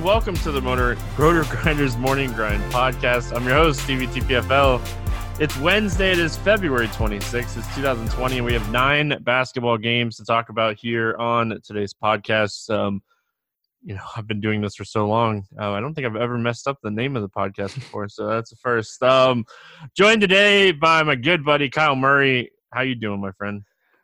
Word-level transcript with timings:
everyone. 0.00 0.14
Welcome 0.14 0.34
to 0.36 0.52
the 0.52 0.60
Motor 0.60 0.96
Rotor 1.18 1.44
Grinders 1.44 1.96
Morning 1.96 2.32
Grind 2.32 2.62
podcast. 2.72 3.34
I'm 3.34 3.44
your 3.44 3.54
host, 3.54 3.80
Stevie 3.80 4.06
TPFL. 4.06 4.80
It's 5.38 5.56
Wednesday. 5.58 6.12
It 6.12 6.18
is 6.18 6.36
February 6.38 6.88
26th. 6.88 7.58
It's 7.58 7.74
2020, 7.74 8.36
and 8.38 8.46
we 8.46 8.52
have 8.54 8.70
nine 8.70 9.18
basketball 9.22 9.78
games 9.78 10.16
to 10.16 10.24
talk 10.24 10.48
about 10.48 10.76
here 10.76 11.16
on 11.16 11.60
today's 11.64 11.92
podcast. 11.92 12.70
Um, 12.70 13.02
you 13.82 13.94
know, 13.94 14.02
I've 14.16 14.26
been 14.26 14.40
doing 14.40 14.60
this 14.60 14.74
for 14.74 14.84
so 14.84 15.06
long. 15.06 15.44
Uh, 15.58 15.72
I 15.72 15.80
don't 15.80 15.94
think 15.94 16.06
I've 16.06 16.16
ever 16.16 16.38
messed 16.38 16.66
up 16.66 16.78
the 16.82 16.90
name 16.90 17.16
of 17.16 17.22
the 17.22 17.28
podcast 17.28 17.74
before, 17.74 18.08
so 18.08 18.26
that's 18.26 18.50
the 18.50 18.56
first. 18.56 19.02
Um, 19.02 19.44
joined 19.94 20.20
today 20.20 20.72
by 20.72 21.02
my 21.02 21.14
good 21.14 21.44
buddy 21.44 21.68
Kyle 21.68 21.96
Murray. 21.96 22.50
How 22.72 22.82
you 22.82 22.94
doing, 22.94 23.20
my 23.20 23.32
friend? 23.32 23.62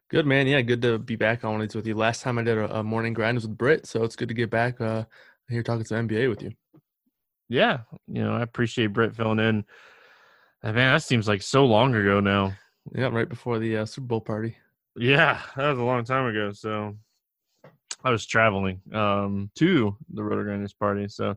Good 0.08 0.26
man, 0.26 0.46
yeah, 0.46 0.60
good 0.60 0.82
to 0.82 0.98
be 0.98 1.16
back 1.16 1.44
on 1.44 1.60
it 1.62 1.74
with 1.74 1.86
you. 1.86 1.94
Last 1.94 2.22
time 2.22 2.38
I 2.38 2.42
did 2.42 2.58
a, 2.58 2.78
a 2.78 2.82
morning 2.82 3.12
grind 3.12 3.36
was 3.36 3.46
with 3.46 3.58
Britt, 3.58 3.86
so 3.86 4.04
it's 4.04 4.14
good 4.14 4.28
to 4.28 4.34
get 4.34 4.50
back 4.50 4.80
uh, 4.80 5.04
here 5.48 5.62
talking 5.62 5.84
some 5.84 6.08
NBA 6.08 6.28
with 6.28 6.42
you. 6.42 6.52
Yeah, 7.48 7.80
you 8.08 8.22
know, 8.22 8.34
I 8.34 8.42
appreciate 8.42 8.88
Britt 8.88 9.14
filling 9.14 9.38
in. 9.38 9.64
Man, 10.62 10.74
that 10.74 11.02
seems 11.02 11.28
like 11.28 11.42
so 11.42 11.64
long 11.64 11.94
ago 11.94 12.20
now. 12.20 12.52
Yeah, 12.94 13.08
right 13.08 13.28
before 13.28 13.58
the 13.58 13.78
uh, 13.78 13.86
Super 13.86 14.06
Bowl 14.06 14.20
party. 14.20 14.56
Yeah, 14.96 15.40
that 15.56 15.70
was 15.70 15.78
a 15.78 15.82
long 15.82 16.04
time 16.04 16.26
ago. 16.26 16.52
So 16.52 16.96
I 18.02 18.10
was 18.10 18.26
traveling 18.26 18.80
um, 18.92 19.50
to 19.56 19.96
the 20.12 20.24
Roto 20.24 20.42
Grinders 20.42 20.72
party. 20.72 21.08
So 21.08 21.36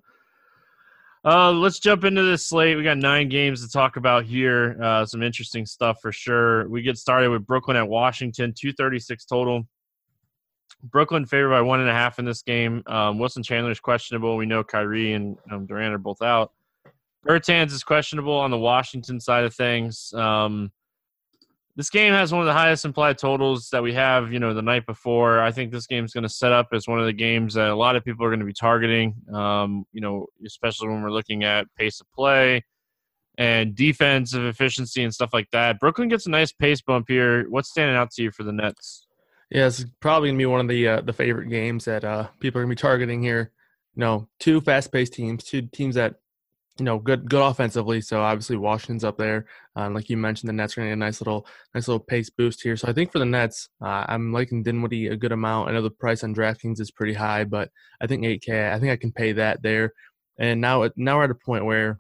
uh, 1.25 1.51
let's 1.51 1.79
jump 1.79 2.05
into 2.05 2.23
this 2.23 2.47
slate. 2.47 2.77
We 2.77 2.83
got 2.83 2.97
nine 2.97 3.27
games 3.27 3.63
to 3.63 3.71
talk 3.71 3.97
about 3.97 4.23
here. 4.23 4.77
Uh, 4.81 5.05
some 5.05 5.21
interesting 5.21 5.65
stuff 5.65 5.97
for 6.01 6.11
sure. 6.11 6.69
We 6.69 6.81
get 6.81 6.97
started 6.97 7.29
with 7.29 7.45
Brooklyn 7.45 7.75
at 7.75 7.87
Washington, 7.87 8.53
236 8.57 9.25
total. 9.25 9.67
Brooklyn 10.83 11.25
favored 11.25 11.49
by 11.49 11.61
one 11.61 11.79
and 11.81 11.89
a 11.89 11.93
half 11.93 12.19
in 12.19 12.25
this 12.25 12.41
game. 12.41 12.83
Um, 12.87 13.19
Wilson 13.19 13.43
is 13.43 13.79
questionable. 13.79 14.37
We 14.37 14.45
know 14.45 14.63
Kyrie 14.63 15.13
and 15.13 15.37
um, 15.51 15.65
Durant 15.65 15.93
are 15.93 15.97
both 15.97 16.21
out. 16.21 16.53
Bertans 17.27 17.71
is 17.71 17.83
questionable 17.83 18.33
on 18.33 18.49
the 18.49 18.57
Washington 18.57 19.19
side 19.19 19.43
of 19.43 19.53
things. 19.53 20.13
Um, 20.13 20.71
this 21.75 21.89
game 21.89 22.13
has 22.13 22.31
one 22.31 22.41
of 22.41 22.45
the 22.45 22.53
highest 22.53 22.85
implied 22.85 23.17
totals 23.17 23.69
that 23.69 23.83
we 23.83 23.93
have, 23.93 24.33
you 24.33 24.39
know, 24.39 24.53
the 24.53 24.61
night 24.61 24.85
before. 24.85 25.39
I 25.39 25.51
think 25.51 25.71
this 25.71 25.87
game 25.87 26.03
is 26.03 26.13
going 26.13 26.23
to 26.23 26.29
set 26.29 26.51
up 26.51 26.67
as 26.73 26.87
one 26.87 26.99
of 26.99 27.05
the 27.05 27.13
games 27.13 27.53
that 27.53 27.69
a 27.69 27.75
lot 27.75 27.95
of 27.95 28.03
people 28.03 28.25
are 28.25 28.29
going 28.29 28.41
to 28.41 28.45
be 28.45 28.53
targeting, 28.53 29.15
um, 29.33 29.85
you 29.93 30.01
know, 30.01 30.27
especially 30.45 30.89
when 30.89 31.01
we're 31.01 31.11
looking 31.11 31.43
at 31.43 31.67
pace 31.77 32.01
of 32.01 32.11
play 32.11 32.63
and 33.37 33.75
defensive 33.75 34.43
efficiency 34.43 35.03
and 35.03 35.13
stuff 35.13 35.29
like 35.31 35.49
that. 35.51 35.79
Brooklyn 35.79 36.09
gets 36.09 36.25
a 36.25 36.29
nice 36.29 36.51
pace 36.51 36.81
bump 36.81 37.05
here. 37.07 37.49
What's 37.49 37.69
standing 37.69 37.95
out 37.95 38.11
to 38.11 38.23
you 38.23 38.31
for 38.31 38.43
the 38.43 38.51
Nets? 38.51 39.07
Yeah, 39.49 39.67
it's 39.67 39.83
probably 39.99 40.29
gonna 40.29 40.37
be 40.37 40.45
one 40.45 40.61
of 40.61 40.67
the 40.67 40.87
uh, 40.87 41.01
the 41.01 41.13
favorite 41.13 41.49
games 41.49 41.85
that 41.85 42.03
uh, 42.03 42.27
people 42.39 42.59
are 42.59 42.63
gonna 42.63 42.75
be 42.75 42.79
targeting 42.79 43.23
here. 43.23 43.51
You 43.95 44.01
know, 44.01 44.27
two 44.39 44.61
fast 44.61 44.91
paced 44.91 45.13
teams, 45.13 45.43
two 45.43 45.63
teams 45.63 45.95
that 45.95 46.15
you 46.79 46.85
know, 46.85 46.97
good 46.97 47.29
good 47.29 47.41
offensively. 47.41 48.01
So 48.01 48.21
obviously 48.21 48.57
Washington's 48.57 49.03
up 49.03 49.17
there. 49.17 49.45
Um, 49.75 49.93
like 49.93 50.09
you 50.09 50.17
mentioned, 50.17 50.49
the 50.49 50.53
Nets 50.53 50.77
are 50.77 50.81
to 50.81 50.87
get 50.87 50.93
a 50.93 50.95
nice 50.95 51.21
little 51.21 51.45
nice 51.75 51.87
little 51.87 51.99
pace 51.99 52.29
boost 52.29 52.61
here. 52.63 52.77
So 52.77 52.87
I 52.87 52.93
think 52.93 53.11
for 53.11 53.19
the 53.19 53.25
Nets, 53.25 53.69
uh, 53.81 54.05
I'm 54.07 54.31
liking 54.31 54.63
Dinwiddie 54.63 55.07
a 55.07 55.17
good 55.17 55.31
amount. 55.31 55.69
I 55.69 55.73
know 55.73 55.81
the 55.81 55.91
price 55.91 56.23
on 56.23 56.33
DraftKings 56.33 56.79
is 56.79 56.91
pretty 56.91 57.13
high, 57.13 57.43
but 57.43 57.69
I 58.01 58.07
think 58.07 58.23
8K, 58.23 58.73
I 58.73 58.79
think 58.79 58.91
I 58.91 58.97
can 58.97 59.11
pay 59.11 59.33
that 59.33 59.61
there. 59.61 59.93
And 60.39 60.61
now 60.61 60.89
now 60.95 61.17
we're 61.17 61.25
at 61.25 61.31
a 61.31 61.35
point 61.35 61.65
where 61.65 61.99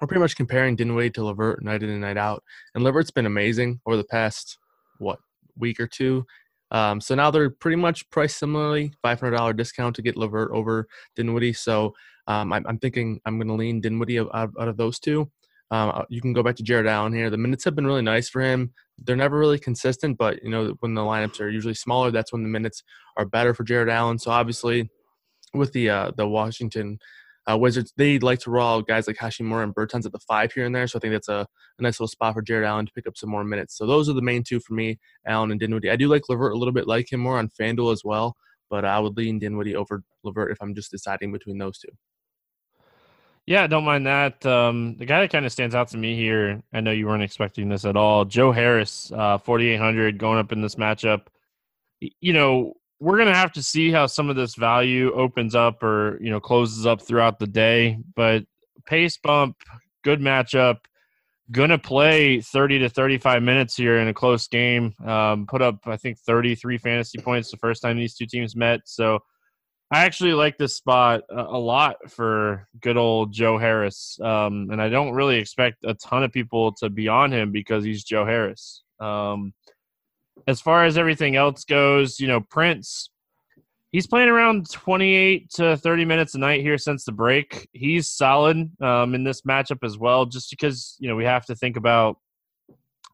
we're 0.00 0.08
pretty 0.08 0.20
much 0.20 0.36
comparing 0.36 0.76
Dinwiddie 0.76 1.10
to 1.10 1.24
LeVert 1.24 1.62
night 1.62 1.82
in 1.82 1.90
and 1.90 2.00
night 2.00 2.16
out. 2.16 2.42
And 2.74 2.84
LeVert's 2.84 3.10
been 3.10 3.26
amazing 3.26 3.80
over 3.86 3.96
the 3.96 4.04
past 4.04 4.58
what 4.98 5.18
week 5.56 5.80
or 5.80 5.86
two. 5.86 6.24
Um, 6.70 7.00
so 7.00 7.14
now 7.14 7.30
they're 7.30 7.50
pretty 7.50 7.76
much 7.76 8.08
priced 8.10 8.38
similarly, 8.38 8.92
$500 9.04 9.56
discount 9.56 9.96
to 9.96 10.02
get 10.02 10.16
LeVert 10.16 10.50
over 10.52 10.86
Dinwiddie. 11.16 11.54
So 11.54 11.94
um, 12.26 12.52
I'm, 12.52 12.66
I'm, 12.66 12.78
thinking 12.78 13.20
I'm 13.24 13.38
going 13.38 13.48
to 13.48 13.54
lean 13.54 13.80
Dinwiddie 13.80 14.18
out, 14.18 14.30
out, 14.34 14.68
of 14.68 14.76
those 14.76 14.98
two. 14.98 15.30
Um, 15.70 15.92
uh, 15.94 16.04
you 16.08 16.20
can 16.20 16.32
go 16.32 16.42
back 16.42 16.56
to 16.56 16.62
Jarrett 16.62 16.86
Allen 16.86 17.12
here. 17.12 17.30
The 17.30 17.38
minutes 17.38 17.64
have 17.64 17.74
been 17.74 17.86
really 17.86 18.02
nice 18.02 18.28
for 18.28 18.42
him. 18.42 18.72
They're 18.98 19.16
never 19.16 19.38
really 19.38 19.58
consistent, 19.58 20.18
but 20.18 20.42
you 20.42 20.50
know 20.50 20.74
when 20.80 20.94
the 20.94 21.02
lineups 21.02 21.40
are 21.40 21.50
usually 21.50 21.74
smaller, 21.74 22.10
that's 22.10 22.32
when 22.32 22.42
the 22.42 22.48
minutes 22.48 22.82
are 23.16 23.26
better 23.26 23.54
for 23.54 23.64
Jarrett 23.64 23.90
Allen. 23.90 24.18
So 24.18 24.30
obviously, 24.30 24.90
with 25.54 25.72
the 25.72 25.90
uh, 25.90 26.10
the 26.16 26.26
Washington 26.26 26.98
uh, 27.50 27.56
Wizards, 27.56 27.92
they 27.96 28.18
like 28.18 28.40
to 28.40 28.50
roll 28.50 28.82
guys 28.82 29.06
like 29.06 29.16
Hachimura 29.16 29.62
and 29.62 29.74
Bertans 29.74 30.04
at 30.04 30.12
the 30.12 30.18
five 30.18 30.52
here 30.52 30.66
and 30.66 30.74
there. 30.74 30.86
So 30.86 30.98
I 30.98 31.00
think 31.00 31.14
that's 31.14 31.28
a, 31.28 31.46
a, 31.78 31.82
nice 31.82 31.98
little 31.98 32.08
spot 32.08 32.34
for 32.34 32.42
Jarrett 32.42 32.66
Allen 32.66 32.86
to 32.86 32.92
pick 32.92 33.06
up 33.06 33.16
some 33.16 33.30
more 33.30 33.44
minutes. 33.44 33.76
So 33.76 33.86
those 33.86 34.08
are 34.08 34.12
the 34.12 34.22
main 34.22 34.42
two 34.42 34.60
for 34.60 34.74
me, 34.74 34.98
Allen 35.26 35.50
and 35.50 35.58
Dinwiddie. 35.58 35.90
I 35.90 35.96
do 35.96 36.08
like 36.08 36.28
LeVert 36.28 36.52
a 36.52 36.58
little 36.58 36.72
bit, 36.72 36.86
like 36.86 37.10
him 37.10 37.20
more 37.20 37.38
on 37.38 37.48
FanDuel 37.48 37.92
as 37.92 38.02
well, 38.04 38.36
but 38.68 38.84
I 38.84 38.98
would 38.98 39.16
lean 39.16 39.38
Dinwiddie 39.38 39.76
over 39.76 40.02
LeVert 40.24 40.52
if 40.52 40.58
I'm 40.60 40.74
just 40.74 40.90
deciding 40.90 41.32
between 41.32 41.58
those 41.58 41.78
two. 41.78 41.88
Yeah, 43.46 43.66
don't 43.66 43.84
mind 43.84 44.06
that. 44.06 44.44
Um, 44.44 44.96
the 44.98 45.06
guy 45.06 45.20
that 45.20 45.32
kind 45.32 45.46
of 45.46 45.52
stands 45.52 45.74
out 45.74 45.88
to 45.88 45.96
me 45.96 46.14
here, 46.14 46.62
I 46.74 46.80
know 46.80 46.90
you 46.90 47.06
weren't 47.06 47.22
expecting 47.22 47.70
this 47.70 47.86
at 47.86 47.96
all. 47.96 48.26
Joe 48.26 48.52
Harris, 48.52 49.10
uh, 49.10 49.38
4,800 49.38 50.18
going 50.18 50.38
up 50.38 50.52
in 50.52 50.60
this 50.60 50.74
matchup. 50.74 51.22
You 51.98 52.34
know, 52.34 52.74
we're 53.00 53.16
going 53.16 53.28
to 53.28 53.34
have 53.34 53.52
to 53.52 53.62
see 53.62 53.90
how 53.90 54.06
some 54.06 54.28
of 54.28 54.36
this 54.36 54.54
value 54.54 55.12
opens 55.12 55.54
up 55.54 55.82
or, 55.82 56.18
you 56.20 56.30
know, 56.30 56.40
closes 56.40 56.86
up 56.86 57.00
throughout 57.00 57.38
the 57.38 57.46
day. 57.46 57.98
But 58.16 58.44
pace 58.86 59.18
bump, 59.18 59.56
good 60.02 60.20
matchup. 60.20 60.78
Going 61.50 61.70
to 61.70 61.78
play 61.78 62.40
30 62.40 62.80
to 62.80 62.88
35 62.90 63.42
minutes 63.42 63.74
here 63.76 63.98
in 63.98 64.08
a 64.08 64.14
close 64.14 64.48
game. 64.48 64.94
Um, 65.04 65.46
put 65.46 65.62
up, 65.62 65.78
I 65.86 65.96
think, 65.96 66.18
33 66.18 66.78
fantasy 66.78 67.18
points 67.18 67.50
the 67.50 67.56
first 67.56 67.80
time 67.80 67.96
these 67.96 68.14
two 68.14 68.26
teams 68.26 68.54
met. 68.54 68.80
So, 68.84 69.20
I 69.90 70.04
actually 70.04 70.34
like 70.34 70.58
this 70.58 70.76
spot 70.76 71.22
a, 71.30 71.58
lot 71.58 71.96
for 72.10 72.68
good 72.78 72.98
old 72.98 73.32
Joe 73.32 73.56
Harris, 73.56 74.18
um, 74.22 74.68
and 74.70 74.82
I 74.82 74.90
don't 74.90 75.14
really 75.14 75.38
expect 75.38 75.78
a 75.84 75.94
ton 75.94 76.22
of 76.24 76.30
people 76.30 76.72
to 76.74 76.90
be 76.90 77.08
on 77.08 77.32
him 77.32 77.52
because 77.52 77.84
he's 77.84 78.04
Joe 78.04 78.26
Harris. 78.26 78.82
Um, 79.00 79.54
as 80.46 80.60
far 80.60 80.84
as 80.84 80.96
everything 80.96 81.36
else 81.36 81.64
goes, 81.64 82.20
you 82.20 82.26
know, 82.26 82.40
Prince, 82.40 83.10
he's 83.92 84.06
playing 84.06 84.28
around 84.28 84.70
28 84.70 85.50
to 85.50 85.76
30 85.76 86.04
minutes 86.04 86.34
a 86.34 86.38
night 86.38 86.60
here 86.60 86.78
since 86.78 87.04
the 87.04 87.12
break. 87.12 87.68
He's 87.72 88.06
solid 88.06 88.70
um, 88.82 89.14
in 89.14 89.24
this 89.24 89.42
matchup 89.42 89.84
as 89.84 89.98
well, 89.98 90.26
just 90.26 90.50
because 90.50 90.96
you 90.98 91.08
know 91.08 91.16
we 91.16 91.24
have 91.24 91.46
to 91.46 91.54
think 91.54 91.76
about 91.76 92.18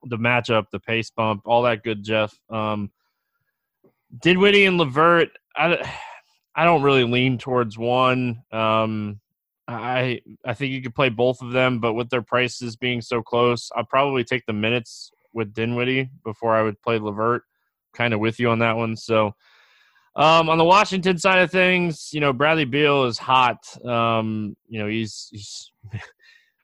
the 0.03 0.17
matchup, 0.17 0.65
the 0.71 0.79
pace 0.79 1.09
bump, 1.09 1.41
all 1.45 1.63
that 1.63 1.83
good, 1.83 2.03
Jeff. 2.03 2.37
Um, 2.49 2.91
Dinwiddie 4.21 4.65
and 4.65 4.77
LeVert, 4.77 5.29
I 5.55 5.91
I 6.55 6.63
don't 6.63 6.83
really 6.83 7.03
lean 7.03 7.37
towards 7.37 7.77
one. 7.77 8.41
Um, 8.51 9.19
I 9.67 10.21
I 10.45 10.53
think 10.53 10.71
you 10.71 10.81
could 10.81 10.95
play 10.95 11.09
both 11.09 11.41
of 11.41 11.51
them, 11.51 11.79
but 11.79 11.93
with 11.93 12.09
their 12.09 12.21
prices 12.21 12.75
being 12.75 13.01
so 13.01 13.21
close, 13.21 13.71
I'll 13.75 13.83
probably 13.83 14.23
take 14.23 14.45
the 14.45 14.53
minutes 14.53 15.11
with 15.35 15.53
Dinwiddie 15.53 16.09
before 16.23 16.55
I 16.55 16.63
would 16.63 16.81
play 16.81 16.97
LeVert. 16.97 17.43
Kind 17.93 18.13
of 18.13 18.19
with 18.19 18.39
you 18.39 18.49
on 18.49 18.59
that 18.59 18.75
one. 18.75 18.95
So 18.95 19.35
um, 20.15 20.49
on 20.49 20.57
the 20.57 20.63
Washington 20.63 21.17
side 21.17 21.39
of 21.39 21.51
things, 21.51 22.09
you 22.13 22.19
know 22.19 22.33
Bradley 22.33 22.65
Beal 22.65 23.03
is 23.03 23.17
hot. 23.17 23.57
Um, 23.85 24.55
you 24.67 24.79
know 24.79 24.87
he's 24.87 25.27
he's 25.31 25.71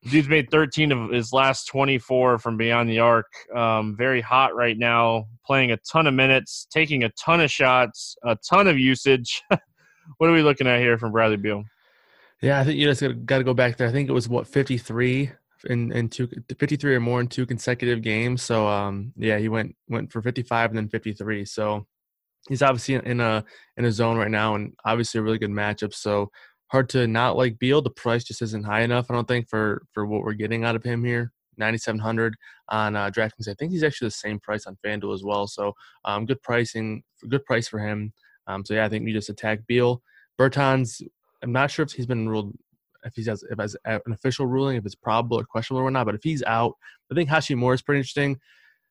dude's 0.09 0.29
made 0.29 0.49
13 0.49 0.91
of 0.91 1.11
his 1.11 1.31
last 1.31 1.65
24 1.67 2.39
from 2.39 2.57
beyond 2.57 2.89
the 2.89 2.99
arc. 2.99 3.27
Um, 3.53 3.95
very 3.95 4.21
hot 4.21 4.55
right 4.55 4.77
now, 4.77 5.25
playing 5.45 5.71
a 5.71 5.77
ton 5.77 6.07
of 6.07 6.13
minutes, 6.13 6.65
taking 6.71 7.03
a 7.03 7.09
ton 7.09 7.41
of 7.41 7.51
shots, 7.51 8.15
a 8.23 8.37
ton 8.49 8.67
of 8.67 8.79
usage. 8.79 9.43
what 10.17 10.29
are 10.29 10.33
we 10.33 10.41
looking 10.41 10.67
at 10.67 10.79
here 10.79 10.97
from 10.97 11.11
Bradley 11.11 11.37
Beal? 11.37 11.63
Yeah, 12.41 12.59
I 12.59 12.63
think 12.63 12.79
you 12.79 12.87
just 12.87 13.03
got 13.25 13.37
to 13.37 13.43
go 13.43 13.53
back 13.53 13.77
there. 13.77 13.87
I 13.87 13.91
think 13.91 14.09
it 14.09 14.13
was 14.13 14.27
what 14.27 14.47
53 14.47 15.31
in 15.65 15.91
in 15.91 16.09
two 16.09 16.27
53 16.57 16.95
or 16.95 16.99
more 16.99 17.21
in 17.21 17.27
two 17.27 17.45
consecutive 17.45 18.01
games. 18.01 18.41
So 18.41 18.67
um 18.67 19.13
yeah, 19.17 19.37
he 19.37 19.49
went 19.49 19.75
went 19.87 20.11
for 20.11 20.21
55 20.21 20.71
and 20.71 20.77
then 20.77 20.89
53. 20.89 21.45
So 21.45 21.85
he's 22.49 22.61
obviously 22.61 22.95
in 22.95 23.19
a 23.19 23.43
in 23.77 23.85
a 23.85 23.91
zone 23.91 24.17
right 24.17 24.31
now 24.31 24.55
and 24.55 24.73
obviously 24.85 25.19
a 25.19 25.23
really 25.23 25.39
good 25.39 25.51
matchup. 25.51 25.93
So 25.93 26.31
hard 26.67 26.89
to 26.89 27.07
not 27.07 27.37
like 27.37 27.59
Beal. 27.59 27.81
The 27.81 27.89
price 27.89 28.23
just 28.23 28.41
isn't 28.41 28.65
high 28.65 28.81
enough, 28.81 29.07
I 29.09 29.13
don't 29.13 29.27
think, 29.27 29.49
for 29.49 29.83
for 29.93 30.05
what 30.05 30.23
we're 30.23 30.33
getting 30.33 30.63
out 30.63 30.75
of 30.75 30.83
him 30.83 31.03
here. 31.03 31.31
9700 31.57 32.35
on 32.69 32.95
uh, 32.95 33.09
DraftKings. 33.09 33.47
I 33.47 33.53
think 33.53 33.71
he's 33.71 33.83
actually 33.83 34.07
the 34.07 34.11
same 34.11 34.39
price 34.39 34.65
on 34.65 34.77
FanDuel 34.85 35.13
as 35.13 35.23
well. 35.23 35.47
So 35.47 35.73
um, 36.05 36.25
good 36.25 36.41
pricing, 36.41 37.03
good 37.27 37.45
price 37.45 37.67
for 37.67 37.79
him. 37.79 38.13
Um, 38.47 38.65
so 38.65 38.73
yeah, 38.73 38.85
I 38.85 38.89
think 38.89 39.05
we 39.05 39.13
just 39.13 39.29
attack 39.29 39.59
Beal. 39.67 40.01
Bertans, 40.39 41.01
I'm 41.43 41.51
not 41.51 41.69
sure 41.69 41.83
if 41.83 41.91
he's 41.91 42.05
been 42.05 42.27
ruled 42.27 42.53
if 43.03 43.13
he 43.15 43.23
has 43.25 43.43
if 43.49 43.57
has 43.59 43.75
an 43.85 44.11
official 44.11 44.45
ruling, 44.45 44.77
if 44.77 44.85
it's 44.85 44.95
probable 44.95 45.39
or 45.39 45.43
questionable 45.43 45.85
or 45.85 45.91
not. 45.91 46.05
But 46.05 46.15
if 46.15 46.23
he's 46.23 46.43
out, 46.43 46.73
I 47.11 47.15
think 47.15 47.29
Hachimura 47.29 47.73
is 47.73 47.81
pretty 47.81 47.99
interesting. 47.99 48.39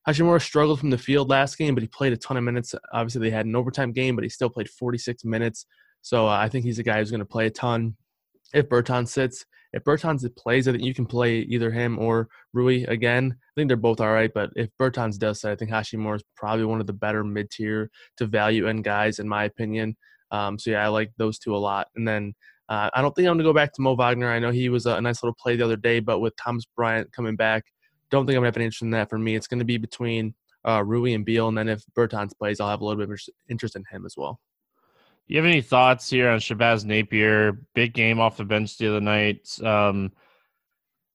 Hachimura 0.09 0.41
struggled 0.41 0.81
from 0.81 0.91
the 0.91 0.99
field 0.99 1.29
last 1.29 1.59
game, 1.59 1.75
but 1.75 1.83
he 1.83 1.89
played 1.89 2.13
a 2.13 2.17
ton 2.17 2.37
of 2.37 2.45
minutes. 2.45 2.75
Obviously, 2.93 3.21
they 3.21 3.31
had 3.31 3.47
an 3.47 3.57
overtime 3.57 3.93
game, 3.93 4.17
but 4.17 4.25
he 4.25 4.31
still 4.31 4.49
played 4.49 4.69
46 4.69 5.25
minutes. 5.25 5.67
So 6.03 6.27
uh, 6.27 6.31
I 6.31 6.49
think 6.49 6.65
he's 6.65 6.79
a 6.79 6.83
guy 6.83 6.99
who's 6.99 7.11
going 7.11 7.21
to 7.21 7.27
play 7.27 7.47
a 7.47 7.51
ton. 7.51 7.97
If 8.55 8.69
Bertans 8.69 9.09
sits, 9.09 9.45
if 9.73 9.85
Bertans 9.85 10.25
plays, 10.37 10.67
I 10.67 10.73
think 10.73 10.83
you 10.83 10.95
can 10.95 11.07
play 11.07 11.41
either 11.41 11.71
him 11.71 11.99
or 11.99 12.29
Rui 12.53 12.85
again. 12.85 13.37
I 13.37 13.53
think 13.55 13.69
they're 13.69 13.77
both 13.77 14.01
all 14.01 14.13
right, 14.13 14.31
but 14.35 14.51
if 14.57 14.71
Bertans 14.81 15.19
does 15.19 15.43
sit, 15.43 15.51
I 15.51 15.57
think 15.57 15.71
Hachimura 15.71 16.17
is 16.17 16.25
probably 16.35 16.65
one 16.65 16.81
of 16.81 16.87
the 16.87 16.93
better 16.93 17.23
mid 17.23 17.51
tier 17.51 17.91
to 18.17 18.27
value 18.27 18.69
end 18.69 18.85
guys, 18.85 19.19
in 19.19 19.29
my 19.29 19.45
opinion. 19.45 19.97
Um, 20.33 20.59
so 20.59 20.71
yeah, 20.71 20.85
I 20.85 20.89
like 20.89 21.13
those 21.19 21.39
two 21.39 21.55
a 21.55 21.59
lot. 21.59 21.89
And 21.95 22.07
then 22.07 22.35
Uh, 22.71 22.89
I 22.95 23.03
don't 23.03 23.13
think 23.15 23.27
I'm 23.27 23.35
going 23.35 23.39
to 23.39 23.45
go 23.45 23.53
back 23.53 23.73
to 23.75 23.83
Mo 23.83 23.97
Wagner. 23.97 24.31
I 24.31 24.39
know 24.39 24.53
he 24.53 24.69
was 24.69 24.87
a 24.87 25.01
nice 25.01 25.25
little 25.25 25.35
play 25.35 25.57
the 25.57 25.65
other 25.65 25.77
day, 25.77 25.99
but 25.99 26.21
with 26.21 26.35
Thomas 26.37 26.65
Bryant 26.77 27.13
coming 27.13 27.35
back, 27.35 27.65
don't 28.11 28.27
think 28.27 28.37
I'm 28.37 28.43
going 28.43 28.53
to 28.53 28.55
have 28.55 28.57
an 28.57 28.63
interest 28.63 28.83
in 28.83 28.91
that 28.91 29.11
for 29.11 29.19
me. 29.19 29.35
It's 29.35 29.49
going 29.49 29.59
to 29.59 29.65
be 29.65 29.77
between 29.77 30.35
uh, 30.67 30.85
Rui 30.85 31.15
and 31.15 31.25
Beal, 31.25 31.49
and 31.49 31.59
then 31.59 31.69
if 31.69 31.83
Bertans 31.99 32.37
plays, 32.39 32.61
I'll 32.61 32.71
have 32.71 32.81
a 32.81 32.85
little 32.85 33.05
bit 33.05 33.11
of 33.11 33.21
interest 33.49 33.75
in 33.75 33.85
him 33.91 34.07
as 34.07 34.15
well. 34.17 34.41
You 35.27 35.37
have 35.37 35.47
any 35.47 35.63
thoughts 35.63 36.09
here 36.11 36.29
on 36.29 36.39
Shabazz 36.39 36.85
Napier? 36.85 37.59
Big 37.75 37.93
game 37.93 38.21
off 38.21 38.37
the 38.37 38.45
bench 38.45 38.79
the 38.79 38.89
other 38.89 39.01
night. 39.01 39.49
Um, 39.63 40.13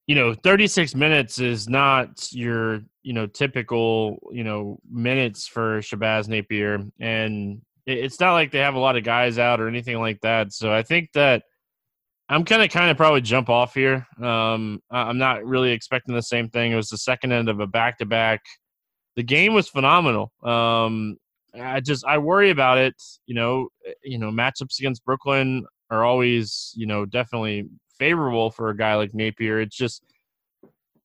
you 0.08 0.16
know, 0.16 0.34
36 0.34 0.94
minutes 0.94 1.40
is 1.40 1.68
not 1.68 2.31
your, 2.31 2.81
you 3.04 3.13
know, 3.13 3.28
typical, 3.28 4.19
you 4.31 4.44
know, 4.44 4.80
minutes 4.90 5.48
for 5.48 5.80
Shabazz 5.80 6.28
Napier. 6.28 6.86
And 7.00 7.62
it's 7.86 8.20
not 8.20 8.34
like 8.34 8.52
they 8.52 8.60
have 8.60 8.76
a 8.76 8.80
lot 8.80 8.98
of 8.98 9.04
guys 9.04 9.38
out 9.38 9.60
or 9.60 9.68
anything 9.68 10.00
like 10.00 10.22
that. 10.22 10.54
So 10.54 10.74
I 10.74 10.84
think 10.84 11.10
that 11.14 11.44
I'm 12.28 12.44
gonna 12.44 12.68
kind 12.68 12.90
of 12.90 12.98
probably 12.98 13.22
jump 13.22 13.50
off 13.50 13.74
here. 13.74 14.08
Um, 14.22 14.82
I'm 14.90 15.18
not 15.18 15.46
really 15.46 15.72
expecting 15.72 16.16
the 16.16 16.22
same 16.22 16.50
thing. 16.50 16.72
It 16.72 16.76
was 16.76 16.90
the 16.90 16.98
second 16.98 17.32
end 17.32 17.50
of 17.50 17.60
a 17.60 17.68
back 17.68 18.00
to 18.00 18.06
back. 18.06 18.42
The 19.16 19.24
game 19.24 19.54
was 19.54 19.70
phenomenal. 19.70 20.32
Um, 20.44 21.18
I 21.60 21.80
just 21.82 22.04
I 22.06 22.18
worry 22.18 22.50
about 22.50 22.80
it. 22.80 22.96
You 23.28 23.36
know, 23.36 23.70
eh, 23.88 23.94
you 24.04 24.18
know 24.18 24.32
matchups 24.32 24.80
against 24.80 25.06
Brooklyn 25.06 25.66
are 25.92 26.04
always 26.04 26.74
you 26.76 26.88
know 26.88 27.06
definitely 27.06 27.70
favorable 28.00 28.50
for 28.50 28.70
a 28.70 28.78
guy 28.78 28.96
like 28.96 29.14
Napier. 29.14 29.62
It's 29.62 29.76
just 29.76 30.04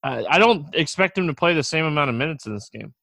I, 0.02 0.24
I 0.24 0.38
don't 0.38 0.74
expect 0.74 1.18
him 1.18 1.26
to 1.26 1.34
play 1.34 1.54
the 1.54 1.62
same 1.62 1.84
amount 1.84 2.10
of 2.10 2.16
minutes 2.16 2.46
in 2.46 2.54
this 2.54 2.70
game. 2.72 2.94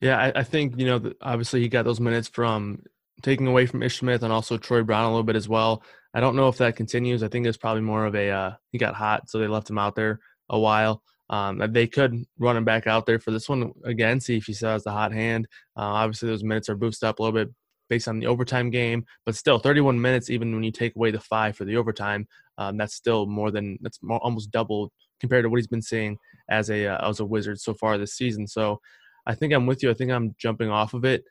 Yeah, 0.00 0.18
I, 0.18 0.40
I 0.40 0.42
think 0.44 0.78
you 0.78 0.86
know 0.86 1.12
obviously 1.20 1.60
he 1.60 1.68
got 1.68 1.84
those 1.84 2.00
minutes 2.00 2.28
from 2.28 2.82
taking 3.22 3.46
away 3.46 3.66
from 3.66 3.82
Ish 3.82 3.98
Smith 3.98 4.22
and 4.22 4.32
also 4.32 4.56
Troy 4.56 4.82
Brown 4.82 5.04
a 5.04 5.08
little 5.08 5.24
bit 5.24 5.36
as 5.36 5.48
well. 5.48 5.82
I 6.14 6.20
don't 6.20 6.36
know 6.36 6.48
if 6.48 6.58
that 6.58 6.76
continues. 6.76 7.22
I 7.22 7.28
think 7.28 7.46
it's 7.46 7.56
probably 7.56 7.82
more 7.82 8.06
of 8.06 8.14
a 8.14 8.30
uh, 8.30 8.52
he 8.70 8.78
got 8.78 8.94
hot, 8.94 9.28
so 9.28 9.38
they 9.38 9.48
left 9.48 9.70
him 9.70 9.78
out 9.78 9.94
there 9.94 10.20
a 10.48 10.58
while. 10.58 11.02
Um, 11.30 11.60
they 11.72 11.86
could 11.86 12.24
run 12.38 12.56
him 12.56 12.64
back 12.64 12.86
out 12.86 13.04
there 13.04 13.18
for 13.18 13.30
this 13.30 13.48
one 13.48 13.72
again, 13.84 14.18
see 14.18 14.38
if 14.38 14.46
he 14.46 14.54
still 14.54 14.70
has 14.70 14.84
the 14.84 14.92
hot 14.92 15.12
hand. 15.12 15.46
Uh, 15.76 15.82
obviously, 15.82 16.28
those 16.28 16.44
minutes 16.44 16.68
are 16.68 16.76
boosted 16.76 17.06
up 17.06 17.18
a 17.18 17.22
little 17.22 17.44
bit 17.44 17.54
based 17.88 18.08
on 18.08 18.18
the 18.18 18.26
overtime 18.26 18.70
game, 18.70 19.04
but 19.26 19.34
still, 19.34 19.58
31 19.58 20.00
minutes, 20.00 20.30
even 20.30 20.54
when 20.54 20.62
you 20.62 20.72
take 20.72 20.94
away 20.96 21.10
the 21.10 21.20
five 21.20 21.56
for 21.56 21.64
the 21.64 21.76
overtime, 21.76 22.26
um, 22.58 22.76
that's 22.76 22.94
still 22.94 23.26
more 23.26 23.50
than 23.50 23.78
that's 23.82 24.02
more, 24.02 24.18
almost 24.18 24.50
double 24.50 24.92
compared 25.20 25.44
to 25.44 25.50
what 25.50 25.56
he's 25.56 25.66
been 25.66 25.82
seeing 25.82 26.16
as 26.48 26.70
a 26.70 26.86
uh, 26.86 27.08
as 27.08 27.20
a 27.20 27.24
Wizard 27.24 27.60
so 27.60 27.74
far 27.74 27.98
this 27.98 28.14
season. 28.14 28.46
So, 28.46 28.80
I 29.28 29.34
think 29.34 29.52
I'm 29.52 29.66
with 29.66 29.82
you. 29.82 29.90
I 29.90 29.94
think 29.94 30.10
I'm 30.10 30.34
jumping 30.38 30.70
off 30.70 30.94
of 30.94 31.04
it. 31.04 31.22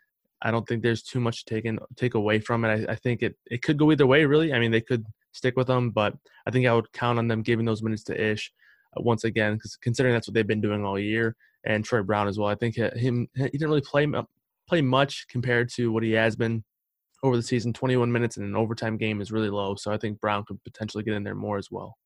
I 0.42 0.52
don't 0.52 0.68
think 0.68 0.84
there's 0.84 1.02
too 1.02 1.20
much 1.20 1.44
to 1.44 1.56
take 1.56 1.66
in, 1.66 1.80
take 1.96 2.14
away 2.14 2.40
from 2.40 2.64
it. 2.64 2.88
I, 2.88 2.94
I 2.94 2.96
think 2.96 3.24
it 3.24 3.36
it 3.48 3.64
could 3.64 3.78
go 3.78 3.92
either 3.92 4.06
way, 4.06 4.24
really. 4.26 4.54
I 4.54 4.60
mean, 4.60 4.72
they 4.72 4.82
could 4.82 5.04
stick 5.32 5.58
with 5.58 5.68
them, 5.68 5.90
but 5.90 6.14
I 6.46 6.52
think 6.52 6.68
I 6.68 6.74
would 6.74 6.92
count 6.94 7.18
on 7.18 7.28
them 7.28 7.42
giving 7.42 7.66
those 7.66 7.82
minutes 7.82 8.04
to 8.04 8.32
Ish 8.32 8.52
uh, 8.96 9.02
once 9.02 9.24
again, 9.24 9.56
because 9.56 9.76
considering 9.78 10.14
that's 10.14 10.28
what 10.28 10.36
they've 10.36 10.46
been 10.46 10.62
doing 10.62 10.86
all 10.86 11.00
year, 11.00 11.36
and 11.66 11.84
Troy 11.84 12.04
Brown 12.04 12.28
as 12.28 12.38
well. 12.38 12.50
I 12.50 12.56
think 12.56 12.76
him 12.76 13.28
he 13.36 13.50
didn't 13.50 13.70
really 13.70 13.82
play 13.82 14.08
play 14.70 14.82
much 14.82 15.26
compared 15.28 15.70
to 15.70 15.92
what 15.92 16.04
he 16.04 16.12
has 16.12 16.36
been 16.36 16.64
over 17.24 17.36
the 17.36 17.42
season. 17.42 17.74
21 17.74 18.12
minutes 18.12 18.38
in 18.38 18.44
an 18.44 18.56
overtime 18.56 18.98
game 18.98 19.22
is 19.22 19.32
really 19.32 19.50
low, 19.50 19.74
so 19.74 19.92
I 19.92 19.98
think 19.98 20.22
Brown 20.22 20.44
could 20.46 20.64
potentially 20.64 21.04
get 21.04 21.16
in 21.16 21.24
there 21.24 21.36
more 21.36 21.58
as 21.58 21.72
well. 21.72 21.98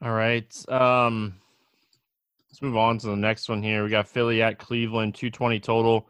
All 0.00 0.12
right. 0.12 0.54
Um, 0.68 1.40
let's 2.50 2.62
move 2.62 2.76
on 2.76 2.98
to 2.98 3.08
the 3.08 3.16
next 3.16 3.48
one 3.48 3.62
here. 3.62 3.84
We 3.84 3.90
got 3.90 4.08
Philly 4.08 4.42
at 4.42 4.58
Cleveland, 4.58 5.14
220 5.14 5.60
total. 5.60 6.08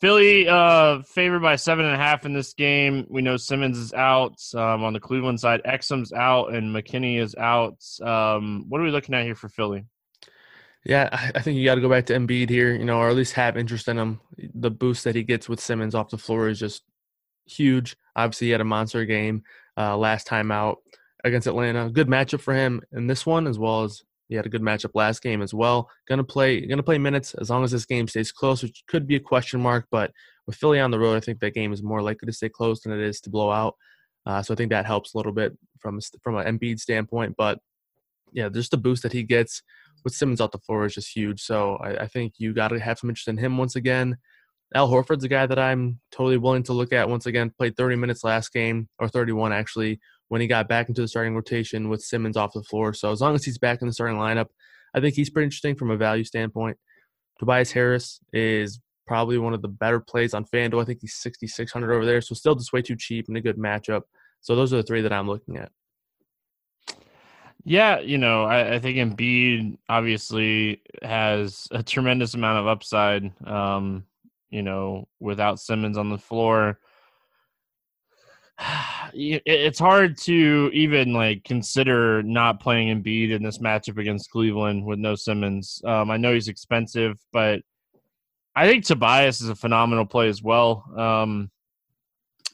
Philly 0.00 0.48
uh, 0.48 1.02
favored 1.02 1.42
by 1.42 1.56
seven 1.56 1.84
and 1.84 1.94
a 1.94 1.98
half 1.98 2.24
in 2.24 2.32
this 2.32 2.54
game. 2.54 3.06
We 3.10 3.20
know 3.20 3.36
Simmons 3.36 3.76
is 3.76 3.92
out 3.92 4.40
um, 4.54 4.82
on 4.82 4.94
the 4.94 5.00
Cleveland 5.00 5.38
side. 5.40 5.60
Exum's 5.66 6.12
out 6.12 6.54
and 6.54 6.74
McKinney 6.74 7.20
is 7.20 7.34
out. 7.34 7.76
Um, 8.00 8.64
what 8.68 8.80
are 8.80 8.84
we 8.84 8.90
looking 8.90 9.14
at 9.14 9.24
here 9.24 9.34
for 9.34 9.50
Philly? 9.50 9.84
Yeah, 10.86 11.10
I 11.34 11.42
think 11.42 11.58
you 11.58 11.66
got 11.66 11.74
to 11.74 11.82
go 11.82 11.90
back 11.90 12.06
to 12.06 12.14
Embiid 12.14 12.48
here, 12.48 12.74
you 12.74 12.86
know, 12.86 12.96
or 12.96 13.10
at 13.10 13.16
least 13.16 13.34
have 13.34 13.58
interest 13.58 13.88
in 13.88 13.98
him. 13.98 14.20
The 14.54 14.70
boost 14.70 15.04
that 15.04 15.14
he 15.14 15.22
gets 15.22 15.46
with 15.46 15.60
Simmons 15.60 15.94
off 15.94 16.08
the 16.08 16.16
floor 16.16 16.48
is 16.48 16.58
just 16.58 16.82
huge. 17.44 17.96
Obviously, 18.16 18.46
he 18.46 18.52
had 18.52 18.62
a 18.62 18.64
monster 18.64 19.04
game 19.04 19.42
uh, 19.76 19.98
last 19.98 20.26
time 20.26 20.50
out 20.50 20.78
against 21.22 21.46
Atlanta. 21.46 21.90
Good 21.90 22.08
matchup 22.08 22.40
for 22.40 22.54
him 22.54 22.80
in 22.92 23.06
this 23.06 23.26
one, 23.26 23.46
as 23.46 23.58
well 23.58 23.84
as 23.84 24.02
he 24.30 24.36
had 24.36 24.46
a 24.46 24.48
good 24.48 24.62
matchup 24.62 24.92
last 24.94 25.22
game 25.22 25.42
as 25.42 25.52
well. 25.52 25.90
Gonna 26.08 26.24
play 26.24 26.64
gonna 26.64 26.84
play 26.84 26.98
minutes 26.98 27.34
as 27.34 27.50
long 27.50 27.64
as 27.64 27.72
this 27.72 27.84
game 27.84 28.06
stays 28.06 28.30
close, 28.30 28.62
which 28.62 28.84
could 28.86 29.06
be 29.06 29.16
a 29.16 29.20
question 29.20 29.60
mark. 29.60 29.86
But 29.90 30.12
with 30.46 30.54
Philly 30.54 30.78
on 30.78 30.92
the 30.92 31.00
road, 31.00 31.16
I 31.16 31.20
think 31.20 31.40
that 31.40 31.52
game 31.52 31.72
is 31.72 31.82
more 31.82 32.00
likely 32.00 32.26
to 32.26 32.32
stay 32.32 32.48
close 32.48 32.80
than 32.80 32.92
it 32.92 33.00
is 33.00 33.20
to 33.22 33.30
blow 33.30 33.50
out. 33.50 33.74
Uh, 34.24 34.40
so 34.40 34.54
I 34.54 34.56
think 34.56 34.70
that 34.70 34.86
helps 34.86 35.14
a 35.14 35.16
little 35.16 35.32
bit 35.32 35.58
from 35.80 35.98
from 36.22 36.36
an 36.36 36.46
Embiid 36.46 36.78
standpoint. 36.78 37.34
But 37.36 37.58
yeah, 38.32 38.48
just 38.48 38.70
the 38.70 38.76
boost 38.76 39.02
that 39.02 39.12
he 39.12 39.24
gets 39.24 39.62
with 40.04 40.14
Simmons 40.14 40.40
out 40.40 40.52
the 40.52 40.58
floor 40.58 40.86
is 40.86 40.94
just 40.94 41.14
huge. 41.14 41.42
So 41.42 41.74
I, 41.76 42.04
I 42.04 42.06
think 42.06 42.34
you 42.38 42.54
got 42.54 42.68
to 42.68 42.78
have 42.78 43.00
some 43.00 43.10
interest 43.10 43.26
in 43.26 43.36
him 43.36 43.58
once 43.58 43.74
again. 43.74 44.16
Al 44.76 44.88
Horford's 44.88 45.24
a 45.24 45.28
guy 45.28 45.46
that 45.46 45.58
I'm 45.58 45.98
totally 46.12 46.36
willing 46.36 46.62
to 46.64 46.72
look 46.72 46.92
at 46.92 47.08
once 47.08 47.26
again. 47.26 47.50
Played 47.50 47.76
30 47.76 47.96
minutes 47.96 48.22
last 48.22 48.52
game, 48.52 48.88
or 49.00 49.08
31 49.08 49.52
actually, 49.52 49.98
when 50.30 50.40
he 50.40 50.46
got 50.46 50.68
back 50.68 50.88
into 50.88 51.00
the 51.00 51.08
starting 51.08 51.34
rotation 51.34 51.88
with 51.88 52.00
Simmons 52.00 52.36
off 52.36 52.52
the 52.52 52.62
floor. 52.62 52.94
So 52.94 53.10
as 53.10 53.20
long 53.20 53.34
as 53.34 53.44
he's 53.44 53.58
back 53.58 53.82
in 53.82 53.88
the 53.88 53.92
starting 53.92 54.16
lineup, 54.16 54.46
I 54.94 55.00
think 55.00 55.16
he's 55.16 55.28
pretty 55.28 55.46
interesting 55.46 55.74
from 55.74 55.90
a 55.90 55.96
value 55.96 56.22
standpoint. 56.22 56.78
Tobias 57.40 57.72
Harris 57.72 58.20
is 58.32 58.80
probably 59.08 59.38
one 59.38 59.54
of 59.54 59.60
the 59.60 59.66
better 59.68 59.98
plays 59.98 60.32
on 60.32 60.44
FanDuel. 60.44 60.80
I 60.80 60.84
think 60.84 61.00
he's 61.00 61.16
6,600 61.16 61.92
over 61.92 62.06
there, 62.06 62.20
so 62.20 62.36
still 62.36 62.54
just 62.54 62.72
way 62.72 62.80
too 62.80 62.94
cheap 62.94 63.26
and 63.26 63.36
a 63.36 63.40
good 63.40 63.58
matchup. 63.58 64.02
So 64.40 64.54
those 64.54 64.72
are 64.72 64.76
the 64.76 64.84
three 64.84 65.00
that 65.00 65.12
I'm 65.12 65.26
looking 65.26 65.56
at. 65.56 65.72
Yeah, 67.64 67.98
you 67.98 68.16
know, 68.16 68.44
I, 68.44 68.74
I 68.74 68.78
think 68.78 68.98
Embiid 68.98 69.78
obviously 69.88 70.80
has 71.02 71.66
a 71.72 71.82
tremendous 71.82 72.34
amount 72.34 72.60
of 72.60 72.68
upside. 72.68 73.32
Um, 73.44 74.04
you 74.50 74.62
know, 74.62 75.08
without 75.18 75.58
Simmons 75.58 75.98
on 75.98 76.08
the 76.08 76.18
floor, 76.18 76.78
it's 79.14 79.78
hard 79.78 80.16
to 80.18 80.70
even 80.72 81.12
like 81.12 81.44
consider 81.44 82.22
not 82.22 82.60
playing 82.60 82.88
Embiid 82.88 83.30
in 83.30 83.42
this 83.42 83.58
matchup 83.58 83.98
against 83.98 84.30
Cleveland 84.30 84.84
with 84.84 84.98
no 84.98 85.14
Simmons. 85.14 85.82
Um, 85.84 86.10
I 86.10 86.16
know 86.16 86.32
he's 86.32 86.48
expensive, 86.48 87.18
but 87.32 87.60
I 88.54 88.66
think 88.66 88.84
Tobias 88.84 89.40
is 89.40 89.48
a 89.48 89.54
phenomenal 89.54 90.06
play 90.06 90.28
as 90.28 90.42
well. 90.42 90.84
Um, 90.96 91.50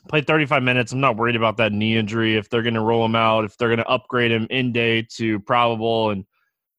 played 0.08 0.26
35 0.26 0.62
minutes. 0.62 0.92
I'm 0.92 1.00
not 1.00 1.16
worried 1.16 1.36
about 1.36 1.56
that 1.56 1.72
knee 1.72 1.96
injury. 1.96 2.36
If 2.36 2.48
they're 2.48 2.62
going 2.62 2.74
to 2.74 2.80
roll 2.80 3.04
him 3.04 3.16
out, 3.16 3.44
if 3.44 3.56
they're 3.56 3.68
going 3.68 3.78
to 3.78 3.88
upgrade 3.88 4.30
him 4.30 4.46
in 4.50 4.72
day 4.72 5.02
to 5.16 5.40
probable 5.40 6.10
and 6.10 6.24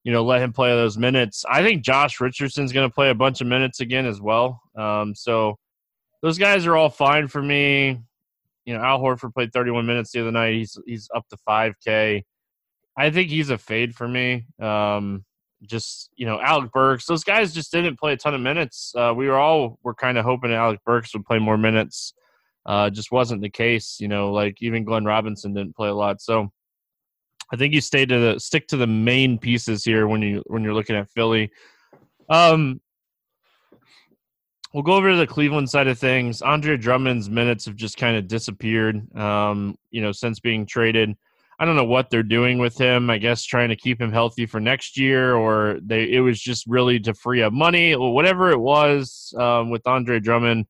you 0.03 0.13
know 0.13 0.24
let 0.24 0.41
him 0.41 0.53
play 0.53 0.69
those 0.69 0.98
minutes, 0.98 1.43
I 1.50 1.62
think 1.63 1.84
Josh 1.84 2.22
Richardson's 2.22 2.72
going 2.72 2.89
to 2.89 2.93
play 2.93 3.10
a 3.10 3.15
bunch 3.15 3.41
of 3.41 3.48
minutes 3.48 3.81
again 3.81 4.05
as 4.05 4.22
well. 4.22 4.62
Um, 4.75 5.13
so 5.13 5.57
those 6.22 6.38
guys 6.38 6.65
are 6.65 6.75
all 6.75 6.89
fine 6.89 7.27
for 7.27 7.41
me 7.41 8.00
you 8.67 8.74
know, 8.74 8.83
Al 8.83 9.00
Horford 9.00 9.33
played 9.33 9.53
31 9.53 9.86
minutes 9.86 10.12
the 10.12 10.19
other 10.19 10.31
night. 10.31 10.53
He's 10.53 10.77
he's 10.86 11.09
up 11.15 11.25
to 11.29 11.38
5K. 11.47 12.24
I 12.97 13.09
think 13.09 13.29
he's 13.29 13.50
a 13.50 13.57
fade 13.57 13.95
for 13.95 14.07
me. 14.07 14.45
Um, 14.62 15.24
just 15.63 16.09
you 16.17 16.25
know, 16.25 16.39
Alec 16.41 16.71
Burks. 16.74 17.05
Those 17.05 17.24
guys 17.24 17.53
just 17.53 17.71
didn't 17.71 17.97
play 17.97 18.12
a 18.12 18.17
ton 18.17 18.36
of 18.36 18.41
minutes. 18.41 18.93
Uh, 18.95 19.13
we 19.15 19.27
were 19.27 19.39
all 19.39 19.79
were 19.83 19.93
kind 19.93 20.17
of 20.17 20.25
hoping 20.25 20.51
Alec 20.51 20.81
Burks 20.86 21.13
would 21.13 21.25
play 21.25 21.39
more 21.39 21.57
minutes. 21.57 22.13
Uh, 22.65 22.89
just 22.89 23.09
wasn't 23.09 23.41
the 23.41 23.50
case. 23.50 23.97
You 24.01 24.09
know, 24.09 24.33
like 24.33 24.62
even 24.62 24.83
Glenn 24.83 25.05
Robinson 25.05 25.53
didn't 25.53 25.77
play 25.77 25.88
a 25.88 25.95
lot. 25.95 26.21
So 26.21 26.51
I 27.51 27.55
think 27.55 27.74
you 27.74 27.79
stay 27.79 28.05
to 28.05 28.19
the 28.19 28.39
stick 28.39 28.67
to 28.67 28.77
the 28.77 28.86
main 28.86 29.39
pieces 29.39 29.86
here 29.86 30.09
when 30.09 30.21
you 30.21 30.43
when 30.47 30.62
you're 30.62 30.74
looking 30.74 30.97
at 30.97 31.09
Philly. 31.09 31.51
Um, 32.29 32.81
We'll 34.74 34.83
go 34.83 34.93
over 34.93 35.12
to 35.12 35.17
the 35.17 35.27
Cleveland 35.27 35.69
side 35.69 35.88
of 35.88 35.97
things. 35.97 36.41
Andre 36.41 36.77
Drummond's 36.77 37.29
minutes 37.29 37.65
have 37.65 37.75
just 37.75 37.97
kind 37.97 38.17
of 38.17 38.27
disappeared, 38.27 39.15
um, 39.17 39.77
you 39.91 40.01
know, 40.01 40.12
since 40.12 40.39
being 40.39 40.65
traded. 40.65 41.15
I 41.59 41.65
don't 41.65 41.75
know 41.75 41.86
what 41.86 42.09
they're 42.09 42.21
doing 42.21 42.59
with 42.59 42.77
him. 42.77 43.09
I 43.09 43.17
guess 43.17 43.43
trying 43.43 43.69
to 43.69 43.75
keep 43.75 44.00
him 44.00 44.12
healthy 44.12 44.45
for 44.45 44.59
next 44.59 44.97
year, 44.97 45.36
or 45.36 45.79
they 45.81 46.12
it 46.12 46.19
was 46.19 46.39
just 46.39 46.67
really 46.67 47.00
to 47.00 47.13
free 47.13 47.41
up 47.41 47.53
money, 47.53 47.95
or 47.95 48.13
whatever 48.13 48.51
it 48.51 48.59
was 48.59 49.33
um, 49.38 49.69
with 49.69 49.88
Andre 49.88 50.19
Drummond. 50.19 50.67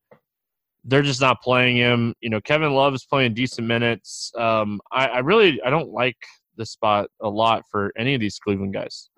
They're 0.86 1.01
just 1.01 1.20
not 1.20 1.42
playing 1.42 1.75
him. 1.75 2.13
You 2.22 2.30
know, 2.30 2.39
Kevin 2.39 2.74
Love 2.74 2.94
is 2.94 3.04
playing 3.04 3.34
decent 3.34 3.68
minutes. 3.68 4.32
Um, 4.38 4.80
I, 4.92 5.08
I 5.08 5.20
really 5.20 5.62
I 5.62 5.70
don't 5.70 5.92
like 5.92 6.18
the 6.56 6.66
spot 6.66 7.10
a 7.22 7.30
lot 7.30 7.63
for 7.70 7.92
any 7.98 8.13
of 8.16 8.22
these 8.22 8.39
Cleveland 8.39 8.74
guys. 8.74 9.10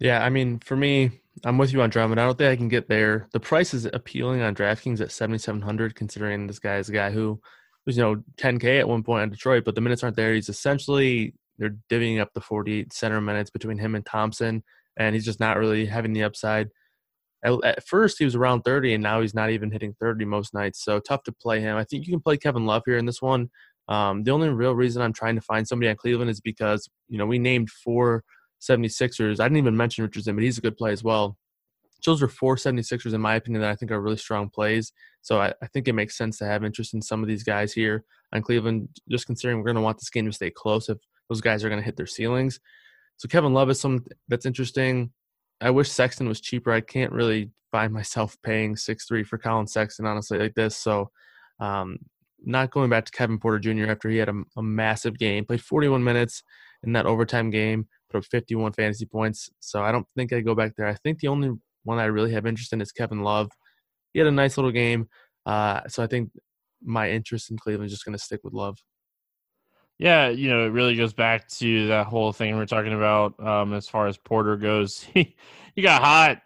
Yeah, 0.00 0.24
I 0.24 0.30
mean, 0.30 0.58
for 0.60 0.76
me, 0.76 1.20
I'm 1.44 1.58
with 1.58 1.72
you 1.72 1.82
on 1.82 1.90
Drummond. 1.90 2.20
I 2.20 2.24
don't 2.24 2.36
think 2.36 2.50
I 2.50 2.56
can 2.56 2.68
get 2.68 2.88
there. 2.88 3.28
The 3.32 3.40
price 3.40 3.74
is 3.74 3.84
appealing 3.84 4.40
on 4.40 4.54
DraftKings 4.54 5.00
at 5.00 5.12
7,700, 5.12 5.94
considering 5.94 6.46
this 6.46 6.58
guy 6.58 6.78
is 6.78 6.88
a 6.88 6.92
guy 6.92 7.10
who 7.10 7.40
was, 7.86 7.96
you 7.96 8.02
know, 8.02 8.22
10K 8.38 8.80
at 8.80 8.88
one 8.88 9.02
point 9.02 9.24
in 9.24 9.30
Detroit, 9.30 9.64
but 9.64 9.74
the 9.74 9.80
minutes 9.82 10.02
aren't 10.02 10.16
there. 10.16 10.34
He's 10.34 10.48
essentially, 10.48 11.34
they're 11.58 11.76
divvying 11.90 12.18
up 12.18 12.32
the 12.32 12.40
48 12.40 12.92
center 12.92 13.20
minutes 13.20 13.50
between 13.50 13.78
him 13.78 13.94
and 13.94 14.04
Thompson, 14.04 14.64
and 14.96 15.14
he's 15.14 15.24
just 15.24 15.40
not 15.40 15.58
really 15.58 15.84
having 15.84 16.14
the 16.14 16.24
upside. 16.24 16.68
At, 17.44 17.52
at 17.64 17.86
first, 17.86 18.18
he 18.18 18.24
was 18.24 18.34
around 18.34 18.62
30, 18.62 18.94
and 18.94 19.02
now 19.02 19.20
he's 19.20 19.34
not 19.34 19.50
even 19.50 19.70
hitting 19.70 19.94
30 20.00 20.24
most 20.24 20.54
nights, 20.54 20.82
so 20.82 20.98
tough 20.98 21.24
to 21.24 21.32
play 21.32 21.60
him. 21.60 21.76
I 21.76 21.84
think 21.84 22.06
you 22.06 22.12
can 22.12 22.22
play 22.22 22.38
Kevin 22.38 22.64
Love 22.64 22.82
here 22.86 22.96
in 22.96 23.06
this 23.06 23.20
one. 23.20 23.50
Um, 23.86 24.22
the 24.24 24.30
only 24.30 24.48
real 24.48 24.74
reason 24.74 25.02
I'm 25.02 25.12
trying 25.12 25.34
to 25.34 25.42
find 25.42 25.68
somebody 25.68 25.90
on 25.90 25.96
Cleveland 25.96 26.30
is 26.30 26.40
because, 26.40 26.88
you 27.08 27.18
know, 27.18 27.26
we 27.26 27.38
named 27.38 27.70
four 27.70 28.24
76ers. 28.60 29.40
I 29.40 29.44
didn't 29.44 29.58
even 29.58 29.76
mention 29.76 30.04
Richardson, 30.04 30.34
but 30.34 30.44
he's 30.44 30.58
a 30.58 30.62
good 30.62 30.76
play 30.76 30.92
as 30.92 31.04
well. 31.04 31.36
Those 32.04 32.22
are 32.22 32.28
four 32.28 32.56
76ers, 32.56 33.12
in 33.12 33.20
my 33.20 33.34
opinion, 33.34 33.60
that 33.60 33.70
I 33.70 33.76
think 33.76 33.90
are 33.90 34.00
really 34.00 34.16
strong 34.16 34.48
plays. 34.48 34.92
So 35.22 35.40
I, 35.40 35.52
I 35.62 35.66
think 35.66 35.86
it 35.86 35.92
makes 35.92 36.16
sense 36.16 36.38
to 36.38 36.46
have 36.46 36.64
interest 36.64 36.94
in 36.94 37.02
some 37.02 37.22
of 37.22 37.28
these 37.28 37.42
guys 37.42 37.72
here 37.72 38.04
on 38.32 38.42
Cleveland, 38.42 38.88
just 39.10 39.26
considering 39.26 39.58
we're 39.58 39.64
going 39.64 39.76
to 39.76 39.82
want 39.82 39.98
this 39.98 40.10
game 40.10 40.26
to 40.26 40.32
stay 40.32 40.50
close 40.50 40.88
if 40.88 40.98
those 41.28 41.40
guys 41.40 41.62
are 41.62 41.68
going 41.68 41.80
to 41.80 41.84
hit 41.84 41.96
their 41.96 42.06
ceilings. 42.06 42.58
So 43.16 43.28
Kevin 43.28 43.52
Love 43.52 43.68
is 43.68 43.80
some 43.80 44.04
that's 44.28 44.46
interesting. 44.46 45.12
I 45.60 45.70
wish 45.70 45.90
Sexton 45.90 46.26
was 46.26 46.40
cheaper. 46.40 46.72
I 46.72 46.80
can't 46.80 47.12
really 47.12 47.50
find 47.70 47.92
myself 47.92 48.36
paying 48.42 48.76
six 48.76 49.06
three 49.06 49.24
for 49.24 49.36
Collin 49.36 49.66
Sexton, 49.66 50.06
honestly, 50.06 50.38
like 50.38 50.54
this. 50.54 50.76
So 50.76 51.10
um, 51.60 51.98
not 52.44 52.70
going 52.70 52.90
back 52.90 53.04
to 53.04 53.12
Kevin 53.12 53.38
Porter 53.38 53.58
Jr. 53.58 53.90
after 53.90 54.08
he 54.08 54.16
had 54.16 54.30
a, 54.30 54.42
a, 54.56 54.62
massive 54.62 55.18
game, 55.18 55.44
played 55.44 55.60
41 55.60 56.02
minutes 56.02 56.42
in 56.82 56.94
that 56.94 57.06
overtime 57.06 57.50
game, 57.50 57.86
put 58.10 58.18
up 58.18 58.24
51 58.24 58.72
fantasy 58.72 59.06
points. 59.06 59.50
So 59.60 59.82
I 59.82 59.92
don't 59.92 60.06
think 60.16 60.32
I 60.32 60.40
go 60.40 60.54
back 60.54 60.72
there. 60.76 60.86
I 60.86 60.94
think 60.94 61.20
the 61.20 61.28
only 61.28 61.52
one 61.84 61.98
I 61.98 62.04
really 62.04 62.32
have 62.32 62.46
interest 62.46 62.72
in 62.72 62.80
is 62.80 62.92
Kevin 62.92 63.22
Love. 63.22 63.50
He 64.12 64.18
had 64.18 64.28
a 64.28 64.32
nice 64.32 64.56
little 64.56 64.72
game. 64.72 65.08
Uh, 65.46 65.82
so 65.88 66.02
I 66.02 66.06
think 66.06 66.30
my 66.82 67.10
interest 67.10 67.50
in 67.50 67.58
Cleveland 67.58 67.86
is 67.86 67.92
just 67.92 68.04
going 68.04 68.16
to 68.16 68.22
stick 68.22 68.40
with 68.42 68.52
Love. 68.52 68.78
Yeah, 69.98 70.28
you 70.28 70.48
know, 70.48 70.64
it 70.64 70.70
really 70.70 70.96
goes 70.96 71.12
back 71.12 71.46
to 71.48 71.88
that 71.88 72.06
whole 72.06 72.32
thing 72.32 72.56
we 72.56 72.62
are 72.62 72.66
talking 72.66 72.94
about 72.94 73.38
um, 73.38 73.74
as 73.74 73.86
far 73.86 74.06
as 74.06 74.16
Porter 74.16 74.56
goes. 74.56 75.00
he, 75.14 75.36
he 75.74 75.82
got 75.82 76.02
hot. 76.02 76.40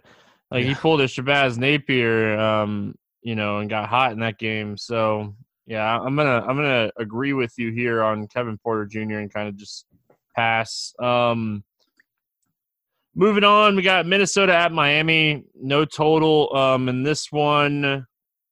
Like 0.50 0.64
yeah. 0.64 0.70
he 0.70 0.74
pulled 0.74 1.00
a 1.00 1.06
Shabazz 1.06 1.56
Napier, 1.56 2.38
um, 2.38 2.94
you 3.22 3.34
know, 3.34 3.58
and 3.58 3.70
got 3.70 3.88
hot 3.88 4.12
in 4.12 4.20
that 4.20 4.38
game. 4.38 4.76
So 4.76 5.34
yeah, 5.66 5.98
I'm 5.98 6.14
gonna 6.16 6.44
I'm 6.46 6.56
gonna 6.56 6.90
agree 6.98 7.32
with 7.32 7.52
you 7.56 7.70
here 7.70 8.02
on 8.02 8.26
Kevin 8.28 8.58
Porter 8.58 8.86
Jr. 8.86 9.18
and 9.18 9.32
kind 9.32 9.48
of 9.48 9.56
just 9.56 9.86
pass. 10.34 10.94
Um, 11.00 11.64
moving 13.14 13.44
on, 13.44 13.76
we 13.76 13.82
got 13.82 14.06
Minnesota 14.06 14.54
at 14.54 14.72
Miami. 14.72 15.44
No 15.54 15.84
total. 15.84 16.54
Um, 16.56 16.88
in 16.88 17.02
this 17.02 17.30
one, 17.30 18.06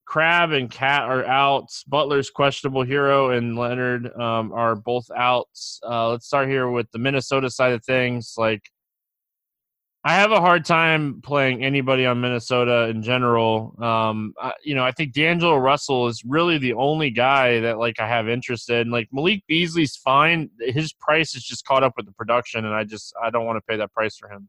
Crab 0.04 0.52
and 0.52 0.70
Cat 0.70 1.02
are 1.04 1.24
out. 1.24 1.68
Butler's 1.86 2.30
questionable. 2.30 2.84
Herro 2.84 3.36
and 3.36 3.56
Leonard 3.56 4.12
um, 4.14 4.52
are 4.52 4.76
both 4.76 5.10
out. 5.16 5.48
Uh, 5.82 6.10
let's 6.10 6.26
start 6.26 6.48
here 6.48 6.68
with 6.70 6.90
the 6.92 6.98
Minnesota 6.98 7.48
side 7.48 7.72
of 7.72 7.84
things. 7.84 8.34
Like, 8.36 8.62
I 10.04 10.14
have 10.14 10.32
a 10.32 10.40
hard 10.40 10.64
time 10.64 11.20
playing 11.22 11.62
anybody 11.62 12.06
on 12.06 12.20
Minnesota 12.20 12.88
in 12.88 13.02
general. 13.02 13.76
Um, 13.80 14.34
I, 14.40 14.52
you 14.64 14.74
know, 14.74 14.84
I 14.84 14.90
think 14.90 15.12
D'Angelo 15.12 15.56
Russell 15.56 16.08
is 16.08 16.24
really 16.24 16.58
the 16.58 16.72
only 16.72 17.10
guy 17.10 17.60
that 17.60 17.78
like 17.78 18.00
I 18.00 18.08
have 18.08 18.28
interest 18.28 18.68
in. 18.68 18.90
Like 18.90 19.08
Malik 19.12 19.44
Beasley's 19.46 19.94
fine. 19.94 20.50
His 20.58 20.92
price 20.92 21.36
is 21.36 21.44
just 21.44 21.64
caught 21.64 21.84
up 21.84 21.92
with 21.96 22.06
the 22.06 22.12
production, 22.12 22.64
and 22.64 22.74
I 22.74 22.82
just 22.82 23.14
I 23.22 23.30
don't 23.30 23.46
want 23.46 23.58
to 23.58 23.60
pay 23.60 23.76
that 23.76 23.92
price 23.92 24.16
for 24.16 24.28
him. 24.28 24.48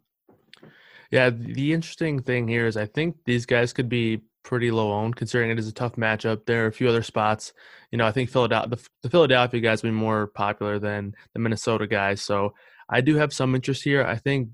Yeah, 1.11 1.29
the 1.29 1.73
interesting 1.73 2.23
thing 2.23 2.47
here 2.47 2.65
is 2.65 2.75
I 2.75 2.87
think 2.87 3.17
these 3.25 3.45
guys 3.45 3.73
could 3.73 3.89
be 3.89 4.21
pretty 4.41 4.71
low 4.71 4.91
owned 4.91 5.15
considering 5.15 5.51
it 5.51 5.59
is 5.59 5.67
a 5.67 5.73
tough 5.73 5.95
matchup. 5.95 6.45
There 6.45 6.63
are 6.65 6.67
a 6.67 6.73
few 6.73 6.89
other 6.89 7.03
spots. 7.03 7.53
You 7.91 7.99
know, 7.99 8.07
I 8.07 8.11
think 8.11 8.31
Philadelphia, 8.31 8.75
the, 8.75 8.87
the 9.03 9.09
Philadelphia 9.11 9.61
guys 9.61 9.83
be 9.83 9.91
more 9.91 10.25
popular 10.25 10.79
than 10.79 11.13
the 11.33 11.39
Minnesota 11.39 11.85
guys. 11.85 12.23
So 12.23 12.55
I 12.89 13.01
do 13.01 13.15
have 13.17 13.31
some 13.31 13.53
interest 13.53 13.83
here. 13.83 14.03
I 14.03 14.15
think 14.15 14.49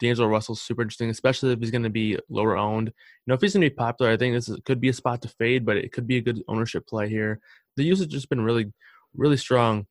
D'Angelo 0.00 0.28
Russell's 0.28 0.62
super 0.62 0.82
interesting, 0.82 1.10
especially 1.10 1.52
if 1.52 1.58
he's 1.58 1.70
going 1.70 1.82
to 1.82 1.90
be 1.90 2.18
lower 2.28 2.56
owned. 2.56 2.88
You 2.88 2.92
know, 3.26 3.34
if 3.34 3.40
he's 3.40 3.54
going 3.54 3.62
to 3.62 3.70
be 3.70 3.74
popular, 3.74 4.12
I 4.12 4.16
think 4.16 4.34
this 4.34 4.48
is, 4.48 4.58
could 4.64 4.80
be 4.80 4.88
a 4.88 4.94
spot 4.94 5.22
to 5.22 5.28
fade, 5.28 5.64
but 5.64 5.76
it 5.76 5.92
could 5.92 6.06
be 6.06 6.16
a 6.16 6.22
good 6.22 6.42
ownership 6.48 6.86
play 6.86 7.08
here. 7.08 7.40
The 7.76 7.84
usage 7.84 8.12
has 8.12 8.20
just 8.20 8.28
been 8.28 8.40
really, 8.40 8.72
really 9.14 9.36
strong 9.36 9.86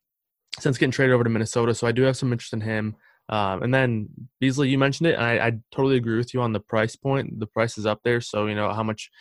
since 0.59 0.77
getting 0.77 0.91
traded 0.91 1.13
over 1.13 1.23
to 1.23 1.29
Minnesota. 1.29 1.73
So 1.73 1.87
I 1.87 1.91
do 1.91 2.03
have 2.03 2.17
some 2.17 2.31
interest 2.31 2.53
in 2.53 2.61
him. 2.61 2.95
Um, 3.29 3.63
and 3.63 3.73
then 3.73 4.09
Beasley, 4.39 4.69
you 4.69 4.77
mentioned 4.77 5.07
it, 5.07 5.15
and 5.15 5.23
I, 5.23 5.47
I, 5.47 5.51
totally 5.73 5.97
agree 5.97 6.15
with 6.17 6.33
you 6.33 6.41
on 6.41 6.53
the 6.53 6.61
price 6.61 6.95
point. 6.95 7.39
The 7.41 7.47
price 7.47 7.77
is 7.77 7.85
up 7.85 7.99
there, 8.05 8.21
so 8.21 8.45
you 8.45 8.55
know 8.55 8.71
how 8.71 8.83
much 8.83 9.11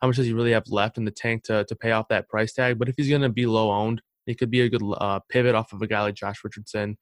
how 0.00 0.06
much 0.06 0.16
does 0.16 0.24
he 0.24 0.32
really 0.32 0.52
have 0.52 0.66
left 0.68 0.96
in 0.96 1.04
the 1.04 1.10
tank 1.10 1.42
to 1.44 1.64
to 1.64 1.76
pay 1.76 1.90
off 1.90 2.08
that 2.08 2.26
price 2.30 2.54
tag? 2.54 2.78
But 2.78 2.88
if 2.88 2.94
he's 2.96 3.10
going 3.10 3.20
to 3.20 3.28
be 3.28 3.44
low 3.44 3.70
owned, 3.70 4.00
he 4.24 4.34
could 4.34 4.50
be 4.50 4.62
a 4.62 4.70
good 4.70 4.82
uh, 4.82 5.20
pivot 5.28 5.54
off 5.54 5.74
of 5.74 5.82
a 5.82 5.86
guy 5.86 6.00
like 6.00 6.14
Josh 6.14 6.40
Richardson. 6.42 6.96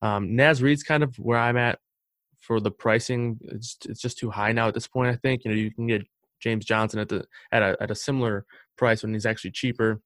Um, 0.00 0.36
Naz 0.36 0.62
Reid's 0.62 0.84
kind 0.84 1.02
of 1.02 1.16
where 1.16 1.38
I'm 1.38 1.56
at 1.56 1.80
for 2.46 2.60
the 2.60 2.70
pricing. 2.70 3.38
It's 3.42 3.76
it's 3.88 4.00
just 4.00 4.18
too 4.18 4.30
high 4.30 4.52
now 4.52 4.68
at 4.68 4.74
this 4.74 4.86
point. 4.86 5.10
I 5.10 5.16
think 5.16 5.44
you 5.44 5.50
know 5.50 5.56
you 5.56 5.70
can 5.70 5.86
get 5.86 6.06
James 6.40 6.64
Johnson 6.64 7.00
at 7.00 7.08
the 7.08 7.24
at 7.52 7.62
a 7.62 7.76
at 7.80 7.90
a 7.90 7.94
similar 7.94 8.46
price 8.76 9.02
when 9.02 9.12
he's 9.12 9.26
actually 9.26 9.50
cheaper 9.50 10.00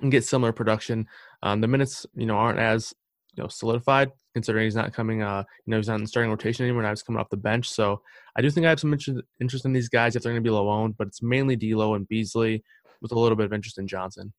and 0.00 0.10
get 0.10 0.24
similar 0.24 0.52
production. 0.52 1.06
Um, 1.42 1.60
the 1.60 1.68
minutes 1.68 2.06
you 2.14 2.26
know 2.26 2.36
aren't 2.36 2.58
as 2.58 2.94
you 3.36 3.42
know 3.42 3.48
solidified 3.48 4.10
considering 4.32 4.64
he's 4.64 4.76
not 4.76 4.92
coming 4.92 5.22
uh 5.22 5.42
you 5.64 5.70
know 5.70 5.76
he's 5.76 5.88
not 5.88 6.00
in 6.00 6.06
starting 6.06 6.30
rotation 6.30 6.64
anymore 6.64 6.82
now 6.82 6.90
he's 6.90 7.02
coming 7.02 7.20
off 7.20 7.28
the 7.30 7.36
bench 7.36 7.68
so 7.68 8.00
i 8.36 8.42
do 8.42 8.50
think 8.50 8.66
i 8.66 8.68
have 8.68 8.80
some 8.80 8.92
interest, 8.92 9.20
interest 9.40 9.64
in 9.64 9.72
these 9.72 9.88
guys 9.88 10.14
if 10.14 10.22
they're 10.22 10.32
going 10.32 10.42
to 10.42 10.48
be 10.48 10.52
low 10.52 10.68
owned 10.68 10.96
but 10.96 11.06
it's 11.06 11.22
mainly 11.22 11.56
D'Lo 11.56 11.94
and 11.94 12.08
beasley 12.08 12.62
with 13.00 13.12
a 13.12 13.18
little 13.18 13.36
bit 13.36 13.46
of 13.46 13.52
interest 13.52 13.78
in 13.78 13.88
johnson 13.88 14.32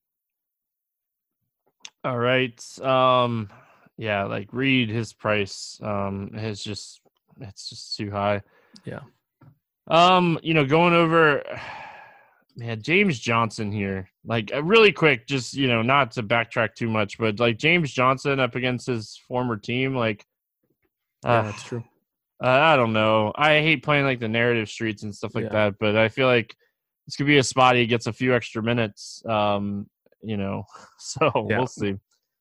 all 2.04 2.18
right 2.18 2.62
um 2.82 3.50
yeah 3.98 4.24
like 4.24 4.48
Reid, 4.52 4.90
his 4.90 5.14
price 5.14 5.80
um 5.84 6.32
is 6.36 6.64
just 6.64 7.02
it's 7.42 7.70
just 7.70 7.96
too 7.96 8.12
high 8.12 8.42
yeah 8.86 9.02
um 9.88 10.40
you 10.42 10.54
know 10.54 10.66
going 10.66 10.94
over 10.94 11.44
man, 12.56 12.82
James 12.82 13.20
Johnson 13.20 13.72
here. 13.72 14.10
Like 14.24 14.52
uh, 14.54 14.64
really 14.64 14.92
quick, 14.92 15.28
just 15.28 15.54
you 15.54 15.68
know, 15.68 15.82
not 15.82 16.12
to 16.12 16.24
backtrack 16.24 16.76
too 16.76 16.90
much, 16.90 17.18
but 17.18 17.40
like 17.40 17.58
James 17.58 17.92
Johnson 17.92 18.40
up 18.40 18.56
against 18.56 18.88
his 18.88 19.20
former 19.28 19.58
team, 19.58 19.96
like 19.96 20.26
yeah, 21.24 21.40
uh, 21.40 21.42
that's 21.44 21.64
true. 21.64 21.84
Uh, 22.44 22.48
I 22.48 22.76
don't 22.76 22.94
know. 22.94 23.32
I 23.36 23.60
hate 23.62 23.84
playing 23.84 24.06
like 24.06 24.20
the 24.20 24.28
narrative 24.28 24.70
streets 24.70 25.04
and 25.04 25.14
stuff 25.14 25.36
like 25.36 25.46
yeah. 25.46 25.52
that, 25.52 25.76
but 25.80 25.96
I 25.96 26.10
feel 26.10 26.28
like 26.28 26.56
this 27.06 27.16
could 27.16 27.28
be 27.28 27.38
a 27.38 27.44
spot 27.44 27.76
he 27.76 27.86
gets 27.86 28.08
a 28.08 28.14
few 28.14 28.34
extra 28.34 28.64
minutes. 28.64 29.24
Um, 29.26 29.88
you 30.22 30.38
know, 30.38 30.64
so 31.00 31.32
yeah. 31.50 31.58
we'll 31.58 31.68
see. 31.68 31.96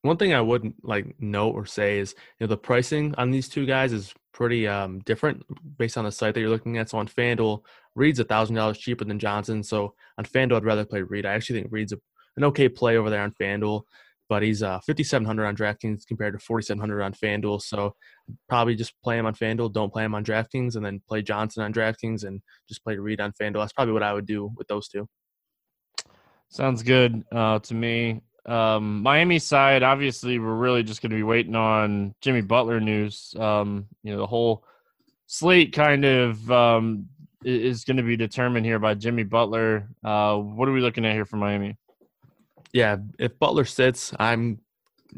One 0.04 0.18
thing 0.18 0.34
I 0.34 0.42
wouldn't 0.42 0.84
like 0.84 1.18
note 1.18 1.54
or 1.54 1.64
say 1.64 1.99
is 1.99 2.14
you 2.38 2.46
know 2.46 2.49
the 2.49 2.58
pricing 2.58 3.14
on 3.16 3.30
these 3.30 3.49
two 3.49 3.64
guys 3.64 3.90
is 3.90 4.12
pretty 4.34 4.68
um, 4.68 4.99
different 5.06 5.42
based 5.78 5.96
on 5.96 6.04
the 6.04 6.12
site 6.12 6.34
that 6.34 6.40
you're 6.40 6.50
looking 6.50 6.76
at. 6.76 6.90
So 6.90 6.99
on 6.99 7.08
FanDuel, 7.08 7.62
Reid's 7.94 8.20
a 8.20 8.25
thousand 8.25 8.56
dollars 8.56 8.76
cheaper 8.76 9.06
than 9.06 9.18
Johnson. 9.18 9.62
So 9.62 9.94
on 10.18 10.26
FanDuel, 10.26 10.58
I'd 10.58 10.64
rather 10.66 10.84
play 10.84 11.00
Reid. 11.00 11.25
I 11.25 11.32
actually 11.32 11.61
think 11.61 11.73
Reid's 11.73 11.94
a, 11.94 11.99
an 12.37 12.44
okay 12.44 12.68
play 12.68 12.99
over 12.99 13.08
there 13.08 13.23
on 13.23 13.32
FanDuel, 13.32 13.84
but 14.28 14.42
he's 14.42 14.62
uh, 14.62 14.78
5,700 14.87 15.46
on 15.46 15.56
DraftKings 15.56 16.06
compared 16.06 16.34
to 16.34 16.38
4,700 16.38 17.00
on 17.00 17.14
FanDuel. 17.14 17.62
So 17.62 17.94
probably 18.46 18.75
just 18.75 18.92
play 19.02 19.16
him 19.16 19.25
on 19.25 19.34
FanDuel. 19.34 19.73
Don't 19.73 19.90
play 19.90 20.04
him 20.04 20.14
on 20.14 20.23
DraftKings, 20.23 20.76
and 20.76 20.84
then 20.84 21.00
play 21.08 21.23
Johnson 21.23 21.62
on 21.62 21.73
DraftKings 21.73 22.25
and 22.25 22.42
just 22.68 22.84
play 22.84 22.99
Reid 22.99 23.23
on 23.23 23.32
FanDuel. 23.32 23.62
That's 23.62 23.73
probably 23.73 23.94
what 23.94 24.02
I 24.02 24.12
would 24.12 24.26
do 24.26 24.52
with 24.54 24.68
those 24.68 24.87
two. 24.87 25.08
Sounds 26.50 26.82
good 26.82 27.25
uh, 27.32 27.58
to 27.61 27.75
me. 27.75 28.20
Um, 28.46 29.02
Miami 29.02 29.38
side, 29.38 29.82
obviously, 29.82 30.38
we're 30.38 30.54
really 30.54 30.82
just 30.82 31.00
going 31.00 31.10
to 31.10 31.16
be 31.16 31.22
waiting 31.22 31.54
on 31.54 32.14
Jimmy 32.20 32.42
Butler 32.42 32.80
news. 32.80 33.34
Um, 33.38 33.86
you 34.02 34.12
know, 34.12 34.18
the 34.18 34.26
whole 34.26 34.64
slate 35.26 35.72
kind 35.72 36.04
of 36.04 36.50
um, 36.50 37.08
is 37.42 37.84
going 37.84 37.96
to 37.96 38.02
be 38.02 38.16
determined 38.16 38.66
here 38.66 38.78
by 38.78 38.94
Jimmy 38.94 39.22
Butler. 39.22 39.88
Uh, 40.02 40.36
what 40.36 40.68
are 40.68 40.72
we 40.72 40.80
looking 40.80 41.04
at 41.04 41.14
here 41.14 41.24
for 41.24 41.36
Miami? 41.36 41.76
Yeah, 42.72 42.96
if 43.18 43.38
Butler 43.38 43.64
sits, 43.64 44.12
I'm 44.18 44.60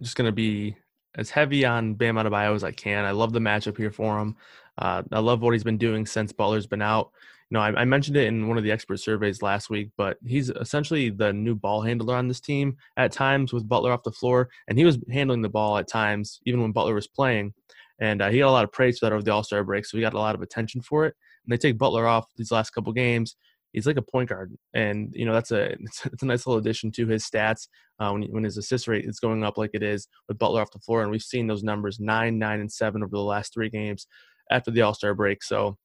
just 0.00 0.16
going 0.16 0.26
to 0.26 0.32
be 0.32 0.76
as 1.14 1.30
heavy 1.30 1.64
on 1.64 1.94
Bam 1.94 2.16
Adebayo 2.16 2.54
as 2.54 2.64
I 2.64 2.72
can. 2.72 3.04
I 3.04 3.12
love 3.12 3.32
the 3.32 3.40
matchup 3.40 3.76
here 3.76 3.90
for 3.90 4.20
him. 4.20 4.36
Uh, 4.78 5.02
I 5.10 5.20
love 5.20 5.40
what 5.40 5.52
he's 5.54 5.64
been 5.64 5.78
doing 5.78 6.04
since 6.04 6.32
Butler's 6.32 6.66
been 6.66 6.82
out. 6.82 7.12
Know, 7.50 7.60
I, 7.60 7.82
I, 7.82 7.84
mentioned 7.84 8.16
it 8.16 8.26
in 8.26 8.48
one 8.48 8.58
of 8.58 8.64
the 8.64 8.72
expert 8.72 8.96
surveys 8.96 9.40
last 9.40 9.70
week, 9.70 9.90
but 9.96 10.16
he's 10.26 10.50
essentially 10.50 11.10
the 11.10 11.32
new 11.32 11.54
ball 11.54 11.80
handler 11.80 12.16
on 12.16 12.26
this 12.26 12.40
team 12.40 12.76
at 12.96 13.12
times 13.12 13.52
with 13.52 13.68
Butler 13.68 13.92
off 13.92 14.02
the 14.02 14.10
floor, 14.10 14.48
and 14.66 14.76
he 14.76 14.84
was 14.84 14.98
handling 15.12 15.42
the 15.42 15.48
ball 15.48 15.78
at 15.78 15.86
times 15.86 16.40
even 16.44 16.60
when 16.60 16.72
Butler 16.72 16.94
was 16.94 17.06
playing. 17.06 17.54
And 18.00 18.20
uh, 18.20 18.30
he 18.30 18.40
got 18.40 18.48
a 18.48 18.50
lot 18.50 18.64
of 18.64 18.72
praise 18.72 18.98
for 18.98 19.06
that 19.06 19.12
over 19.12 19.22
the 19.22 19.32
All 19.32 19.44
Star 19.44 19.62
break, 19.62 19.86
so 19.86 19.96
he 19.96 20.02
got 20.02 20.14
a 20.14 20.18
lot 20.18 20.34
of 20.34 20.42
attention 20.42 20.82
for 20.82 21.06
it 21.06 21.14
and 21.46 21.52
they 21.52 21.56
take 21.56 21.78
Butler 21.78 22.06
off 22.06 22.26
these 22.36 22.50
last 22.50 22.70
couple 22.70 22.92
games, 22.92 23.36
he's 23.72 23.86
like 23.86 23.96
a 23.96 24.02
point 24.02 24.28
guard, 24.28 24.52
and 24.74 25.12
you 25.14 25.24
know 25.24 25.32
that's 25.32 25.52
a 25.52 25.72
it's, 25.80 26.06
it's 26.06 26.22
a 26.22 26.26
nice 26.26 26.46
little 26.46 26.58
addition 26.58 26.90
to 26.92 27.06
his 27.06 27.24
stats 27.28 27.68
uh, 28.00 28.10
when 28.10 28.22
when 28.24 28.44
his 28.44 28.56
assist 28.56 28.88
rate 28.88 29.06
is 29.06 29.20
going 29.20 29.44
up 29.44 29.56
like 29.56 29.70
it 29.72 29.82
is 29.82 30.08
with 30.28 30.38
Butler 30.38 30.60
off 30.60 30.72
the 30.72 30.78
floor, 30.80 31.02
and 31.02 31.10
we've 31.10 31.22
seen 31.22 31.46
those 31.46 31.62
numbers 31.62 32.00
nine, 32.00 32.38
nine, 32.38 32.60
and 32.60 32.72
seven 32.72 33.02
over 33.02 33.16
the 33.16 33.20
last 33.20 33.54
three 33.54 33.70
games 33.70 34.06
after 34.50 34.70
the 34.70 34.82
All 34.82 34.94
Star 34.94 35.14
break. 35.14 35.42
So 35.42 35.78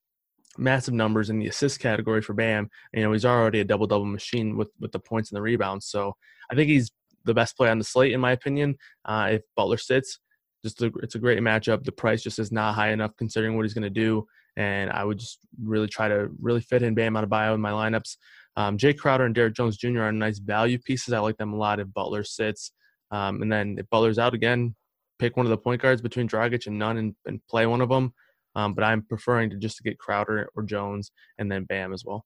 massive 0.58 0.94
numbers 0.94 1.30
in 1.30 1.40
the 1.40 1.48
assist 1.48 1.80
category 1.80 2.22
for 2.22 2.34
Bam. 2.34 2.70
You 2.94 3.04
know 3.04 3.12
he's 3.12 3.26
already 3.26 3.60
a 3.60 3.66
double 3.66 3.88
double 3.88 4.06
machine 4.06 4.58
with 4.58 4.70
with 4.80 4.92
the 4.92 5.00
points 5.00 5.32
and 5.32 5.38
the 5.38 5.42
rebounds. 5.42 5.88
So 5.88 6.16
I 6.52 6.56
think 6.56 6.70
he's 6.70 6.92
the 7.26 7.34
best 7.34 7.56
play 7.56 7.70
on 7.70 7.78
the 7.78 7.84
slate 7.84 8.14
in 8.14 8.20
my 8.20 8.32
opinion. 8.32 8.76
Uh, 9.06 9.30
if 9.34 9.42
Butler 9.56 9.78
sits, 9.78 10.20
just 10.64 10.82
a, 10.82 10.92
it's 11.04 11.16
a 11.16 11.20
great 11.20 11.40
matchup. 11.40 11.84
The 11.84 11.92
price 11.92 12.24
just 12.24 12.40
is 12.40 12.52
not 12.52 12.76
high 12.76 12.92
enough 12.92 13.16
considering 13.18 13.56
what 13.56 13.64
he's 13.64 13.74
going 13.74 13.84
to 13.84 13.90
do 13.90 14.26
and 14.58 14.90
I 14.90 15.04
would 15.04 15.18
just 15.18 15.40
really 15.62 15.88
try 15.88 16.08
to 16.08 16.30
really 16.40 16.62
fit 16.62 16.84
in 16.84 16.94
Bam 16.94 17.14
Adebayo 17.14 17.56
in 17.56 17.62
my 17.62 17.72
lineups. 17.72 18.18
Um, 18.58 18.78
Jae 18.78 18.98
Crowder 18.98 19.26
and 19.26 19.34
Derrick 19.34 19.54
Jones 19.54 19.78
Jr. 19.78 20.02
are 20.02 20.12
nice 20.12 20.40
value 20.40 20.78
pieces. 20.78 21.14
I 21.14 21.20
like 21.20 21.38
them 21.38 21.54
a 21.54 21.58
lot 21.58 21.80
if 21.80 21.94
Butler 21.94 22.24
sits. 22.24 22.72
Um, 23.12 23.42
and 23.42 23.52
then 23.52 23.78
if 23.80 23.90
Butler's 23.90 24.20
out 24.20 24.34
again, 24.34 24.76
pick 25.20 25.38
one 25.38 25.46
of 25.46 25.50
the 25.50 25.58
point 25.58 25.82
guards 25.82 26.02
between 26.02 26.28
Dragic 26.28 26.68
and 26.68 26.78
Nunn 26.78 26.98
and, 26.98 27.16
and 27.26 27.40
play 27.50 27.66
one 27.66 27.82
of 27.82 27.90
them. 27.90 28.14
Um, 28.56 28.74
but 28.74 28.84
I'm 28.84 29.04
preferring 29.04 29.50
to 29.52 29.58
just 29.58 29.78
to 29.78 29.84
get 29.84 30.00
Crowder 30.00 30.50
or 30.56 30.64
Jones 30.64 31.12
and 31.38 31.52
then 31.52 31.64
Bam 31.64 31.94
as 31.94 32.04
well. 32.06 32.26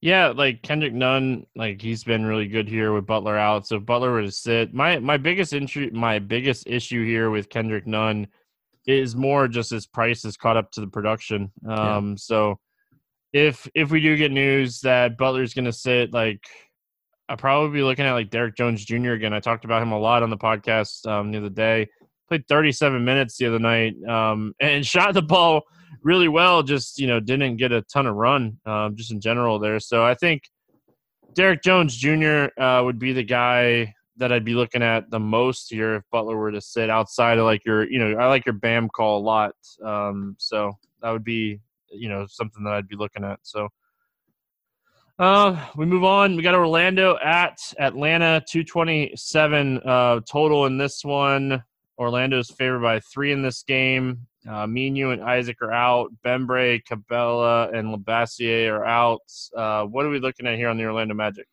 Yeah, 0.00 0.28
like 0.28 0.62
Kendrick 0.62 0.92
Nunn, 0.92 1.46
like 1.54 1.80
he's 1.80 2.02
been 2.02 2.26
really 2.26 2.48
good 2.48 2.68
here 2.68 2.92
with 2.92 3.06
Butler 3.06 3.38
out. 3.38 3.68
So 3.68 3.78
Butler 3.78 4.10
were 4.10 4.22
to 4.22 4.32
sit. 4.32 4.74
My 4.74 4.98
my 4.98 5.16
biggest 5.16 5.52
issue 5.52 5.90
my 5.92 6.18
biggest 6.18 6.66
issue 6.66 7.04
here 7.04 7.30
with 7.30 7.48
Kendrick 7.48 7.86
Nunn 7.86 8.26
is 8.84 9.14
more 9.14 9.46
just 9.46 9.70
his 9.70 9.86
price 9.86 10.24
is 10.24 10.36
caught 10.36 10.56
up 10.56 10.72
to 10.72 10.80
the 10.80 10.88
production. 10.88 11.52
Um 11.68 12.10
yeah. 12.10 12.14
so 12.16 12.58
if 13.32 13.68
if 13.76 13.92
we 13.92 14.00
do 14.00 14.16
get 14.16 14.32
news 14.32 14.80
that 14.80 15.16
Butler's 15.16 15.54
gonna 15.54 15.72
sit, 15.72 16.12
like 16.12 16.44
I'll 17.28 17.36
probably 17.36 17.78
be 17.78 17.84
looking 17.84 18.04
at 18.04 18.12
like 18.12 18.30
Derrick 18.30 18.56
Jones 18.56 18.84
Jr. 18.84 19.12
again. 19.12 19.32
I 19.32 19.38
talked 19.38 19.64
about 19.64 19.82
him 19.82 19.92
a 19.92 19.98
lot 19.98 20.24
on 20.24 20.30
the 20.30 20.36
podcast 20.36 21.06
um, 21.06 21.30
the 21.30 21.38
other 21.38 21.48
day. 21.48 21.88
Played 22.28 22.46
37 22.48 23.04
minutes 23.04 23.36
the 23.36 23.46
other 23.46 23.58
night 23.58 23.94
um, 24.08 24.54
and 24.60 24.86
shot 24.94 25.14
the 25.14 25.22
ball 25.22 25.62
really 26.02 26.28
well. 26.28 26.62
Just 26.62 26.98
you 26.98 27.06
know, 27.06 27.20
didn't 27.20 27.56
get 27.56 27.72
a 27.72 27.82
ton 27.82 28.06
of 28.06 28.16
run 28.16 28.58
um, 28.66 28.96
just 28.96 29.12
in 29.12 29.20
general 29.20 29.58
there. 29.58 29.80
So 29.80 30.04
I 30.04 30.14
think 30.14 30.42
Derrick 31.34 31.62
Jones 31.62 31.96
Jr. 31.96 32.46
Uh, 32.60 32.82
would 32.84 32.98
be 32.98 33.12
the 33.12 33.22
guy 33.22 33.94
that 34.16 34.32
I'd 34.32 34.44
be 34.44 34.54
looking 34.54 34.82
at 34.82 35.10
the 35.10 35.18
most 35.18 35.70
here 35.70 35.96
if 35.96 36.02
Butler 36.10 36.36
were 36.36 36.52
to 36.52 36.60
sit 36.60 36.90
outside 36.90 37.38
of 37.38 37.44
like 37.44 37.64
your, 37.64 37.90
you 37.90 37.98
know, 37.98 38.18
I 38.18 38.26
like 38.26 38.44
your 38.44 38.52
BAM 38.52 38.88
call 38.90 39.18
a 39.18 39.24
lot. 39.24 39.54
Um, 39.82 40.36
so 40.38 40.72
that 41.00 41.10
would 41.10 41.24
be, 41.24 41.60
you 41.90 42.08
know, 42.08 42.26
something 42.28 42.62
that 42.64 42.74
I'd 42.74 42.88
be 42.88 42.96
looking 42.96 43.24
at. 43.24 43.40
So 43.42 43.68
uh, 45.18 45.64
we 45.76 45.86
move 45.86 46.04
on. 46.04 46.36
We 46.36 46.42
got 46.42 46.54
Orlando 46.54 47.16
at 47.24 47.58
Atlanta, 47.78 48.42
227 48.48 49.78
uh, 49.78 50.20
total 50.30 50.66
in 50.66 50.78
this 50.78 51.04
one. 51.04 51.62
Orlando's 51.98 52.50
favored 52.50 52.80
by 52.80 53.00
three 53.00 53.32
in 53.32 53.42
this 53.42 53.62
game. 53.62 54.26
Uh, 54.48 54.66
you 54.66 55.10
and 55.10 55.22
Isaac 55.22 55.62
are 55.62 55.72
out. 55.72 56.10
Bembry, 56.24 56.82
Capela, 56.84 57.72
and 57.72 57.94
Labissiere 57.94 58.72
are 58.72 58.84
out. 58.84 59.22
Uh, 59.56 59.84
what 59.84 60.04
are 60.04 60.10
we 60.10 60.18
looking 60.18 60.46
at 60.46 60.56
here 60.56 60.68
on 60.68 60.76
the 60.76 60.84
Orlando 60.84 61.14
Magic? 61.14 61.46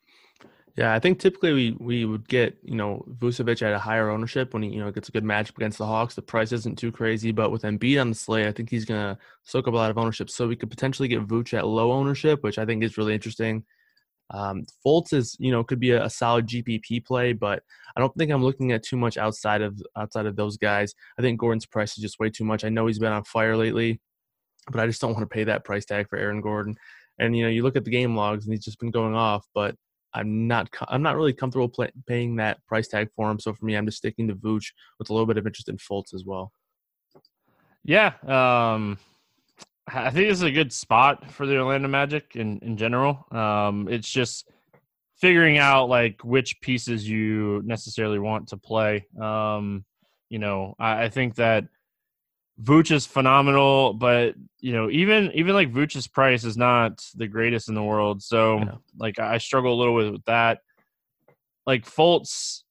Yeah, 0.76 0.94
I 0.94 0.98
think 0.98 1.18
typically 1.18 1.52
we, 1.52 1.76
we 1.78 2.04
would 2.04 2.28
get, 2.28 2.56
you 2.62 2.74
know, 2.74 3.04
Vucevic 3.18 3.60
at 3.62 3.74
a 3.74 3.78
higher 3.78 4.08
ownership 4.08 4.54
when 4.54 4.62
he, 4.62 4.70
you 4.70 4.80
know, 4.80 4.90
gets 4.90 5.08
a 5.08 5.12
good 5.12 5.24
matchup 5.24 5.56
against 5.56 5.78
the 5.78 5.86
Hawks. 5.86 6.14
The 6.14 6.22
price 6.22 6.52
isn't 6.52 6.78
too 6.78 6.90
crazy, 6.90 7.32
but 7.32 7.50
with 7.50 7.62
Embiid 7.62 8.00
on 8.00 8.08
the 8.08 8.14
slate, 8.14 8.46
I 8.46 8.52
think 8.52 8.70
he's 8.70 8.84
going 8.84 9.00
to 9.00 9.18
soak 9.42 9.68
up 9.68 9.74
a 9.74 9.76
lot 9.76 9.90
of 9.90 9.98
ownership. 9.98 10.30
So 10.30 10.48
we 10.48 10.56
could 10.56 10.70
potentially 10.70 11.08
get 11.08 11.26
Vuce 11.26 11.54
at 11.54 11.66
low 11.66 11.92
ownership, 11.92 12.42
which 12.42 12.58
I 12.58 12.64
think 12.64 12.82
is 12.82 12.96
really 12.96 13.14
interesting. 13.14 13.64
Um, 14.30 14.64
Fultz 14.84 15.12
is, 15.12 15.36
you 15.40 15.50
know, 15.50 15.64
could 15.64 15.80
be 15.80 15.90
a, 15.90 16.04
a, 16.04 16.10
solid 16.10 16.46
GPP 16.46 17.04
play, 17.04 17.32
but 17.32 17.62
I 17.96 18.00
don't 18.00 18.14
think 18.16 18.30
I'm 18.30 18.44
looking 18.44 18.70
at 18.70 18.84
too 18.84 18.96
much 18.96 19.18
outside 19.18 19.60
of 19.60 19.80
outside 19.96 20.26
of 20.26 20.36
those 20.36 20.56
guys. 20.56 20.94
I 21.18 21.22
think 21.22 21.40
Gordon's 21.40 21.66
price 21.66 21.96
is 21.96 22.02
just 22.02 22.20
way 22.20 22.30
too 22.30 22.44
much. 22.44 22.64
I 22.64 22.68
know 22.68 22.86
he's 22.86 23.00
been 23.00 23.12
on 23.12 23.24
fire 23.24 23.56
lately, 23.56 24.00
but 24.70 24.80
I 24.80 24.86
just 24.86 25.00
don't 25.00 25.14
want 25.14 25.28
to 25.28 25.34
pay 25.34 25.44
that 25.44 25.64
price 25.64 25.84
tag 25.84 26.08
for 26.08 26.16
Aaron 26.16 26.40
Gordon. 26.40 26.76
And 27.18 27.36
you 27.36 27.42
know, 27.42 27.50
you 27.50 27.64
look 27.64 27.76
at 27.76 27.84
the 27.84 27.90
game 27.90 28.14
logs, 28.14 28.44
and 28.44 28.54
he's 28.54 28.64
just 28.64 28.78
been 28.78 28.92
going 28.92 29.14
off. 29.14 29.46
But 29.52 29.74
I'm 30.14 30.46
not 30.46 30.68
I'm 30.88 31.02
not 31.02 31.16
really 31.16 31.32
comfortable 31.32 31.68
play, 31.68 31.90
paying 32.06 32.36
that 32.36 32.64
price 32.66 32.86
tag 32.86 33.08
for 33.16 33.30
him. 33.30 33.40
So 33.40 33.52
for 33.52 33.64
me, 33.64 33.74
I'm 33.74 33.86
just 33.86 33.98
sticking 33.98 34.28
to 34.28 34.34
Vooch 34.34 34.66
with 34.98 35.10
a 35.10 35.12
little 35.12 35.26
bit 35.26 35.38
of 35.38 35.46
interest 35.46 35.68
in 35.68 35.76
Fultz 35.76 36.14
as 36.14 36.24
well. 36.24 36.52
Yeah, 37.84 38.12
um, 38.26 38.98
I 39.92 40.10
think 40.10 40.28
this 40.28 40.38
is 40.38 40.42
a 40.42 40.50
good 40.50 40.72
spot 40.72 41.30
for 41.30 41.46
the 41.46 41.58
Orlando 41.58 41.88
Magic 41.88 42.36
in 42.36 42.58
in 42.60 42.76
general. 42.76 43.26
Um, 43.30 43.88
it's 43.88 44.08
just 44.08 44.48
figuring 45.20 45.58
out 45.58 45.88
like 45.88 46.22
which 46.24 46.60
pieces 46.60 47.08
you 47.08 47.62
necessarily 47.64 48.18
want 48.18 48.48
to 48.48 48.56
play. 48.56 49.06
Um, 49.20 49.84
you 50.28 50.38
know, 50.38 50.74
I, 50.78 51.04
I 51.04 51.08
think 51.08 51.34
that 51.36 51.64
Vooch 52.62 52.90
is 52.90 53.06
phenomenal, 53.06 53.94
but 53.94 54.34
you 54.60 54.72
know, 54.72 54.90
even 54.90 55.30
even 55.32 55.54
like 55.54 55.72
Vooch's 55.72 56.06
price 56.06 56.44
is 56.44 56.56
not 56.56 57.04
the 57.14 57.28
greatest 57.28 57.68
in 57.68 57.74
the 57.74 57.82
world. 57.82 58.22
So 58.22 58.58
yeah. 58.58 58.74
like 58.98 59.18
I 59.18 59.38
struggle 59.38 59.74
a 59.74 59.78
little 59.78 59.94
with, 59.94 60.10
with 60.10 60.24
that. 60.26 60.60
Like 61.66 61.84
Fultz, 61.84 62.62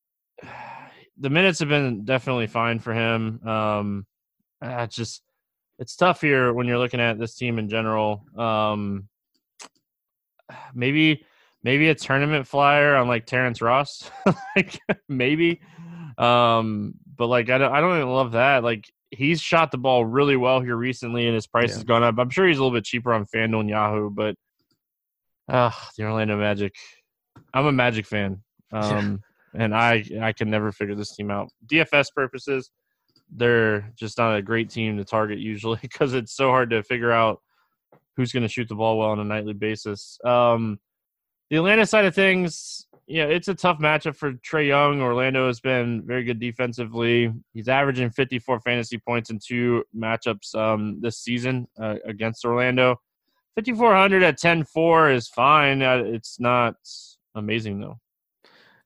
the 1.18 1.30
minutes 1.30 1.60
have 1.60 1.70
been 1.70 2.06
definitely 2.06 2.48
fine 2.48 2.80
for 2.80 2.94
him. 2.94 3.46
Um, 3.48 4.06
it's 4.62 4.96
just 4.96 5.22
it's 5.80 5.96
tough 5.96 6.22
here 6.22 6.54
when 6.54 6.68
you're 6.68 6.78
looking 6.78 7.00
at 7.00 7.18
this 7.18 7.36
team 7.36 7.58
in 7.58 7.70
general. 7.70 8.26
Um, 8.38 9.08
maybe 10.74 11.26
maybe 11.64 11.90
a 11.90 11.96
tournament 11.96 12.48
flyer 12.48 12.96
on 12.96 13.08
like 13.08 13.26
Terrence 13.26 13.62
Ross, 13.62 14.10
like 14.56 14.80
maybe. 15.08 15.62
Um, 16.18 16.96
but 17.16 17.28
like 17.28 17.50
I 17.50 17.58
don't 17.58 17.72
I 17.72 17.80
don't 17.80 17.96
even 17.96 18.10
love 18.10 18.34
that. 18.34 18.64
Like 18.64 18.92
he's 19.10 19.42
shot 19.42 19.72
the 19.72 19.78
ball 19.78 20.06
really 20.06 20.36
well 20.36 20.60
here 20.60 20.76
recently, 20.76 21.26
and 21.26 21.34
his 21.34 21.48
price 21.48 21.70
yeah. 21.70 21.76
has 21.76 21.84
gone 21.86 22.04
up. 22.04 22.16
I'm 22.20 22.30
sure 22.30 22.48
he's 22.48 22.58
a 22.58 22.64
little 22.64 22.78
bit 22.78 22.86
cheaper 22.86 23.14
on 23.14 23.26
FanDuel 23.26 23.62
and 23.62 23.70
Yahoo, 23.70 24.10
but 24.10 24.36
uh, 25.48 25.72
the 25.98 26.04
Orlando 26.04 26.38
Magic. 26.38 26.76
I'm 27.54 27.66
a 27.66 27.72
Magic 27.72 28.06
fan, 28.06 28.44
um, 28.74 29.22
and 29.56 29.74
I 29.74 30.04
I 30.22 30.34
can 30.34 30.50
never 30.50 30.74
figure 30.74 30.96
this 30.96 31.16
team 31.16 31.32
out. 31.32 31.50
DFS 31.66 32.14
purposes, 32.14 32.70
they're 33.36 33.92
just 33.96 34.18
not 34.18 34.36
a 34.36 34.42
great 34.42 34.70
team 34.70 34.98
to 34.98 35.06
target 35.06 35.40
usually 35.40 35.80
because 35.82 36.14
it's 36.14 36.34
so 36.34 36.50
hard 36.50 36.70
to 36.72 36.84
figure 36.84 37.12
out 37.12 37.42
who's 38.16 38.32
going 38.32 38.44
to 38.44 38.50
shoot 38.50 38.68
the 38.68 38.76
ball 38.76 38.98
well 38.98 39.10
on 39.10 39.20
a 39.20 39.24
nightly 39.24 39.54
basis. 39.54 40.20
Um, 40.26 40.80
the 41.50 41.58
Atlanta 41.58 41.86
side 41.86 42.06
of 42.06 42.14
things, 42.14 42.86
yeah, 43.08 43.24
it's 43.24 43.48
a 43.48 43.56
tough 43.56 43.80
matchup 43.80 44.16
for 44.16 44.34
Trae 44.34 44.68
Young. 44.68 45.02
Orlando 45.02 45.48
has 45.48 45.60
been 45.60 46.04
very 46.06 46.24
good 46.24 46.40
defensively. 46.40 47.34
He's 47.54 47.68
averaging 47.68 48.12
54 48.12 48.60
fantasy 48.60 48.98
points 48.98 49.30
in 49.30 49.40
two 49.40 49.84
matchups 49.98 50.54
um, 50.54 51.00
this 51.02 51.18
season 51.18 51.68
uh, 51.82 51.96
against 52.06 52.46
Orlando. 52.46 53.00
5400 53.56 54.24
at 54.24 54.40
10-4 54.40 55.16
is 55.16 55.28
fine. 55.28 55.82
Uh, 55.82 56.04
it's 56.06 56.40
not 56.40 56.76
amazing 57.36 57.80
though. 57.80 58.00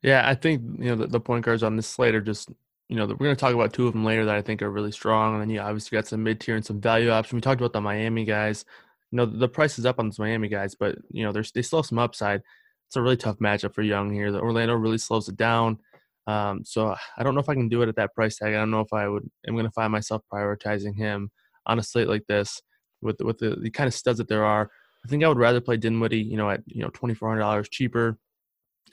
Yeah, 0.01 0.27
I 0.27 0.35
think 0.35 0.61
you 0.79 0.89
know 0.89 0.95
the, 0.95 1.07
the 1.07 1.19
point 1.19 1.45
guards 1.45 1.63
on 1.63 1.75
this 1.75 1.87
slate 1.87 2.13
are 2.13 2.21
just 2.21 2.49
you 2.93 2.99
know 2.99 3.07
we're 3.07 3.15
going 3.15 3.35
to 3.35 3.39
talk 3.39 3.55
about 3.55 3.73
two 3.73 3.87
of 3.87 3.93
them 3.93 4.05
later 4.05 4.25
that 4.25 4.35
I 4.35 4.41
think 4.41 4.61
are 4.61 4.69
really 4.69 4.91
strong, 4.91 5.33
and 5.33 5.41
then 5.41 5.49
you 5.49 5.59
obviously 5.59 5.95
got 5.97 6.07
some 6.07 6.23
mid 6.23 6.39
tier 6.39 6.55
and 6.55 6.65
some 6.65 6.79
value 6.79 7.09
options. 7.09 7.33
We 7.33 7.41
talked 7.41 7.59
about 7.59 7.73
the 7.73 7.81
Miami 7.81 8.23
guys. 8.23 8.65
You 9.11 9.17
know 9.17 9.25
the 9.25 9.49
price 9.49 9.79
is 9.79 9.85
up 9.85 9.99
on 9.99 10.09
those 10.09 10.19
Miami 10.19 10.47
guys, 10.47 10.75
but 10.75 10.95
you 11.11 11.23
know 11.23 11.31
there's 11.31 11.51
they 11.51 11.61
still 11.61 11.79
have 11.79 11.87
some 11.87 11.99
upside 11.99 12.41
it's 12.93 12.97
a 12.97 13.01
really 13.01 13.17
tough 13.17 13.39
matchup 13.39 13.73
for 13.73 13.81
Young 13.81 14.13
here. 14.13 14.31
The 14.31 14.39
Orlando 14.39 14.75
really 14.75 14.99
slows 14.99 15.27
it 15.27 15.35
down. 15.35 15.79
Um, 16.27 16.63
so 16.63 16.95
I 17.17 17.23
don't 17.23 17.33
know 17.33 17.41
if 17.41 17.49
I 17.49 17.55
can 17.55 17.67
do 17.67 17.81
it 17.81 17.89
at 17.89 17.95
that 17.95 18.13
price 18.13 18.37
tag. 18.37 18.53
I 18.53 18.57
don't 18.57 18.69
know 18.69 18.81
if 18.81 18.93
I 18.93 19.07
would. 19.07 19.27
I'm 19.47 19.55
going 19.55 19.65
to 19.65 19.71
find 19.71 19.91
myself 19.91 20.21
prioritizing 20.31 20.95
him 20.95 21.31
on 21.65 21.79
a 21.79 21.83
slate 21.83 22.07
like 22.07 22.27
this 22.27 22.61
with 23.01 23.19
with 23.21 23.39
the, 23.39 23.55
the 23.55 23.71
kind 23.71 23.87
of 23.87 23.95
studs 23.95 24.19
that 24.19 24.27
there 24.27 24.45
are. 24.45 24.69
I 25.03 25.07
think 25.09 25.23
I 25.23 25.27
would 25.27 25.39
rather 25.39 25.59
play 25.59 25.75
Dinwiddie, 25.75 26.19
you 26.19 26.37
know, 26.37 26.51
at 26.51 26.61
you 26.67 26.83
know 26.83 26.91
twenty 26.93 27.15
four 27.15 27.29
hundred 27.29 27.41
dollars 27.41 27.67
cheaper 27.67 28.19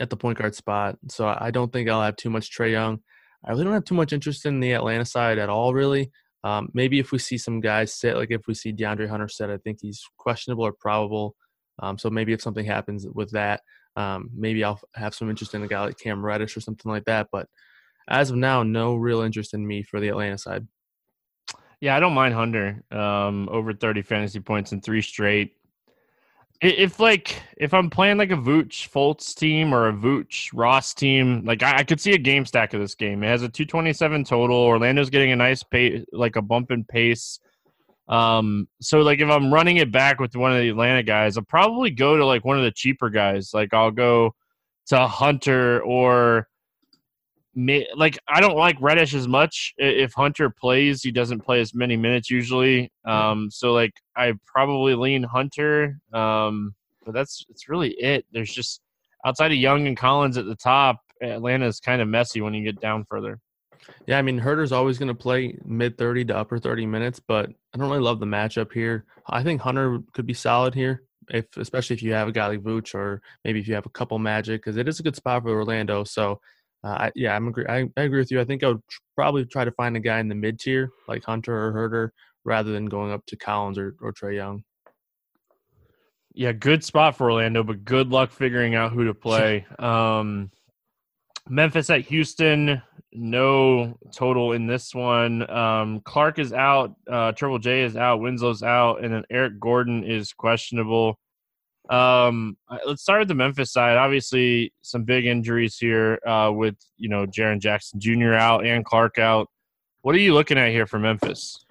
at 0.00 0.08
the 0.08 0.16
point 0.16 0.38
guard 0.38 0.54
spot. 0.54 0.96
So 1.08 1.26
I 1.38 1.50
don't 1.50 1.70
think 1.70 1.90
I'll 1.90 2.02
have 2.02 2.16
too 2.16 2.30
much 2.30 2.56
Trae 2.56 2.72
Young. 2.72 3.00
I 3.44 3.50
really 3.50 3.64
don't 3.64 3.72
have 3.72 3.84
too 3.84 3.94
much 3.94 4.12
interest 4.12 4.46
in 4.46 4.60
the 4.60 4.72
Atlanta 4.72 5.04
side 5.04 5.38
at 5.38 5.48
all, 5.48 5.72
really. 5.72 6.10
Um, 6.44 6.70
maybe 6.72 6.98
if 6.98 7.12
we 7.12 7.18
see 7.18 7.38
some 7.38 7.60
guys 7.60 7.94
sit, 7.94 8.16
like 8.16 8.30
if 8.30 8.46
we 8.46 8.54
see 8.54 8.72
DeAndre 8.72 9.08
Hunter 9.08 9.28
sit, 9.28 9.50
I 9.50 9.58
think 9.58 9.78
he's 9.80 10.02
questionable 10.18 10.64
or 10.64 10.72
probable. 10.72 11.34
Um, 11.80 11.98
so 11.98 12.10
maybe 12.10 12.32
if 12.32 12.42
something 12.42 12.64
happens 12.64 13.06
with 13.12 13.30
that, 13.32 13.62
um, 13.96 14.30
maybe 14.34 14.64
I'll 14.64 14.80
have 14.94 15.14
some 15.14 15.30
interest 15.30 15.54
in 15.54 15.62
a 15.62 15.68
guy 15.68 15.80
like 15.84 15.98
Cam 15.98 16.24
Reddish 16.24 16.56
or 16.56 16.60
something 16.60 16.90
like 16.90 17.04
that. 17.06 17.28
But 17.32 17.46
as 18.08 18.30
of 18.30 18.36
now, 18.36 18.62
no 18.62 18.94
real 18.94 19.20
interest 19.20 19.54
in 19.54 19.66
me 19.66 19.82
for 19.82 20.00
the 20.00 20.08
Atlanta 20.08 20.38
side. 20.38 20.66
Yeah, 21.80 21.96
I 21.96 22.00
don't 22.00 22.12
mind 22.12 22.34
Hunter 22.34 22.82
um, 22.90 23.48
over 23.50 23.72
30 23.72 24.02
fantasy 24.02 24.40
points 24.40 24.72
in 24.72 24.80
three 24.80 25.00
straight. 25.00 25.56
If 26.60 27.00
like 27.00 27.42
if 27.56 27.72
I'm 27.72 27.88
playing 27.88 28.18
like 28.18 28.30
a 28.30 28.36
Vooch 28.36 28.90
Fultz 28.90 29.34
team 29.34 29.72
or 29.72 29.88
a 29.88 29.92
Vooch 29.94 30.50
Ross 30.52 30.92
team, 30.92 31.42
like 31.46 31.62
I, 31.62 31.78
I, 31.78 31.84
could 31.84 32.00
see 32.00 32.12
a 32.12 32.18
game 32.18 32.44
stack 32.44 32.74
of 32.74 32.80
this 32.80 32.94
game. 32.94 33.22
It 33.22 33.28
has 33.28 33.42
a 33.42 33.48
227 33.48 34.24
total. 34.24 34.56
Orlando's 34.56 35.08
getting 35.08 35.32
a 35.32 35.36
nice 35.36 35.62
pace, 35.62 36.04
like 36.12 36.36
a 36.36 36.42
bump 36.42 36.70
in 36.70 36.84
pace. 36.84 37.40
Um, 38.08 38.68
so 38.82 39.00
like 39.00 39.20
if 39.20 39.30
I'm 39.30 39.54
running 39.54 39.78
it 39.78 39.90
back 39.90 40.20
with 40.20 40.36
one 40.36 40.52
of 40.52 40.58
the 40.58 40.68
Atlanta 40.68 41.02
guys, 41.02 41.38
I'll 41.38 41.44
probably 41.44 41.90
go 41.90 42.18
to 42.18 42.26
like 42.26 42.44
one 42.44 42.58
of 42.58 42.64
the 42.64 42.72
cheaper 42.72 43.08
guys. 43.08 43.54
Like 43.54 43.72
I'll 43.72 43.90
go 43.90 44.34
to 44.88 45.06
Hunter 45.06 45.80
or 45.82 46.46
may, 47.54 47.86
like 47.96 48.18
I 48.28 48.40
don't 48.40 48.56
like 48.56 48.76
Reddish 48.80 49.14
as 49.14 49.28
much. 49.28 49.74
If 49.76 50.12
Hunter 50.14 50.50
plays, 50.50 51.02
he 51.02 51.10
doesn't 51.10 51.40
play 51.40 51.60
as 51.60 51.74
many 51.74 51.96
minutes 51.96 52.30
usually. 52.30 52.92
Um, 53.04 53.50
so 53.50 53.72
like 53.72 53.92
I 54.16 54.34
probably 54.46 54.94
lean 54.94 55.22
Hunter. 55.22 55.98
Um, 56.12 56.74
but 57.04 57.14
that's 57.14 57.44
it's 57.48 57.68
really 57.68 57.90
it. 57.90 58.24
There's 58.32 58.52
just 58.52 58.80
outside 59.24 59.52
of 59.52 59.58
Young 59.58 59.86
and 59.86 59.96
Collins 59.96 60.38
at 60.38 60.46
the 60.46 60.56
top, 60.56 61.00
Atlanta 61.22 61.66
is 61.66 61.80
kind 61.80 62.00
of 62.00 62.08
messy 62.08 62.40
when 62.40 62.54
you 62.54 62.64
get 62.64 62.80
down 62.80 63.04
further. 63.04 63.40
Yeah, 64.06 64.18
I 64.18 64.22
mean 64.22 64.38
Huerter's 64.38 64.72
always 64.72 64.98
going 64.98 65.08
to 65.08 65.14
play 65.14 65.56
mid 65.64 65.98
30 65.98 66.26
to 66.26 66.36
upper 66.36 66.58
30 66.58 66.86
minutes, 66.86 67.20
but 67.20 67.50
I 67.74 67.78
don't 67.78 67.88
really 67.88 68.02
love 68.02 68.20
the 68.20 68.26
matchup 68.26 68.72
here. 68.72 69.04
I 69.26 69.42
think 69.42 69.60
Hunter 69.60 70.00
could 70.12 70.26
be 70.26 70.34
solid 70.34 70.74
here, 70.74 71.04
if 71.30 71.46
especially 71.56 71.94
if 71.94 72.02
you 72.02 72.12
have 72.12 72.28
a 72.28 72.32
guy 72.32 72.46
like 72.48 72.62
Vooch 72.62 72.94
or 72.94 73.22
maybe 73.44 73.58
if 73.58 73.68
you 73.68 73.74
have 73.74 73.86
a 73.86 73.90
couple 73.90 74.18
Magic, 74.18 74.60
because 74.60 74.76
it 74.76 74.88
is 74.88 75.00
a 75.00 75.02
good 75.02 75.16
spot 75.16 75.42
for 75.42 75.50
Orlando. 75.50 76.04
So 76.04 76.40
uh, 76.82 76.88
I, 76.88 77.12
yeah, 77.14 77.34
I'm 77.34 77.48
agree. 77.48 77.66
I, 77.68 77.88
I 77.96 78.02
agree 78.02 78.20
with 78.20 78.30
you. 78.30 78.40
I 78.40 78.44
think 78.44 78.64
I 78.64 78.68
would 78.68 78.82
probably 79.14 79.44
try 79.44 79.64
to 79.64 79.72
find 79.72 79.96
a 79.96 80.00
guy 80.00 80.18
in 80.20 80.28
the 80.28 80.34
mid 80.34 80.58
tier 80.58 80.90
like 81.08 81.24
Hunter 81.24 81.54
or 81.54 81.72
Huerter, 81.72 82.10
rather 82.44 82.72
than 82.72 82.86
going 82.86 83.12
up 83.12 83.24
to 83.26 83.36
Collins 83.36 83.78
or, 83.78 83.94
or 84.00 84.12
Trae 84.12 84.36
Young. 84.36 84.64
Yeah, 86.32 86.52
good 86.52 86.84
spot 86.84 87.16
for 87.16 87.30
Orlando, 87.30 87.62
but 87.62 87.84
good 87.84 88.08
luck 88.08 88.30
figuring 88.30 88.74
out 88.74 88.92
who 88.92 89.04
to 89.04 89.14
play. 89.14 89.66
Um, 89.78 90.50
Memphis 91.48 91.90
at 91.90 92.02
Houston, 92.02 92.80
no 93.12 93.98
total 94.14 94.52
in 94.52 94.66
this 94.66 94.94
one. 94.94 95.50
Um, 95.50 96.00
Clarke 96.04 96.38
is 96.38 96.52
out, 96.52 96.94
uh, 97.10 97.32
Triple 97.32 97.58
J 97.58 97.82
is 97.82 97.96
out, 97.96 98.20
Winslow's 98.20 98.62
out, 98.62 99.02
and 99.02 99.12
then 99.12 99.24
Eric 99.30 99.58
Gordon 99.58 100.04
is 100.04 100.32
questionable. 100.32 101.18
Um, 101.90 102.56
let's 102.86 103.02
start 103.02 103.20
with 103.20 103.28
the 103.28 103.34
Memphis 103.34 103.72
side. 103.72 103.96
Obviously, 103.96 104.72
some 104.80 105.02
big 105.02 105.26
injuries 105.26 105.76
here 105.76 106.20
uh, 106.26 106.52
with 106.54 106.76
you 106.96 107.08
know 107.08 107.26
Jaren 107.26 107.60
Jackson 107.60 108.00
Jr. 108.00 108.34
out 108.34 108.64
and 108.64 108.84
Clarke 108.84 109.18
out. 109.18 109.48
What 110.02 110.14
are 110.14 110.18
you 110.18 110.32
looking 110.32 110.56
at 110.56 110.70
here 110.70 110.86
for 110.86 110.98
Memphis? 110.98 111.64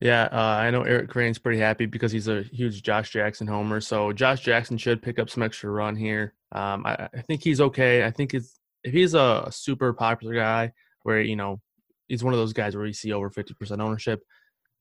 Yeah, 0.00 0.28
uh, 0.32 0.36
I 0.36 0.70
know 0.70 0.82
Eric 0.82 1.10
Crane's 1.10 1.38
pretty 1.38 1.58
happy 1.58 1.84
because 1.84 2.12
he's 2.12 2.28
a 2.28 2.42
huge 2.42 2.82
Josh 2.82 3.10
Jackson 3.10 3.46
homer. 3.46 3.80
So 3.80 4.12
Josh 4.12 4.40
Jackson 4.40 4.78
should 4.78 5.02
pick 5.02 5.18
up 5.18 5.28
some 5.28 5.42
extra 5.42 5.70
run 5.70 5.96
here. 5.96 6.34
Um, 6.52 6.86
I, 6.86 7.08
I, 7.12 7.22
think 7.22 7.42
he's 7.42 7.60
okay. 7.60 8.04
I 8.04 8.10
think 8.10 8.32
it's 8.32 8.58
if 8.84 8.92
he's 8.92 9.14
a, 9.14 9.44
a 9.46 9.52
super 9.52 9.92
popular 9.92 10.34
guy 10.34 10.72
where 11.02 11.20
you 11.20 11.36
know 11.36 11.60
he's 12.06 12.24
one 12.24 12.32
of 12.32 12.38
those 12.38 12.52
guys 12.52 12.74
where 12.74 12.86
you 12.86 12.92
see 12.92 13.12
over 13.12 13.28
fifty 13.28 13.54
percent 13.54 13.80
ownership. 13.80 14.22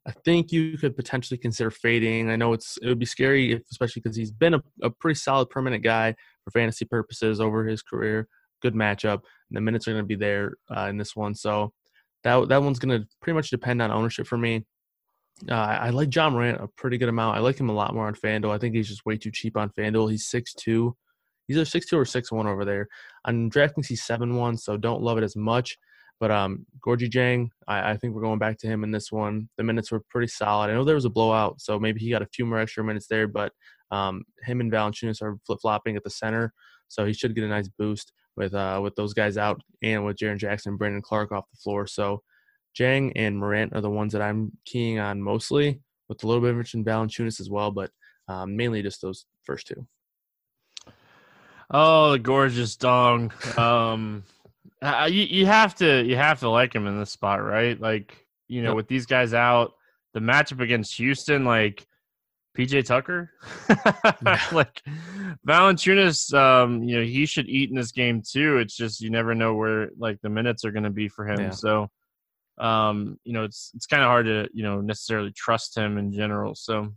I 0.07 0.11
think 0.23 0.53
you 0.53 0.77
could 0.77 0.95
potentially 0.95 1.37
consider 1.37 1.69
fading. 1.69 2.29
I 2.29 2.37
know 2.37 2.53
it's 2.53 2.77
it 2.81 2.87
would 2.87 2.99
be 2.99 3.05
scary, 3.05 3.51
if, 3.51 3.63
especially 3.69 4.01
because 4.01 4.15
he's 4.15 4.31
been 4.31 4.53
a, 4.53 4.63
a, 4.81 4.89
pretty 4.89 5.19
solid 5.19 5.49
permanent 5.49 5.83
guy 5.83 6.15
for 6.45 6.51
fantasy 6.51 6.85
purposes 6.85 7.41
over 7.41 7.65
his 7.65 7.81
career. 7.81 8.27
Good 8.61 8.73
matchup, 8.73 9.19
and 9.49 9.57
the 9.57 9.61
minutes 9.61 9.87
are 9.87 9.91
going 9.91 10.03
to 10.03 10.07
be 10.07 10.15
there 10.15 10.53
uh, 10.75 10.87
in 10.89 10.97
this 10.97 11.13
one. 11.13 11.35
So 11.35 11.73
that 12.23 12.47
that 12.47 12.63
one's 12.63 12.79
going 12.79 13.01
to 13.01 13.07
pretty 13.21 13.35
much 13.35 13.49
depend 13.49 13.81
on 13.81 13.91
ownership 13.91 14.27
for 14.27 14.37
me. 14.37 14.65
Uh, 15.49 15.53
I 15.53 15.89
like 15.89 16.15
Ja 16.15 16.29
Morant 16.29 16.61
a 16.61 16.67
pretty 16.67 16.97
good 16.97 17.09
amount. 17.09 17.37
I 17.37 17.41
like 17.41 17.59
him 17.59 17.69
a 17.69 17.73
lot 17.73 17.93
more 17.93 18.07
on 18.07 18.15
FanDuel. 18.15 18.51
I 18.51 18.57
think 18.57 18.75
he's 18.75 18.87
just 18.87 19.05
way 19.05 19.17
too 19.17 19.29
cheap 19.29 19.57
on 19.57 19.69
FanDuel. 19.69 20.09
He's 20.09 20.27
six 20.27 20.53
two. 20.53 20.95
He's 21.47 21.57
either 21.57 21.65
six 21.65 21.85
two 21.85 21.99
or 21.99 22.05
six 22.05 22.31
one 22.31 22.47
over 22.47 22.63
there. 22.63 22.87
On 23.25 23.49
DraftKings, 23.49 23.87
he's 23.87 24.03
seven 24.03 24.35
one, 24.35 24.57
so 24.57 24.77
don't 24.77 25.01
love 25.01 25.17
it 25.17 25.23
as 25.25 25.35
much. 25.35 25.77
But 26.19 26.31
um, 26.31 26.65
Gorgui 26.85 27.09
Dieng, 27.09 27.49
I, 27.67 27.91
I, 27.91 27.97
think 27.97 28.15
we're 28.15 28.23
going 28.23 28.39
back 28.39 28.57
to 28.59 28.67
him 28.67 28.83
in 28.83 28.89
this 28.89 29.11
one. 29.11 29.49
The 29.57 29.63
minutes 29.63 29.91
were 29.91 30.01
pretty 30.09 30.27
solid. 30.27 30.69
I 30.69 30.73
know 30.73 30.83
there 30.83 30.95
was 30.95 31.05
a 31.05 31.11
blowout, 31.11 31.61
so 31.61 31.79
maybe 31.79 31.99
he 31.99 32.09
got 32.09 32.23
a 32.23 32.29
few 32.33 32.45
more 32.45 32.59
extra 32.59 32.83
minutes 32.83 33.07
there. 33.07 33.27
But 33.27 33.51
um, 33.91 34.23
him 34.43 34.59
and 34.59 34.71
Valanciunas 34.71 35.21
are 35.21 35.37
flip 35.45 35.59
flopping 35.61 35.95
at 35.95 36.03
the 36.03 36.09
center, 36.09 36.53
so 36.87 37.05
he 37.05 37.13
should 37.13 37.35
get 37.35 37.43
a 37.43 37.47
nice 37.47 37.67
boost 37.67 38.13
with 38.35 38.53
uh, 38.53 38.79
with 38.81 38.95
those 38.95 39.13
guys 39.13 39.37
out 39.37 39.61
and 39.83 40.05
with 40.05 40.17
Jaren 40.17 40.37
Jackson, 40.37 40.71
and 40.71 40.79
Brandon 40.79 41.01
Clarke 41.01 41.31
off 41.31 41.49
the 41.51 41.57
floor. 41.57 41.85
So 41.85 42.23
Dieng 42.77 43.11
and 43.15 43.37
Morant 43.37 43.73
are 43.75 43.81
the 43.81 43.89
ones 43.89 44.13
that 44.13 44.21
I'm 44.21 44.51
keying 44.65 44.99
on 44.99 45.21
mostly, 45.21 45.81
with 46.09 46.23
a 46.23 46.27
little 46.27 46.41
bit 46.41 46.51
of 46.51 46.55
interest 46.55 46.75
in 46.75 46.85
Valanciunas 46.85 47.39
as 47.39 47.49
well, 47.49 47.71
but 47.71 47.91
um, 48.27 48.55
mainly 48.55 48.81
just 48.81 49.01
those 49.01 49.25
first 49.43 49.67
two. 49.67 49.87
Oh, 51.69 52.11
the 52.11 52.19
gorgeous 52.19 52.75
dong. 52.75 53.31
Um, 53.57 54.23
uh, 54.81 55.07
you 55.09 55.23
you 55.23 55.45
have 55.45 55.75
to 55.75 56.03
you 56.03 56.15
have 56.15 56.39
to 56.41 56.49
like 56.49 56.73
him 56.73 56.87
in 56.87 56.99
this 56.99 57.11
spot, 57.11 57.43
right? 57.43 57.79
Like 57.79 58.25
you 58.47 58.61
know, 58.61 58.69
yep. 58.69 58.75
with 58.75 58.87
these 58.87 59.05
guys 59.05 59.33
out, 59.33 59.73
the 60.13 60.19
matchup 60.19 60.61
against 60.61 60.95
Houston, 60.97 61.45
like 61.45 61.85
PJ 62.57 62.85
Tucker, 62.85 63.31
like 64.51 64.81
Valanciunas, 65.47 66.33
um, 66.33 66.83
you 66.83 66.97
know, 66.97 67.03
he 67.03 67.25
should 67.25 67.47
eat 67.49 67.69
in 67.69 67.75
this 67.75 67.91
game 67.91 68.21
too. 68.27 68.57
It's 68.57 68.75
just 68.75 69.01
you 69.01 69.09
never 69.09 69.35
know 69.35 69.55
where 69.55 69.89
like 69.97 70.19
the 70.21 70.29
minutes 70.29 70.65
are 70.65 70.71
going 70.71 70.83
to 70.83 70.89
be 70.89 71.07
for 71.07 71.27
him. 71.27 71.39
Yeah. 71.39 71.49
So, 71.51 71.89
um, 72.57 73.19
you 73.23 73.33
know, 73.33 73.43
it's 73.43 73.71
it's 73.75 73.85
kind 73.85 74.03
of 74.03 74.07
hard 74.07 74.25
to 74.25 74.47
you 74.53 74.63
know 74.63 74.81
necessarily 74.81 75.31
trust 75.31 75.77
him 75.77 75.97
in 75.97 76.11
general. 76.11 76.55
So 76.55 76.93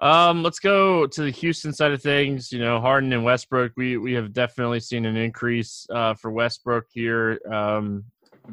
um, 0.00 0.42
let's 0.42 0.58
go 0.58 1.06
to 1.06 1.22
the 1.22 1.30
Houston 1.30 1.72
side 1.72 1.92
of 1.92 2.02
things. 2.02 2.50
You 2.50 2.58
know, 2.58 2.80
Harden 2.80 3.12
and 3.12 3.24
Westbrook. 3.24 3.72
We 3.76 3.96
we 3.98 4.14
have 4.14 4.32
definitely 4.32 4.80
seen 4.80 5.04
an 5.04 5.16
increase 5.16 5.86
uh, 5.90 6.14
for 6.14 6.30
Westbrook 6.30 6.86
here. 6.90 7.38
Um, 7.50 8.04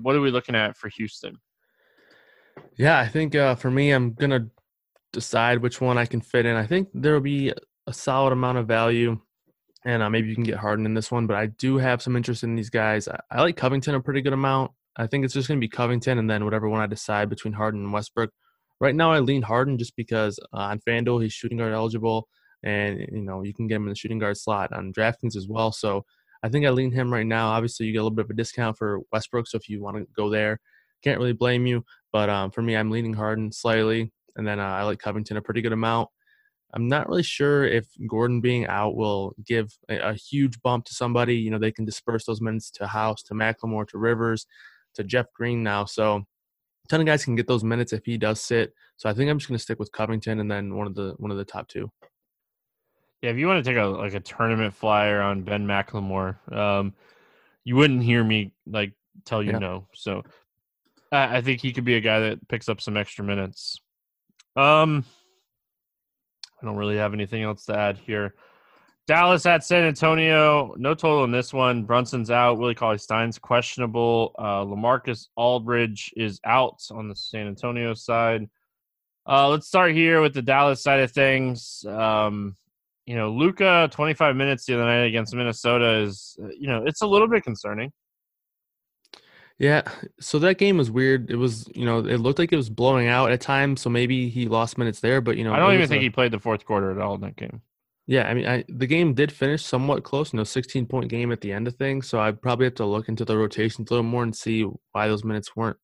what 0.01 0.15
are 0.15 0.21
we 0.21 0.31
looking 0.31 0.55
at 0.55 0.75
for 0.77 0.89
Houston? 0.89 1.37
Yeah, 2.75 2.99
I 2.99 3.07
think 3.07 3.35
uh, 3.35 3.55
for 3.55 3.71
me, 3.71 3.91
I'm 3.91 4.13
gonna 4.13 4.47
decide 5.13 5.61
which 5.61 5.79
one 5.79 5.97
I 5.97 6.05
can 6.05 6.21
fit 6.21 6.45
in. 6.45 6.55
I 6.55 6.67
think 6.67 6.89
there 6.93 7.13
will 7.13 7.21
be 7.21 7.53
a 7.87 7.93
solid 7.93 8.33
amount 8.33 8.57
of 8.57 8.67
value, 8.67 9.19
and 9.85 10.03
uh, 10.03 10.09
maybe 10.09 10.27
you 10.27 10.35
can 10.35 10.43
get 10.43 10.57
Harden 10.57 10.85
in 10.85 10.93
this 10.93 11.11
one. 11.11 11.27
But 11.27 11.37
I 11.37 11.47
do 11.47 11.77
have 11.77 12.01
some 12.01 12.17
interest 12.17 12.43
in 12.43 12.55
these 12.55 12.69
guys. 12.69 13.07
I, 13.07 13.19
I 13.31 13.41
like 13.41 13.55
Covington 13.55 13.95
a 13.95 14.01
pretty 14.01 14.21
good 14.21 14.33
amount. 14.33 14.71
I 14.97 15.07
think 15.07 15.23
it's 15.23 15.33
just 15.33 15.47
gonna 15.47 15.61
be 15.61 15.69
Covington, 15.69 16.17
and 16.17 16.29
then 16.29 16.43
whatever 16.43 16.67
one 16.67 16.81
I 16.81 16.87
decide 16.87 17.29
between 17.29 17.53
Harden 17.53 17.83
and 17.83 17.93
Westbrook. 17.93 18.31
Right 18.79 18.95
now, 18.95 19.11
I 19.11 19.19
lean 19.19 19.41
Harden 19.41 19.77
just 19.77 19.95
because 19.95 20.39
uh, 20.53 20.57
on 20.57 20.79
FanDuel 20.79 21.23
he's 21.23 21.33
shooting 21.33 21.57
guard 21.57 21.73
eligible, 21.73 22.27
and 22.63 22.99
you 22.99 23.21
know 23.21 23.43
you 23.43 23.53
can 23.53 23.67
get 23.67 23.75
him 23.75 23.83
in 23.83 23.89
the 23.89 23.95
shooting 23.95 24.19
guard 24.19 24.37
slot 24.37 24.71
on 24.73 24.93
DraftKings 24.93 25.35
as 25.35 25.47
well. 25.47 25.71
So 25.71 26.05
I 26.43 26.49
think 26.49 26.65
I 26.65 26.69
lean 26.69 26.91
him 26.91 27.11
right 27.11 27.25
now. 27.25 27.47
Obviously, 27.49 27.87
you 27.87 27.93
get 27.93 27.99
a 27.99 28.03
little 28.03 28.15
bit 28.15 28.25
of 28.25 28.31
a 28.31 28.35
discount 28.35 28.77
for 28.77 29.01
Westbrook, 29.11 29.47
so 29.47 29.57
if 29.57 29.67
you 29.67 29.81
want 29.81 29.97
to 29.97 30.07
go 30.15 30.29
there, 30.29 30.59
can't 31.03 31.19
really 31.19 31.33
blame 31.33 31.65
you. 31.65 31.83
But 32.11 32.29
um, 32.29 32.51
for 32.51 32.61
me, 32.61 32.75
I'm 32.75 32.91
leaning 32.91 33.13
Harden 33.13 33.51
slightly, 33.51 34.11
and 34.35 34.47
then 34.47 34.59
uh, 34.59 34.63
I 34.63 34.83
like 34.83 34.99
Covington 34.99 35.37
a 35.37 35.41
pretty 35.41 35.61
good 35.61 35.73
amount. 35.73 36.09
I'm 36.73 36.87
not 36.87 37.07
really 37.07 37.23
sure 37.23 37.65
if 37.65 37.87
Gordon 38.07 38.41
being 38.41 38.67
out 38.67 38.95
will 38.95 39.33
give 39.45 39.71
a, 39.89 40.09
a, 40.09 40.13
huge 40.13 40.61
bump 40.61 40.85
to 40.85 40.93
somebody. 40.93 41.37
You 41.37 41.49
know, 41.49 41.59
they 41.59 41.71
can 41.71 41.85
disperse 41.85 42.25
those 42.25 42.41
minutes 42.41 42.69
to 42.71 42.87
House, 42.87 43.23
to 43.23 43.33
McLemore, 43.33 43.87
to 43.87 43.97
Rivers, 43.97 44.45
to 44.95 45.03
Jeff 45.03 45.27
Green 45.33 45.63
now. 45.63 45.85
So 45.85 46.25
ton 46.87 47.01
of 47.01 47.05
guys 47.05 47.23
can 47.23 47.35
get 47.35 47.47
those 47.47 47.63
minutes 47.63 47.93
if 47.93 48.05
he 48.05 48.17
does 48.17 48.41
sit. 48.41 48.73
So 48.97 49.09
I 49.09 49.13
think 49.13 49.29
I'm 49.29 49.37
just 49.37 49.47
going 49.47 49.57
to 49.57 49.63
stick 49.63 49.79
with 49.79 49.91
Covington 49.91 50.39
and 50.39 50.49
then 50.49 50.75
one 50.75 50.87
of 50.87 50.95
the 50.95 51.13
one 51.17 51.31
of 51.31 51.37
the 51.37 51.45
top 51.45 51.67
two. 51.67 51.91
Yeah, 53.21 53.31
if 53.31 53.37
you 53.37 53.47
want 53.47 53.63
to 53.63 53.69
take 53.69 53.79
a 53.79 53.85
like 53.85 54.13
a 54.13 54.19
tournament 54.19 54.73
flyer 54.73 55.21
on 55.21 55.43
Ben 55.43 55.65
McLemore, 55.65 56.37
um, 56.53 56.93
you 57.63 57.75
wouldn't 57.75 58.03
hear 58.03 58.23
me 58.23 58.53
like 58.65 58.93
tell 59.25 59.41
you 59.41 59.51
yeah. 59.51 59.59
no. 59.59 59.87
So 59.93 60.23
I, 61.11 61.37
I 61.37 61.41
think 61.41 61.61
he 61.61 61.73
could 61.73 61.85
be 61.85 61.95
a 61.95 62.01
guy 62.01 62.19
that 62.21 62.47
picks 62.47 62.69
up 62.69 62.81
some 62.81 62.97
extra 62.97 63.25
minutes. 63.25 63.79
Um, 64.55 65.03
I 66.61 66.65
don't 66.65 66.77
really 66.77 66.97
have 66.97 67.13
anything 67.13 67.43
else 67.43 67.65
to 67.65 67.77
add 67.77 67.97
here. 67.97 68.35
Dallas 69.07 69.45
at 69.45 69.63
San 69.63 69.85
Antonio. 69.85 70.75
No 70.77 70.93
total 70.93 71.23
in 71.23 71.31
this 71.31 71.53
one. 71.53 71.83
Brunson's 71.83 72.29
out. 72.29 72.57
Willie 72.57 72.75
Cauley 72.75 72.97
Stein's 72.97 73.39
questionable. 73.39 74.35
Uh, 74.37 74.65
Lamarcus 74.65 75.27
Aldridge 75.37 76.13
is 76.17 76.41
out 76.45 76.81
on 76.91 77.07
the 77.07 77.15
San 77.15 77.47
Antonio 77.47 77.93
side. 77.93 78.49
Uh, 79.25 79.47
let's 79.47 79.67
start 79.67 79.93
here 79.93 80.21
with 80.21 80.33
the 80.33 80.41
Dallas 80.41 80.83
side 80.83 80.99
of 80.99 81.11
things. 81.11 81.85
Um, 81.87 82.55
you 83.05 83.15
know, 83.15 83.31
Luka, 83.31 83.89
25 83.91 84.35
minutes 84.35 84.65
the 84.65 84.73
other 84.73 84.83
night 84.83 85.05
against 85.05 85.33
Minnesota 85.33 86.01
is, 86.01 86.37
uh, 86.43 86.49
you 86.59 86.67
know, 86.67 86.83
it's 86.85 87.01
a 87.01 87.07
little 87.07 87.29
bit 87.29 87.43
concerning. 87.43 87.91
Yeah, 89.57 89.83
so 90.19 90.37
that 90.39 90.57
game 90.57 90.77
was 90.77 90.91
weird. 90.91 91.31
It 91.31 91.37
was, 91.37 91.67
you 91.73 91.85
know, 91.85 91.99
it 91.99 92.17
looked 92.17 92.39
like 92.39 92.51
it 92.51 92.57
was 92.57 92.69
blowing 92.69 93.07
out 93.07 93.31
at 93.31 93.41
times, 93.41 93.81
so 93.81 93.89
maybe 93.89 94.29
he 94.29 94.47
lost 94.47 94.77
minutes 94.77 94.99
there. 94.99 95.19
But 95.19 95.37
you 95.37 95.45
know, 95.45 95.53
I 95.53 95.59
don't 95.59 95.73
even 95.73 95.87
think 95.87 96.01
a, 96.01 96.03
he 96.03 96.09
played 96.09 96.31
the 96.31 96.39
fourth 96.39 96.63
quarter 96.63 96.91
at 96.91 96.99
all 96.99 97.15
in 97.15 97.21
that 97.21 97.37
game. 97.37 97.61
Yeah, 98.07 98.29
I 98.29 98.33
mean, 98.33 98.47
I, 98.47 98.63
the 98.69 98.87
game 98.87 99.13
did 99.13 99.31
finish 99.33 99.65
somewhat 99.65 100.03
close. 100.03 100.31
You 100.31 100.37
know, 100.37 100.43
16 100.45 100.85
point 100.85 101.09
game 101.09 101.31
at 101.31 101.41
the 101.41 101.51
end 101.51 101.67
of 101.67 101.75
things. 101.75 102.07
So 102.07 102.19
I 102.19 102.31
probably 102.31 102.65
have 102.65 102.75
to 102.75 102.85
look 102.85 103.09
into 103.09 103.25
the 103.25 103.37
rotations 103.37 103.91
a 103.91 103.93
little 103.93 104.03
more 104.09 104.23
and 104.23 104.35
see 104.35 104.65
why 104.93 105.07
those 105.07 105.25
minutes 105.25 105.55
weren't, 105.55 105.77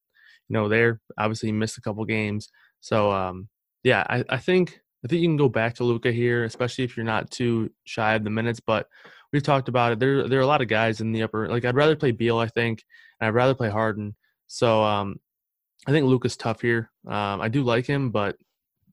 you 0.47 0.53
know, 0.53 0.69
there. 0.69 1.01
Obviously, 1.17 1.51
missed 1.51 1.77
a 1.77 1.81
couple 1.81 2.05
games. 2.05 2.49
So 2.79 3.11
um, 3.11 3.49
yeah, 3.83 4.05
I, 4.09 4.23
I 4.29 4.37
think 4.37 4.79
I 5.03 5.07
think 5.09 5.21
you 5.21 5.27
can 5.27 5.37
go 5.37 5.49
back 5.49 5.75
to 5.75 5.83
Luka 5.83 6.11
here, 6.13 6.45
especially 6.45 6.85
if 6.85 6.95
you're 6.95 7.05
not 7.05 7.29
too 7.29 7.69
shy 7.83 8.13
of 8.13 8.23
the 8.23 8.29
minutes. 8.29 8.61
But 8.61 8.87
we've 9.33 9.43
talked 9.43 9.67
about 9.67 9.91
it. 9.91 9.99
There 9.99 10.27
there 10.29 10.39
are 10.39 10.43
a 10.43 10.47
lot 10.47 10.61
of 10.61 10.69
guys 10.69 11.01
in 11.01 11.11
the 11.11 11.23
upper. 11.23 11.49
Like 11.49 11.65
I'd 11.65 11.75
rather 11.75 11.95
play 11.97 12.11
Beal, 12.11 12.37
I 12.37 12.47
think, 12.47 12.83
and 13.19 13.27
I'd 13.27 13.33
rather 13.35 13.55
play 13.55 13.69
Harden. 13.69 14.15
So 14.47 14.81
um, 14.83 15.19
I 15.85 15.91
think 15.91 16.05
Luka's 16.05 16.37
tough 16.37 16.61
here. 16.61 16.89
Um, 17.05 17.41
I 17.41 17.49
do 17.49 17.63
like 17.63 17.85
him, 17.85 18.11
but 18.11 18.37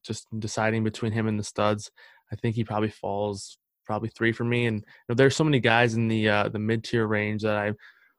just 0.03 0.27
deciding 0.39 0.83
between 0.83 1.13
him 1.13 1.29
and 1.29 1.39
the 1.39 1.45
studs. 1.45 1.93
I 2.33 2.37
think 2.37 2.55
he 2.55 2.65
probably 2.65 2.91
falls 2.91 3.59
probably 3.91 4.11
three 4.11 4.33
for 4.33 4.45
me. 4.45 4.67
And 4.67 4.79
you 4.79 4.85
know, 5.09 5.15
there's 5.15 5.35
so 5.35 5.45
many 5.45 5.59
guys 5.59 5.95
in 5.95 6.09
the 6.09 6.29
uh, 6.29 6.49
the 6.49 6.59
mid 6.59 6.85
tier 6.85 7.07
range 7.07 7.43
that 7.43 7.57
I 7.57 7.73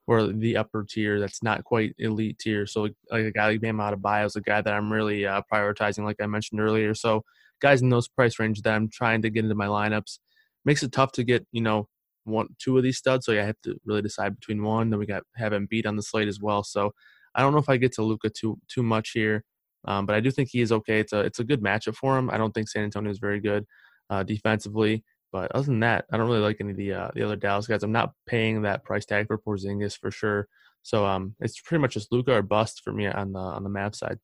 or 0.07 0.27
the 0.27 0.57
upper 0.57 0.85
tier 0.87 1.19
that's 1.19 1.41
not 1.43 1.63
quite 1.63 1.95
elite 1.97 2.39
tier. 2.39 2.65
So 2.65 2.81
like, 2.81 3.23
a 3.25 3.31
guy 3.31 3.47
like 3.47 3.61
Bam 3.61 3.77
Adebayo 3.77 4.25
is 4.25 4.35
a 4.35 4.41
guy 4.41 4.61
that 4.61 4.73
I'm 4.73 4.91
really 4.91 5.25
uh, 5.25 5.41
prioritizing, 5.51 6.03
like 6.03 6.17
I 6.21 6.25
mentioned 6.25 6.59
earlier. 6.59 6.93
So 6.93 7.23
guys 7.61 7.81
in 7.81 7.89
those 7.89 8.09
price 8.09 8.39
range 8.39 8.61
that 8.63 8.73
I'm 8.73 8.89
trying 8.89 9.21
to 9.21 9.29
get 9.29 9.43
into 9.43 9.55
my 9.55 9.67
lineups 9.67 10.19
makes 10.65 10.83
it 10.83 10.91
tough 10.91 11.13
to 11.13 11.23
get 11.23 11.45
you 11.51 11.61
know 11.61 11.87
one 12.25 12.47
two 12.61 12.77
of 12.77 12.83
these 12.83 12.97
studs. 12.97 13.25
So 13.25 13.31
yeah, 13.31 13.43
I 13.43 13.45
have 13.45 13.61
to 13.63 13.75
really 13.85 14.01
decide 14.01 14.37
between 14.37 14.63
one. 14.63 14.89
Then 14.89 14.99
we 14.99 15.05
got 15.05 15.23
have 15.37 15.53
Embiid 15.53 15.87
on 15.87 15.95
the 15.95 16.03
slate 16.03 16.27
as 16.27 16.41
well. 16.41 16.63
So 16.63 16.91
I 17.33 17.41
don't 17.41 17.53
know 17.53 17.59
if 17.59 17.69
I 17.69 17.77
get 17.77 17.93
to 17.93 18.03
Luka 18.03 18.29
too 18.29 18.59
too 18.67 18.83
much 18.83 19.11
here. 19.11 19.43
Um, 19.85 20.05
but 20.05 20.15
I 20.15 20.19
do 20.19 20.29
think 20.29 20.49
he 20.51 20.61
is 20.61 20.71
okay. 20.71 20.99
It's 20.99 21.13
a 21.13 21.21
it's 21.21 21.39
a 21.39 21.45
good 21.45 21.63
matchup 21.63 21.95
for 21.95 22.17
him. 22.17 22.29
I 22.29 22.37
don't 22.37 22.51
think 22.51 22.67
San 22.67 22.83
Antonio 22.83 23.09
is 23.09 23.19
very 23.19 23.39
good 23.39 23.65
uh, 24.11 24.23
defensively. 24.23 25.03
But 25.31 25.51
other 25.53 25.65
than 25.65 25.79
that, 25.79 26.05
I 26.11 26.17
don't 26.17 26.27
really 26.27 26.41
like 26.41 26.57
any 26.59 26.71
of 26.71 26.77
the 26.77 26.93
uh, 26.93 27.11
the 27.15 27.23
other 27.23 27.37
Dallas 27.37 27.65
guys. 27.65 27.83
I'm 27.83 27.93
not 27.93 28.13
paying 28.27 28.61
that 28.63 28.83
price 28.83 29.05
tag 29.05 29.27
for 29.27 29.37
Porzingis 29.37 29.97
for 29.97 30.11
sure. 30.11 30.47
So 30.83 31.05
um, 31.05 31.35
it's 31.39 31.59
pretty 31.61 31.81
much 31.81 31.93
just 31.93 32.11
Luka 32.11 32.33
or 32.33 32.41
bust 32.41 32.81
for 32.83 32.91
me 32.91 33.07
on 33.07 33.31
the 33.31 33.39
on 33.39 33.63
the 33.63 33.69
map 33.69 33.95
side. 33.95 34.19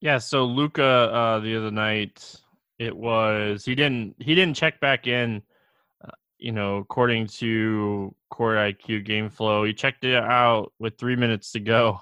Yeah. 0.00 0.18
So 0.18 0.46
Luka 0.46 0.82
uh, 0.82 1.40
the 1.40 1.56
other 1.56 1.70
night, 1.70 2.40
it 2.78 2.96
was 2.96 3.66
he 3.66 3.74
didn't 3.74 4.16
he 4.18 4.34
didn't 4.34 4.56
check 4.56 4.80
back 4.80 5.06
in. 5.06 5.42
Uh, 6.02 6.12
you 6.38 6.52
know, 6.52 6.78
according 6.78 7.26
to 7.26 8.14
Core 8.30 8.54
IQ 8.54 9.04
Game 9.04 9.28
Flow, 9.28 9.64
he 9.64 9.74
checked 9.74 10.04
it 10.04 10.16
out 10.16 10.72
with 10.78 10.96
three 10.96 11.16
minutes 11.16 11.52
to 11.52 11.60
go 11.60 12.00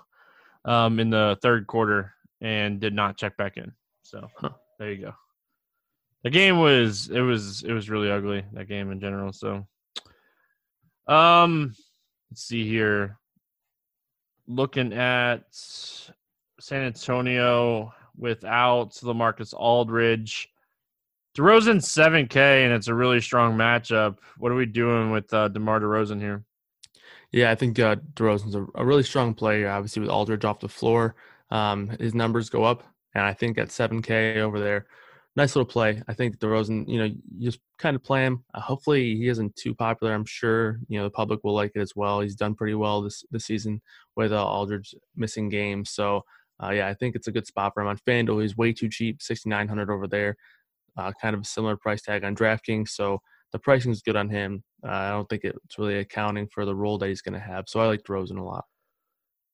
um, 0.65 1.01
in 1.01 1.11
the 1.11 1.37
third 1.43 1.67
quarter 1.67 2.15
and 2.41 2.79
did 2.79 2.95
not 2.95 3.17
check 3.17 3.37
back 3.37 3.57
in. 3.57 3.73
So 4.03 4.29
huh. 4.37 4.51
there 4.79 4.93
you 4.93 5.03
go 5.07 5.15
the 6.23 6.31
game 6.31 6.59
was 6.59 7.11
it 7.11 7.21
was 7.21 7.63
it 7.63 7.73
was 7.73 7.91
really 7.91 8.11
ugly 8.11 8.45
that 8.53 8.69
game 8.69 8.91
in 8.91 9.01
general. 9.01 9.33
So, 9.33 9.67
um, 11.07 11.75
let's 12.31 12.45
see 12.45 12.67
here. 12.67 13.19
Looking 14.47 14.93
at 14.93 15.45
San 15.51 16.83
Antonio 16.83 17.93
without 18.17 18.93
LaMarcus 18.93 19.55
Aldridge, 19.55 20.49
DeRozan 21.37 21.79
7K, 21.79 22.37
and 22.37 22.73
it's 22.73 22.89
a 22.89 22.95
really 22.95 23.21
strong 23.21 23.57
matchup. 23.57 24.19
What 24.37 24.53
are 24.53 24.57
we 24.57 24.67
doing 24.67 25.11
with 25.11 25.33
uh, 25.33 25.49
DeMar 25.49 25.81
DeRozan 25.81 26.21
here? 26.21 26.45
Yeah, 27.31 27.51
I 27.51 27.55
think 27.55 27.79
uh, 27.79 27.97
DeRozan's 28.15 28.55
a, 28.55 28.67
a 28.75 28.85
really 28.85 29.03
strong 29.03 29.33
player. 29.33 29.71
Obviously, 29.71 30.01
with 30.01 30.11
Aldridge 30.11 30.45
off 30.45 30.61
the 30.61 30.69
floor, 30.69 31.15
um, 31.51 31.89
his 31.99 32.15
numbers 32.15 32.51
go 32.51 32.65
up, 32.65 32.83
and 33.15 33.25
I 33.25 33.33
think 33.33 33.57
at 33.57 33.69
7K 33.69 34.37
over 34.37 34.61
there, 34.61 34.87
nice 35.37 35.57
little 35.57 35.67
play. 35.67 36.03
I 36.09 36.15
think 36.15 36.39
DeRozan, 36.39 36.89
you 36.89 36.99
know, 36.99 37.05
you 37.05 37.51
just 37.51 37.61
kind 37.79 37.97
of 37.97 38.03
play 38.03 38.25
him. 38.25 38.45
Uh, 38.55 38.61
hopefully, 38.61 39.17
he 39.17 39.29
isn't 39.29 39.57
too 39.57 39.75
popular. 39.75 40.13
I'm 40.13 40.25
sure 40.25 40.79
you 40.89 40.99
know 40.99 41.05
the 41.05 41.11
public 41.11 41.43
will 41.43 41.55
like 41.55 41.73
it 41.75 41.81
as 41.81 41.97
well. 41.97 42.21
He's 42.21 42.37
done 42.37 42.55
pretty 42.55 42.75
well 42.75 43.03
this 43.03 43.25
this 43.31 43.47
season 43.47 43.81
with 44.17 44.33
uh, 44.33 44.47
Aldridge 44.47 44.95
missing 45.17 45.49
games. 45.49 45.91
So 45.91 46.23
uh, 46.63 46.71
yeah, 46.71 46.89
I 46.89 46.95
think 46.95 47.17
it's 47.17 47.29
a 47.29 47.33
good 47.33 47.47
spot 47.47 47.73
for 47.75 47.83
him 47.83 47.89
on 47.89 47.99
FanDuel. 48.07 48.43
He's 48.43 48.57
way 48.57 48.73
too 48.73 48.89
cheap, 48.89 49.23
6,900 49.23 49.91
over 49.91 50.07
there. 50.07 50.37
Uh, 50.97 51.11
kind 51.21 51.35
of 51.35 51.41
a 51.41 51.47
similar 51.47 51.77
price 51.77 52.03
tag 52.03 52.23
on 52.23 52.37
DraftKings. 52.37 52.91
So 52.91 53.21
the 53.51 53.59
pricing 53.59 53.91
is 53.91 54.03
good 54.03 54.17
on 54.17 54.29
him. 54.29 54.63
Uh, 54.87 54.91
I 54.91 55.11
don't 55.11 55.29
think 55.29 55.45
it's 55.45 55.79
really 55.79 55.99
accounting 55.99 56.49
for 56.49 56.65
the 56.65 56.75
role 56.75 56.99
that 56.99 57.09
he's 57.09 57.23
going 57.23 57.33
to 57.33 57.41
have. 57.41 57.65
So 57.67 57.81
I 57.81 57.87
like 57.87 58.03
DeRozan 58.03 58.39
a 58.39 58.43
lot. 58.43 58.65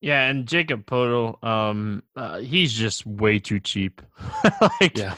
Yeah, 0.00 0.28
and 0.28 0.46
Jacob 0.46 0.86
Poeltl, 0.86 1.42
um, 1.42 2.02
uh, 2.14 2.38
he's 2.38 2.72
just 2.72 3.06
way 3.06 3.38
too 3.38 3.58
cheap. 3.58 4.02
like, 4.80 4.96
yeah 4.96 5.14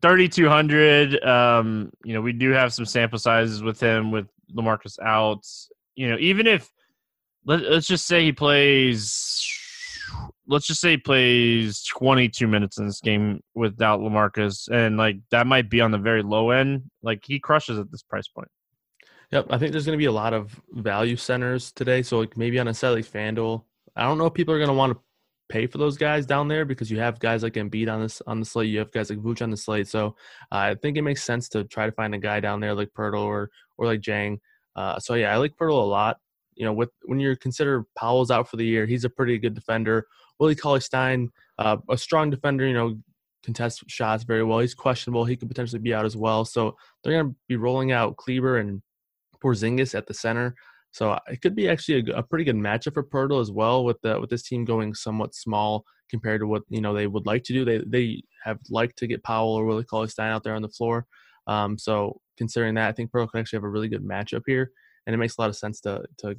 3200 0.00 1.22
um 1.24 1.90
you 2.04 2.12
know 2.12 2.20
we 2.20 2.32
do 2.32 2.50
have 2.50 2.72
some 2.72 2.84
sample 2.84 3.18
sizes 3.18 3.62
with 3.62 3.78
him 3.78 4.10
with 4.10 4.26
lamarcus 4.52 4.98
out 5.00 5.46
you 5.94 6.08
know 6.08 6.16
even 6.18 6.46
if 6.46 6.70
let, 7.44 7.60
let's 7.62 7.86
just 7.86 8.06
say 8.06 8.24
he 8.24 8.32
plays 8.32 9.48
let's 10.48 10.66
just 10.66 10.80
say 10.80 10.90
he 10.92 10.96
plays 10.96 11.84
22 11.84 12.48
minutes 12.48 12.78
in 12.78 12.86
this 12.86 13.00
game 13.00 13.40
without 13.54 14.00
lamarcus 14.00 14.68
and 14.72 14.96
like 14.96 15.18
that 15.30 15.46
might 15.46 15.70
be 15.70 15.80
on 15.80 15.92
the 15.92 15.98
very 15.98 16.22
low 16.22 16.50
end 16.50 16.82
like 17.02 17.22
he 17.24 17.38
crushes 17.38 17.78
at 17.78 17.90
this 17.90 18.02
price 18.02 18.28
point. 18.28 18.48
Yep 19.30 19.46
i 19.50 19.58
think 19.58 19.72
there's 19.72 19.86
going 19.86 19.96
to 19.96 20.02
be 20.02 20.06
a 20.06 20.12
lot 20.12 20.34
of 20.34 20.60
value 20.72 21.16
centers 21.16 21.70
today 21.72 22.02
so 22.02 22.18
like 22.18 22.36
maybe 22.36 22.58
on 22.58 22.68
a 22.68 22.74
site 22.74 22.92
like 22.92 23.04
fanduel 23.04 23.64
i 23.94 24.02
don't 24.02 24.18
know 24.18 24.26
if 24.26 24.34
people 24.34 24.54
are 24.54 24.58
going 24.58 24.68
to 24.68 24.74
want 24.74 24.92
to 24.92 25.00
pay 25.48 25.66
for 25.66 25.78
those 25.78 25.96
guys 25.96 26.26
down 26.26 26.48
there 26.48 26.64
because 26.64 26.90
you 26.90 26.98
have 26.98 27.18
guys 27.18 27.42
like 27.42 27.54
Embiid 27.54 27.92
on 27.92 28.02
this 28.02 28.20
on 28.26 28.40
the 28.40 28.46
slate, 28.46 28.68
you 28.68 28.78
have 28.78 28.92
guys 28.92 29.10
like 29.10 29.20
Vooch 29.20 29.42
on 29.42 29.50
the 29.50 29.56
slate. 29.56 29.88
So 29.88 30.16
uh, 30.52 30.56
I 30.56 30.74
think 30.74 30.96
it 30.96 31.02
makes 31.02 31.22
sense 31.22 31.48
to 31.50 31.64
try 31.64 31.86
to 31.86 31.92
find 31.92 32.14
a 32.14 32.18
guy 32.18 32.40
down 32.40 32.60
there 32.60 32.74
like 32.74 32.90
Poeltl 32.96 33.24
or 33.24 33.50
or 33.76 33.86
like 33.86 34.00
Dieng. 34.00 34.38
Uh, 34.74 34.98
so 34.98 35.14
yeah, 35.14 35.32
I 35.32 35.36
like 35.36 35.56
Poeltl 35.56 35.82
a 35.82 35.86
lot. 35.86 36.18
You 36.54 36.64
know, 36.64 36.72
with 36.72 36.90
when 37.04 37.20
you 37.20 37.36
consider 37.36 37.84
Powell's 37.96 38.30
out 38.30 38.48
for 38.48 38.56
the 38.56 38.66
year, 38.66 38.86
he's 38.86 39.04
a 39.04 39.10
pretty 39.10 39.38
good 39.38 39.54
defender. 39.54 40.06
Willie 40.38 40.54
Cauley 40.54 40.80
Stein, 40.80 41.30
uh, 41.58 41.76
a 41.90 41.96
strong 41.96 42.30
defender. 42.30 42.66
You 42.66 42.74
know, 42.74 42.98
contests 43.44 43.82
shots 43.86 44.24
very 44.24 44.42
well. 44.42 44.58
He's 44.58 44.74
questionable. 44.74 45.24
He 45.24 45.36
could 45.36 45.48
potentially 45.48 45.80
be 45.80 45.94
out 45.94 46.04
as 46.04 46.16
well. 46.16 46.44
So 46.44 46.76
they're 47.02 47.12
going 47.12 47.32
to 47.32 47.36
be 47.48 47.56
rolling 47.56 47.92
out 47.92 48.16
Kleber 48.16 48.58
and 48.58 48.82
Porzingis 49.42 49.94
at 49.94 50.06
the 50.06 50.14
center. 50.14 50.54
So 50.96 51.10
uh, 51.10 51.18
it 51.28 51.42
could 51.42 51.54
be 51.54 51.68
actually 51.68 52.10
a, 52.10 52.20
a, 52.20 52.22
pretty 52.22 52.44
good 52.46 52.56
matchup 52.56 52.94
for 52.94 53.04
Poeltl 53.04 53.42
as 53.42 53.50
well, 53.50 53.84
with 53.84 54.00
the 54.00 54.18
with 54.18 54.30
this 54.30 54.44
team 54.44 54.64
going 54.64 54.94
somewhat 54.94 55.34
small 55.34 55.84
compared 56.08 56.40
to 56.40 56.46
what 56.46 56.62
you 56.70 56.80
know 56.80 56.94
they 56.94 57.06
would 57.06 57.26
like 57.26 57.42
to 57.44 57.52
do. 57.52 57.66
They 57.66 57.82
they 57.86 58.22
have 58.44 58.58
liked 58.70 58.96
to 59.00 59.06
get 59.06 59.22
Powell 59.22 59.52
or 59.52 59.66
Willie 59.66 59.84
Cauley 59.84 60.08
Stein 60.08 60.32
out 60.32 60.42
there 60.42 60.54
on 60.54 60.62
the 60.62 60.70
floor. 60.70 61.04
Um, 61.48 61.76
so 61.76 62.18
considering 62.38 62.76
that, 62.76 62.88
I 62.88 62.92
think 62.92 63.10
Poeltl 63.10 63.28
could 63.28 63.40
actually 63.40 63.58
have 63.58 63.64
a 63.64 63.68
really 63.68 63.88
good 63.88 64.02
matchup 64.02 64.40
here, 64.46 64.70
and 65.06 65.12
it 65.12 65.18
makes 65.18 65.36
a 65.36 65.40
lot 65.42 65.50
of 65.50 65.56
sense 65.56 65.82
to 65.82 66.02
to 66.20 66.34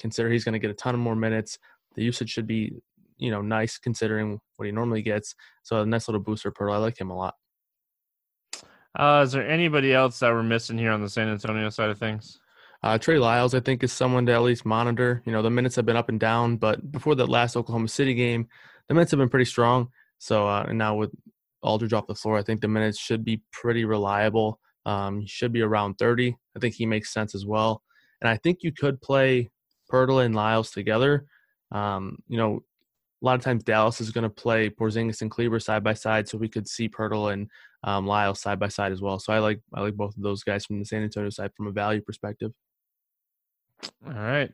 consider 0.00 0.28
he's 0.28 0.42
going 0.42 0.54
to 0.54 0.58
get 0.58 0.72
a 0.72 0.74
ton 0.74 0.96
of 0.96 1.00
more 1.00 1.14
minutes. 1.14 1.56
The 1.94 2.02
usage 2.02 2.30
should 2.30 2.48
be 2.48 2.72
you 3.18 3.30
know 3.30 3.40
nice 3.40 3.78
considering 3.78 4.40
what 4.56 4.66
he 4.66 4.72
normally 4.72 5.02
gets. 5.02 5.36
So 5.62 5.80
a 5.80 5.86
nice 5.86 6.08
little 6.08 6.20
booster 6.20 6.50
Poeltl. 6.50 6.74
I 6.74 6.78
like 6.78 7.00
him 7.00 7.10
a 7.10 7.16
lot. 7.16 7.34
Uh, 8.98 9.22
is 9.24 9.30
there 9.30 9.48
anybody 9.48 9.94
else 9.94 10.18
that 10.18 10.32
we're 10.32 10.42
missing 10.42 10.76
here 10.76 10.90
on 10.90 11.02
the 11.02 11.08
San 11.08 11.28
Antonio 11.28 11.70
side 11.70 11.90
of 11.90 12.00
things? 12.00 12.40
Uh, 12.82 12.98
Trey 12.98 13.18
Lyles, 13.18 13.54
I 13.54 13.60
think, 13.60 13.84
is 13.84 13.92
someone 13.92 14.26
to 14.26 14.32
at 14.32 14.42
least 14.42 14.66
monitor. 14.66 15.22
You 15.24 15.32
know, 15.32 15.42
the 15.42 15.50
minutes 15.50 15.76
have 15.76 15.86
been 15.86 15.96
up 15.96 16.08
and 16.08 16.18
down, 16.18 16.56
but 16.56 16.90
before 16.90 17.14
that 17.14 17.28
last 17.28 17.56
Oklahoma 17.56 17.88
City 17.88 18.14
game, 18.14 18.48
the 18.88 18.94
minutes 18.94 19.12
have 19.12 19.18
been 19.18 19.28
pretty 19.28 19.44
strong. 19.44 19.88
So, 20.18 20.48
uh, 20.48 20.66
and 20.68 20.78
now 20.78 20.96
with 20.96 21.12
Aldridge 21.62 21.92
off 21.92 22.08
the 22.08 22.14
floor, 22.14 22.38
I 22.38 22.42
think 22.42 22.60
the 22.60 22.68
minutes 22.68 22.98
should 22.98 23.24
be 23.24 23.40
pretty 23.52 23.84
reliable. 23.84 24.58
Um, 24.84 25.20
he 25.20 25.28
should 25.28 25.52
be 25.52 25.62
around 25.62 25.94
30. 25.94 26.36
I 26.56 26.58
think 26.58 26.74
he 26.74 26.86
makes 26.86 27.12
sense 27.12 27.34
as 27.36 27.46
well. 27.46 27.82
And 28.20 28.28
I 28.28 28.36
think 28.36 28.58
you 28.62 28.72
could 28.72 29.00
play 29.00 29.50
Poeltl 29.92 30.24
and 30.24 30.34
Lyles 30.34 30.70
together. 30.72 31.26
Um, 31.70 32.18
you 32.26 32.36
know, 32.36 32.62
a 33.22 33.24
lot 33.24 33.36
of 33.36 33.42
times 33.42 33.62
Dallas 33.62 34.00
is 34.00 34.10
going 34.10 34.24
to 34.24 34.30
play 34.30 34.68
Porzingis 34.68 35.22
and 35.22 35.30
Kleber 35.30 35.60
side 35.60 35.84
by 35.84 35.94
side, 35.94 36.28
so 36.28 36.36
we 36.36 36.48
could 36.48 36.66
see 36.66 36.88
Poeltl 36.88 37.32
and 37.32 37.48
um, 37.84 38.06
Lyles 38.06 38.40
side 38.40 38.58
by 38.58 38.68
side 38.68 38.90
as 38.90 39.00
well. 39.00 39.20
So 39.20 39.32
I 39.32 39.38
like 39.38 39.60
I 39.72 39.80
like 39.80 39.94
both 39.94 40.16
of 40.16 40.22
those 40.22 40.42
guys 40.42 40.66
from 40.66 40.80
the 40.80 40.84
San 40.84 41.04
Antonio 41.04 41.30
side 41.30 41.52
from 41.56 41.68
a 41.68 41.72
value 41.72 42.00
perspective. 42.00 42.52
All 44.06 44.12
right. 44.12 44.52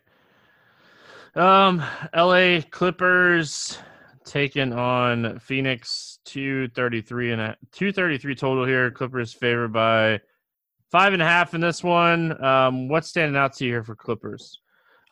Um, 1.34 1.82
LA 2.14 2.60
Clippers 2.70 3.78
taking 4.24 4.72
on 4.72 5.38
Phoenix 5.38 6.18
233 6.24 7.32
and 7.32 7.40
a 7.40 7.56
233 7.72 8.34
total 8.34 8.64
here. 8.66 8.90
Clippers 8.90 9.32
favored 9.32 9.72
by 9.72 10.20
five 10.90 11.12
and 11.12 11.22
a 11.22 11.26
half 11.26 11.54
in 11.54 11.60
this 11.60 11.82
one. 11.82 12.42
Um, 12.42 12.88
what's 12.88 13.08
standing 13.08 13.36
out 13.36 13.54
to 13.54 13.64
you 13.64 13.72
here 13.72 13.84
for 13.84 13.94
Clippers? 13.94 14.60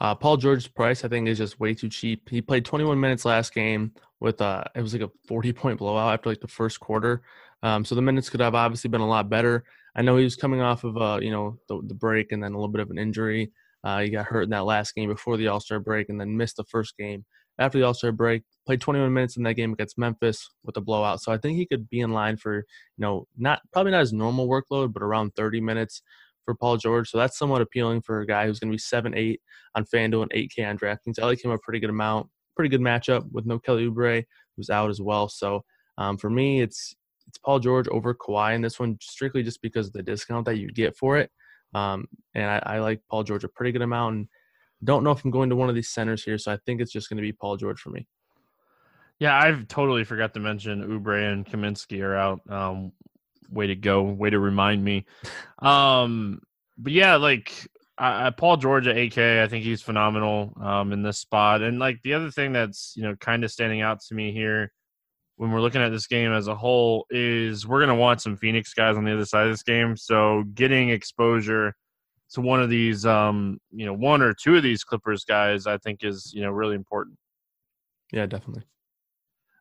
Uh, 0.00 0.14
Paul 0.14 0.36
George's 0.36 0.68
price, 0.68 1.04
I 1.04 1.08
think, 1.08 1.28
is 1.28 1.38
just 1.38 1.58
way 1.58 1.74
too 1.74 1.88
cheap. 1.88 2.28
He 2.28 2.42
played 2.42 2.64
21 2.64 3.00
minutes 3.00 3.24
last 3.24 3.54
game 3.54 3.92
with 4.20 4.40
uh, 4.40 4.64
it 4.74 4.82
was 4.82 4.92
like 4.92 5.02
a 5.02 5.10
40 5.26 5.52
point 5.52 5.78
blowout 5.78 6.12
after 6.12 6.28
like 6.28 6.40
the 6.40 6.48
first 6.48 6.80
quarter. 6.80 7.22
Um, 7.62 7.84
so 7.84 7.94
the 7.94 8.02
minutes 8.02 8.28
could 8.28 8.40
have 8.40 8.54
obviously 8.54 8.90
been 8.90 9.00
a 9.00 9.08
lot 9.08 9.30
better. 9.30 9.64
I 9.94 10.02
know 10.02 10.16
he 10.16 10.24
was 10.24 10.36
coming 10.36 10.60
off 10.60 10.84
of 10.84 10.96
uh, 10.98 11.18
you 11.22 11.30
know 11.30 11.58
the, 11.68 11.80
the 11.86 11.94
break 11.94 12.32
and 12.32 12.42
then 12.42 12.52
a 12.52 12.56
little 12.56 12.68
bit 12.68 12.82
of 12.82 12.90
an 12.90 12.98
injury. 12.98 13.52
Uh, 13.86 14.00
he 14.00 14.10
got 14.10 14.26
hurt 14.26 14.42
in 14.42 14.50
that 14.50 14.64
last 14.64 14.96
game 14.96 15.08
before 15.08 15.36
the 15.36 15.46
All 15.46 15.60
Star 15.60 15.78
break, 15.78 16.08
and 16.08 16.20
then 16.20 16.36
missed 16.36 16.56
the 16.56 16.64
first 16.64 16.96
game 16.98 17.24
after 17.60 17.78
the 17.78 17.86
All 17.86 17.94
Star 17.94 18.10
break. 18.10 18.42
Played 18.66 18.80
21 18.80 19.12
minutes 19.12 19.36
in 19.36 19.44
that 19.44 19.54
game 19.54 19.72
against 19.72 19.96
Memphis 19.96 20.50
with 20.64 20.76
a 20.76 20.80
blowout. 20.80 21.22
So 21.22 21.30
I 21.30 21.38
think 21.38 21.56
he 21.56 21.66
could 21.66 21.88
be 21.88 22.00
in 22.00 22.10
line 22.10 22.36
for 22.36 22.56
you 22.56 22.64
know 22.98 23.28
not 23.38 23.60
probably 23.72 23.92
not 23.92 24.00
his 24.00 24.12
normal 24.12 24.48
workload, 24.48 24.92
but 24.92 25.04
around 25.04 25.36
30 25.36 25.60
minutes 25.60 26.02
for 26.44 26.56
Paul 26.56 26.78
George. 26.78 27.08
So 27.08 27.16
that's 27.16 27.38
somewhat 27.38 27.62
appealing 27.62 28.02
for 28.02 28.22
a 28.22 28.26
guy 28.26 28.46
who's 28.46 28.58
going 28.58 28.72
to 28.72 28.74
be 28.74 28.78
seven 28.78 29.14
eight 29.16 29.40
on 29.76 29.84
FanDuel 29.84 30.22
and 30.22 30.32
8K 30.32 30.68
on 30.68 30.78
DraftKings. 30.78 31.20
Like 31.20 31.44
him 31.44 31.52
a 31.52 31.58
pretty 31.58 31.78
good 31.78 31.90
amount. 31.90 32.28
Pretty 32.56 32.70
good 32.70 32.80
matchup 32.80 33.24
with 33.30 33.46
no 33.46 33.60
Kelly 33.60 33.88
Oubre, 33.88 34.24
who's 34.56 34.68
out 34.68 34.90
as 34.90 35.00
well. 35.00 35.28
So 35.28 35.62
um, 35.96 36.18
for 36.18 36.28
me, 36.28 36.60
it's 36.60 36.96
it's 37.28 37.38
Paul 37.38 37.60
George 37.60 37.86
over 37.86 38.16
Kawhi 38.16 38.56
in 38.56 38.62
this 38.62 38.80
one, 38.80 38.98
strictly 39.00 39.44
just 39.44 39.62
because 39.62 39.86
of 39.86 39.92
the 39.92 40.02
discount 40.02 40.44
that 40.46 40.56
you 40.56 40.72
get 40.72 40.96
for 40.96 41.18
it. 41.18 41.30
Um, 41.74 42.06
and 42.34 42.44
I, 42.44 42.62
I, 42.64 42.78
like 42.78 43.02
Paul 43.10 43.22
George 43.22 43.44
a 43.44 43.48
pretty 43.48 43.72
good 43.72 43.82
amount. 43.82 44.16
And 44.16 44.28
don't 44.84 45.04
know 45.04 45.10
if 45.10 45.24
I'm 45.24 45.30
going 45.30 45.50
to 45.50 45.56
one 45.56 45.68
of 45.68 45.74
these 45.74 45.88
centers 45.88 46.22
here, 46.22 46.38
so 46.38 46.52
I 46.52 46.58
think 46.64 46.80
it's 46.80 46.92
just 46.92 47.08
going 47.08 47.18
to 47.18 47.22
be 47.22 47.32
Paul 47.32 47.56
George 47.56 47.80
for 47.80 47.90
me. 47.90 48.06
Yeah, 49.18 49.38
I've 49.38 49.66
totally 49.68 50.04
forgot 50.04 50.34
to 50.34 50.40
mention 50.40 50.82
Oubre 50.82 51.32
and 51.32 51.46
Kaminsky 51.46 52.02
are 52.02 52.14
out. 52.14 52.40
Um, 52.50 52.92
way 53.50 53.68
to 53.68 53.74
go! 53.74 54.02
Way 54.02 54.30
to 54.30 54.38
remind 54.38 54.84
me. 54.84 55.06
Um, 55.58 56.42
but 56.76 56.92
yeah, 56.92 57.16
like 57.16 57.52
uh, 57.98 58.30
Paul 58.32 58.58
George 58.58 58.86
at 58.86 58.98
AK, 58.98 59.18
I 59.18 59.48
think 59.48 59.64
he's 59.64 59.80
phenomenal 59.80 60.52
um, 60.60 60.92
in 60.92 61.02
this 61.02 61.18
spot. 61.18 61.62
And 61.62 61.78
like 61.78 62.02
the 62.02 62.14
other 62.14 62.30
thing 62.30 62.52
that's 62.52 62.92
you 62.96 63.04
know 63.04 63.16
kind 63.16 63.42
of 63.42 63.50
standing 63.50 63.80
out 63.80 64.00
to 64.02 64.14
me 64.14 64.32
here 64.32 64.72
when 65.36 65.50
we're 65.50 65.60
looking 65.60 65.82
at 65.82 65.90
this 65.90 66.06
game 66.06 66.32
as 66.32 66.48
a 66.48 66.54
whole 66.54 67.06
is 67.10 67.66
we're 67.66 67.80
going 67.80 67.88
to 67.88 67.94
want 67.94 68.22
some 68.22 68.36
Phoenix 68.36 68.72
guys 68.72 68.96
on 68.96 69.04
the 69.04 69.12
other 69.12 69.24
side 69.24 69.46
of 69.46 69.52
this 69.52 69.62
game. 69.62 69.96
So 69.96 70.44
getting 70.54 70.90
exposure 70.90 71.74
to 72.30 72.40
one 72.40 72.62
of 72.62 72.70
these, 72.70 73.04
um, 73.04 73.60
you 73.70 73.86
know, 73.86 73.92
one 73.92 74.22
or 74.22 74.32
two 74.32 74.56
of 74.56 74.62
these 74.62 74.82
Clippers 74.82 75.24
guys, 75.24 75.66
I 75.66 75.78
think 75.78 76.02
is, 76.02 76.32
you 76.34 76.42
know, 76.42 76.50
really 76.50 76.74
important. 76.74 77.16
Yeah, 78.12 78.26
definitely. 78.26 78.62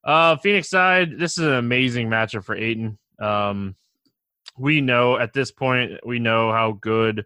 Uh, 0.04 0.38
Phoenix 0.38 0.70
side, 0.70 1.18
this 1.18 1.38
is 1.38 1.46
an 1.46 1.54
amazing 1.54 2.10
matchup 2.10 2.46
for 2.46 2.56
Ayton. 2.56 2.98
Um, 3.20 3.76
we 4.58 4.80
know 4.80 5.18
at 5.18 5.34
this 5.34 5.52
point 5.52 5.94
we 6.06 6.20
know 6.20 6.52
how 6.52 6.74
good 6.74 7.26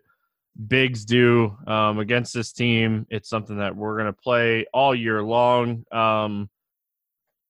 bigs 0.68 1.06
do 1.06 1.56
um, 1.68 2.00
against 2.00 2.34
this 2.34 2.52
team. 2.52 3.06
It's 3.10 3.30
something 3.30 3.58
that 3.58 3.76
we're 3.76 3.96
going 3.96 4.08
to 4.08 4.14
play 4.14 4.66
all 4.74 4.96
year 4.96 5.22
long. 5.22 5.86
Um, 5.92 6.50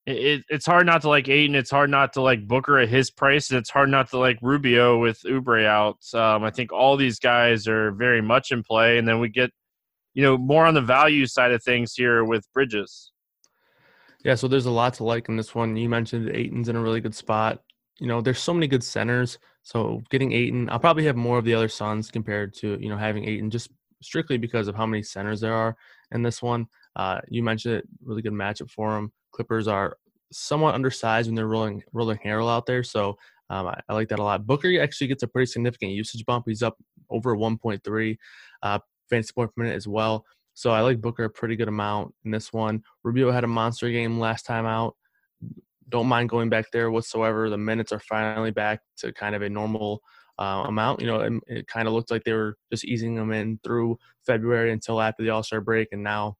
it, 0.10 0.44
it's 0.50 0.66
hard 0.66 0.86
not 0.86 1.02
to 1.02 1.10
like 1.10 1.28
Ayton. 1.28 1.56
It's 1.56 1.72
hard 1.72 1.90
not 1.90 2.14
to 2.14 2.22
like 2.22 2.48
Booker 2.48 2.80
at 2.80 2.90
his 2.90 3.12
price, 3.12 3.50
and 3.50 3.60
it's 3.60 3.70
hard 3.70 3.90
not 3.90 4.10
to 4.12 4.18
like 4.18 4.38
Rubio 4.42 4.98
with 5.00 5.22
Oubre 5.24 5.66
out. 5.66 5.98
Um, 6.14 6.44
I 6.44 6.52
think 6.52 6.72
all 6.72 6.98
these 6.98 7.20
guys 7.20 7.68
are 7.68 7.92
very 7.92 8.22
much 8.22 8.52
in 8.52 8.64
play, 8.64 8.98
and 8.98 9.08
then 9.08 9.20
we 9.20 9.30
get, 9.30 9.52
you 10.14 10.24
know, 10.24 10.38
more 10.38 10.66
on 10.66 10.74
the 10.74 10.82
value 10.82 11.26
side 11.26 11.52
of 11.52 11.64
things 11.64 11.94
here 11.94 12.24
with 12.24 12.52
Bridges. 12.54 13.12
Yeah, 14.24 14.36
so 14.36 14.48
there's 14.48 14.66
a 14.66 14.72
lot 14.72 14.96
to 14.96 15.04
like 15.04 15.30
in 15.30 15.38
this 15.38 15.56
one. 15.56 15.78
You 15.78 15.88
mentioned 15.88 16.30
Ayton's 16.30 16.70
in 16.70 16.76
a 16.76 16.82
really 16.82 17.02
good 17.02 17.16
spot. 17.16 17.62
You 18.00 18.08
know, 18.08 18.22
there's 18.22 18.40
so 18.40 18.54
many 18.54 18.68
good 18.68 18.84
centers. 18.84 19.38
So 19.64 20.02
getting 20.10 20.32
Ayton, 20.34 20.70
I'll 20.70 20.80
probably 20.80 21.06
have 21.06 21.16
more 21.16 21.38
of 21.38 21.46
the 21.46 21.54
other 21.54 21.70
Suns 21.70 22.12
compared 22.12 22.54
to 22.56 22.78
you 22.82 22.90
know 22.90 22.98
having 22.98 23.28
Ayton 23.28 23.50
just 23.50 23.70
strictly 24.02 24.38
because 24.38 24.68
of 24.68 24.76
how 24.76 24.86
many 24.86 25.04
centers 25.04 25.42
there 25.42 25.54
are 25.54 25.76
in 26.12 26.24
this 26.24 26.42
one. 26.42 26.68
Uh, 26.96 27.20
you 27.28 27.44
mentioned 27.44 27.76
it, 27.76 27.88
really 28.04 28.22
good 28.22 28.34
matchup 28.34 28.70
for 28.70 28.98
him. 28.98 29.12
Clippers 29.32 29.68
are 29.68 29.98
somewhat 30.32 30.76
undersized 30.76 31.28
when 31.28 31.36
they're 31.36 31.48
rolling 31.48 31.84
rolling 31.94 32.20
Harrell 32.24 32.52
out 32.52 32.66
there, 32.66 32.84
so 32.84 33.16
um, 33.50 33.68
I, 33.68 33.80
I, 33.90 33.94
like 33.94 34.10
that 34.10 34.20
a 34.20 34.24
lot. 34.24 34.46
Booker 34.46 34.70
actually 34.82 35.08
gets 35.08 35.24
a 35.24 35.28
pretty 35.28 35.48
significant 35.48 35.92
usage 35.92 36.26
bump. 36.26 36.46
He's 36.48 36.62
up 36.62 36.78
over 37.10 37.36
1.3 37.36 38.18
uh, 38.62 38.80
fantasy 39.10 39.34
point 39.34 39.56
per 39.56 39.64
minute 39.64 39.76
as 39.76 39.88
well. 39.88 40.24
So 40.54 40.72
I 40.72 40.82
like 40.82 41.02
Booker 41.02 41.24
a 41.24 41.30
pretty 41.30 41.56
good 41.56 41.68
amount 41.68 42.14
in 42.26 42.32
this 42.32 42.54
one. 42.54 42.84
Rubio 43.04 43.32
had 43.32 43.44
a 43.44 43.48
monster 43.48 43.90
game 43.90 44.20
last 44.20 44.46
time 44.46 44.66
out. 44.66 44.96
Don't 45.88 46.08
mind 46.08 46.30
going 46.30 46.50
back 46.50 46.66
there 46.72 46.92
whatsoever. 46.92 47.50
The 47.50 47.58
minutes 47.58 47.92
are 47.92 48.00
finally 48.00 48.52
back 48.52 48.82
to 48.98 49.12
kind 49.14 49.36
of 49.36 49.42
a 49.42 49.50
normal 49.50 50.02
uh, 50.38 50.66
amount. 50.68 51.02
You 51.02 51.08
know, 51.08 51.22
it, 51.22 51.34
it 51.48 51.68
kind 51.68 51.88
of 51.88 51.94
looked 51.94 52.12
like 52.12 52.24
they 52.24 52.34
were 52.34 52.58
just 52.72 52.86
easing 52.86 53.16
them 53.16 53.32
in 53.32 53.60
through 53.64 53.98
February 54.26 54.72
until 54.72 55.02
after 55.02 55.24
the 55.24 55.30
All 55.30 55.44
Star 55.44 55.62
break, 55.62 55.90
and 55.92 56.04
now 56.04 56.36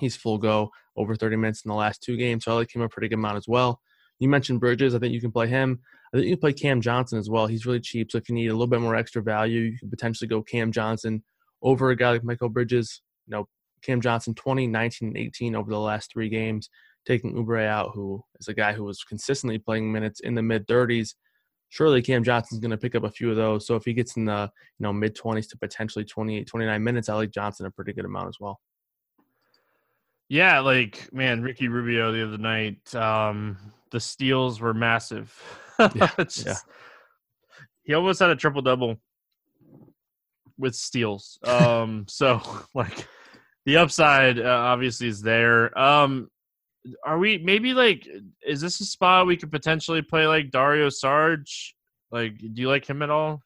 he's 0.00 0.16
full 0.16 0.38
go 0.38 0.70
over 0.96 1.14
30 1.14 1.36
minutes 1.36 1.62
in 1.64 1.68
the 1.68 1.74
last 1.74 2.02
two 2.02 2.16
games. 2.16 2.44
So 2.44 2.52
I 2.52 2.54
like 2.54 2.74
him 2.74 2.82
a 2.82 2.88
pretty 2.88 3.08
good 3.08 3.18
amount 3.18 3.36
as 3.36 3.48
well. 3.48 3.80
You 4.18 4.28
mentioned 4.28 4.60
Bridges. 4.60 4.94
I 4.94 4.98
think 4.98 5.12
you 5.12 5.20
can 5.20 5.32
play 5.32 5.46
him. 5.46 5.80
I 6.12 6.16
think 6.16 6.28
you 6.28 6.36
can 6.36 6.40
play 6.40 6.52
Cam 6.52 6.80
Johnson 6.80 7.18
as 7.18 7.28
well. 7.28 7.46
He's 7.46 7.66
really 7.66 7.80
cheap. 7.80 8.10
So 8.10 8.18
if 8.18 8.28
you 8.28 8.34
need 8.34 8.48
a 8.48 8.52
little 8.52 8.66
bit 8.66 8.80
more 8.80 8.96
extra 8.96 9.22
value, 9.22 9.60
you 9.62 9.78
could 9.78 9.90
potentially 9.90 10.28
go 10.28 10.42
Cam 10.42 10.72
Johnson 10.72 11.22
over 11.62 11.90
a 11.90 11.96
guy 11.96 12.12
like 12.12 12.22
Mikal 12.22 12.52
Bridges. 12.52 13.02
You 13.26 13.32
know, 13.32 13.48
Cam 13.82 14.00
Johnson 14.00 14.34
20, 14.34 14.66
19, 14.66 15.16
18 15.16 15.54
over 15.54 15.70
the 15.70 15.78
last 15.78 16.12
three 16.12 16.28
games, 16.28 16.70
taking 17.06 17.34
Oubre 17.34 17.66
out, 17.66 17.90
who 17.94 18.22
is 18.40 18.48
a 18.48 18.54
guy 18.54 18.72
who 18.72 18.84
was 18.84 19.04
consistently 19.04 19.58
playing 19.58 19.92
minutes 19.92 20.20
in 20.20 20.34
the 20.34 20.42
mid 20.42 20.66
30s. 20.66 21.14
Surely 21.68 22.00
Cam 22.00 22.22
Johnson's 22.22 22.60
going 22.60 22.70
to 22.70 22.76
pick 22.76 22.94
up 22.94 23.04
a 23.04 23.10
few 23.10 23.28
of 23.30 23.36
those. 23.36 23.66
So 23.66 23.74
if 23.74 23.84
he 23.84 23.92
gets 23.92 24.16
in 24.16 24.24
the 24.24 24.50
you 24.78 24.82
know 24.82 24.92
mid 24.92 25.16
20s 25.16 25.48
to 25.50 25.58
potentially 25.58 26.04
28, 26.04 26.46
29 26.46 26.84
minutes, 26.84 27.08
I 27.08 27.14
like 27.14 27.30
Johnson 27.30 27.66
a 27.66 27.70
pretty 27.70 27.92
good 27.92 28.04
amount 28.04 28.28
as 28.28 28.36
well. 28.40 28.60
Yeah, 30.28 30.60
like 30.60 31.12
man, 31.12 31.42
Ricky 31.42 31.68
Rubio 31.68 32.12
the 32.12 32.26
other 32.26 32.38
night, 32.38 32.94
um, 32.94 33.56
the 33.90 34.00
steals 34.00 34.60
were 34.60 34.74
massive. 34.74 35.32
yeah, 35.94 36.10
just, 36.18 36.46
yeah. 36.46 36.56
He 37.84 37.94
almost 37.94 38.18
had 38.18 38.30
a 38.30 38.36
triple 38.36 38.62
double 38.62 38.98
with 40.58 40.74
steals. 40.74 41.38
Um, 41.44 42.06
so 42.08 42.40
like 42.74 43.06
the 43.64 43.76
upside 43.76 44.38
uh, 44.38 44.48
obviously 44.48 45.08
is 45.08 45.22
there. 45.22 45.76
Um, 45.78 46.30
are 47.04 47.18
we 47.18 47.38
maybe 47.38 47.74
like 47.74 48.08
is 48.46 48.60
this 48.60 48.80
a 48.80 48.84
spot 48.84 49.26
we 49.26 49.36
could 49.36 49.50
potentially 49.50 50.02
play 50.02 50.26
like 50.26 50.50
Dario 50.50 50.88
Saric? 50.88 51.72
Like, 52.10 52.38
do 52.38 52.62
you 52.62 52.68
like 52.68 52.88
him 52.88 53.02
at 53.02 53.10
all? 53.10 53.42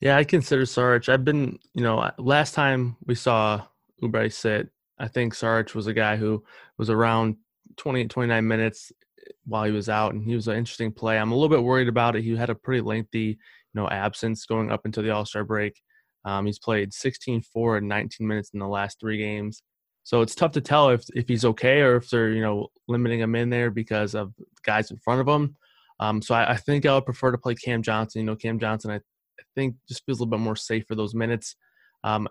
Yeah, 0.00 0.16
I 0.16 0.24
consider 0.24 0.64
Saric. 0.64 1.08
I've 1.08 1.24
been, 1.24 1.58
you 1.72 1.82
know, 1.82 2.10
last 2.18 2.54
time 2.54 2.96
we 3.06 3.14
saw 3.14 3.62
Oubre 4.02 4.32
sit, 4.32 4.68
I 4.98 5.08
think 5.08 5.34
Saric 5.34 5.74
was 5.74 5.86
a 5.86 5.94
guy 5.94 6.16
who 6.16 6.44
was 6.78 6.90
around 6.90 7.36
20, 7.76 8.06
29 8.06 8.46
minutes 8.46 8.92
while 9.46 9.64
he 9.64 9.72
was 9.72 9.88
out, 9.88 10.14
and 10.14 10.24
he 10.24 10.34
was 10.34 10.48
an 10.48 10.56
interesting 10.56 10.92
play. 10.92 11.18
I'm 11.18 11.32
a 11.32 11.34
little 11.34 11.48
bit 11.48 11.64
worried 11.64 11.88
about 11.88 12.16
it. 12.16 12.22
He 12.22 12.36
had 12.36 12.50
a 12.50 12.54
pretty 12.54 12.80
lengthy, 12.80 13.18
you 13.18 13.36
know, 13.74 13.88
absence 13.88 14.46
going 14.46 14.70
up 14.70 14.86
into 14.86 15.02
the 15.02 15.10
All 15.10 15.26
Star 15.26 15.44
break. 15.44 15.80
Um, 16.24 16.46
he's 16.46 16.58
played 16.58 16.94
16, 16.94 17.42
4, 17.42 17.78
and 17.78 17.88
19 17.88 18.26
minutes 18.26 18.50
in 18.54 18.60
the 18.60 18.68
last 18.68 18.98
three 19.00 19.18
games. 19.18 19.62
So 20.04 20.20
it's 20.20 20.34
tough 20.34 20.52
to 20.52 20.60
tell 20.60 20.90
if 20.90 21.04
if 21.14 21.26
he's 21.28 21.44
okay 21.46 21.80
or 21.80 21.96
if 21.96 22.10
they're 22.10 22.30
you 22.30 22.42
know 22.42 22.68
limiting 22.88 23.20
him 23.20 23.34
in 23.34 23.50
there 23.50 23.70
because 23.70 24.14
of 24.14 24.32
guys 24.62 24.90
in 24.90 24.98
front 24.98 25.20
of 25.20 25.28
him. 25.28 25.56
Um, 26.00 26.20
so 26.20 26.34
I, 26.34 26.52
I, 26.52 26.56
think 26.56 26.84
I 26.84 26.94
would 26.94 27.06
prefer 27.06 27.30
to 27.30 27.38
play 27.38 27.54
Cam 27.54 27.82
Johnson. 27.82 28.20
You 28.20 28.26
know, 28.26 28.36
Cam 28.36 28.58
Johnson, 28.58 28.90
I, 28.90 28.96
I 28.96 29.42
think 29.54 29.76
just 29.88 30.04
feels 30.04 30.18
a 30.18 30.22
little 30.24 30.36
bit 30.36 30.42
more 30.42 30.56
safe 30.56 30.84
for 30.88 30.96
those 30.96 31.14
minutes. 31.14 31.54
Um, 32.02 32.28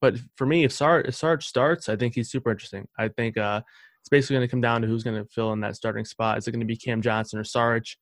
but 0.00 0.16
for 0.36 0.46
me, 0.46 0.64
if 0.64 0.72
Saric, 0.72 1.08
if 1.08 1.14
Saric 1.14 1.42
starts, 1.42 1.88
I 1.88 1.96
think 1.96 2.14
he's 2.14 2.30
super 2.30 2.50
interesting. 2.50 2.86
I 2.98 3.08
think 3.08 3.36
uh, 3.38 3.62
it's 4.00 4.08
basically 4.08 4.36
going 4.36 4.48
to 4.48 4.50
come 4.50 4.60
down 4.60 4.82
to 4.82 4.88
who's 4.88 5.02
going 5.02 5.22
to 5.22 5.28
fill 5.30 5.52
in 5.52 5.60
that 5.60 5.76
starting 5.76 6.04
spot. 6.04 6.38
Is 6.38 6.46
it 6.46 6.52
going 6.52 6.60
to 6.60 6.66
be 6.66 6.76
Cam 6.76 7.02
Johnson 7.02 7.38
or 7.38 7.44
Saric? 7.44 7.96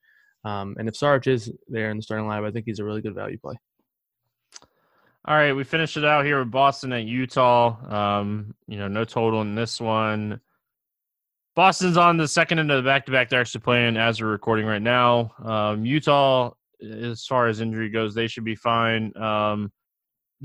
Um, 0.44 0.76
and 0.78 0.88
if 0.88 0.94
Saric 0.94 1.26
is 1.26 1.52
there 1.68 1.90
in 1.90 1.96
the 1.96 2.02
starting 2.02 2.26
lineup, 2.26 2.46
I 2.46 2.50
think 2.50 2.66
he's 2.66 2.78
a 2.78 2.84
really 2.84 3.00
good 3.00 3.14
value 3.14 3.38
play. 3.38 3.54
All 5.26 5.34
right, 5.34 5.54
we 5.54 5.64
finished 5.64 5.96
it 5.96 6.04
out 6.04 6.26
here 6.26 6.40
with 6.40 6.50
Boston 6.50 6.92
at 6.92 7.04
Utah. 7.04 8.18
Um, 8.20 8.54
you 8.66 8.76
know, 8.76 8.88
no 8.88 9.04
total 9.04 9.40
in 9.40 9.54
this 9.54 9.80
one. 9.80 10.40
Boston's 11.56 11.96
on 11.96 12.18
the 12.18 12.28
second 12.28 12.58
end 12.58 12.70
of 12.70 12.82
the 12.82 12.86
back 12.86 13.06
to 13.06 13.12
back. 13.12 13.30
They're 13.30 13.40
actually 13.40 13.62
playing 13.62 13.96
as 13.96 14.20
we're 14.20 14.28
recording 14.28 14.66
right 14.66 14.82
now. 14.82 15.32
Um, 15.42 15.86
Utah, 15.86 16.50
as 16.82 17.24
far 17.24 17.46
as 17.46 17.60
injury 17.60 17.88
goes, 17.88 18.14
they 18.14 18.26
should 18.26 18.44
be 18.44 18.56
fine. 18.56 19.16
Um, 19.16 19.72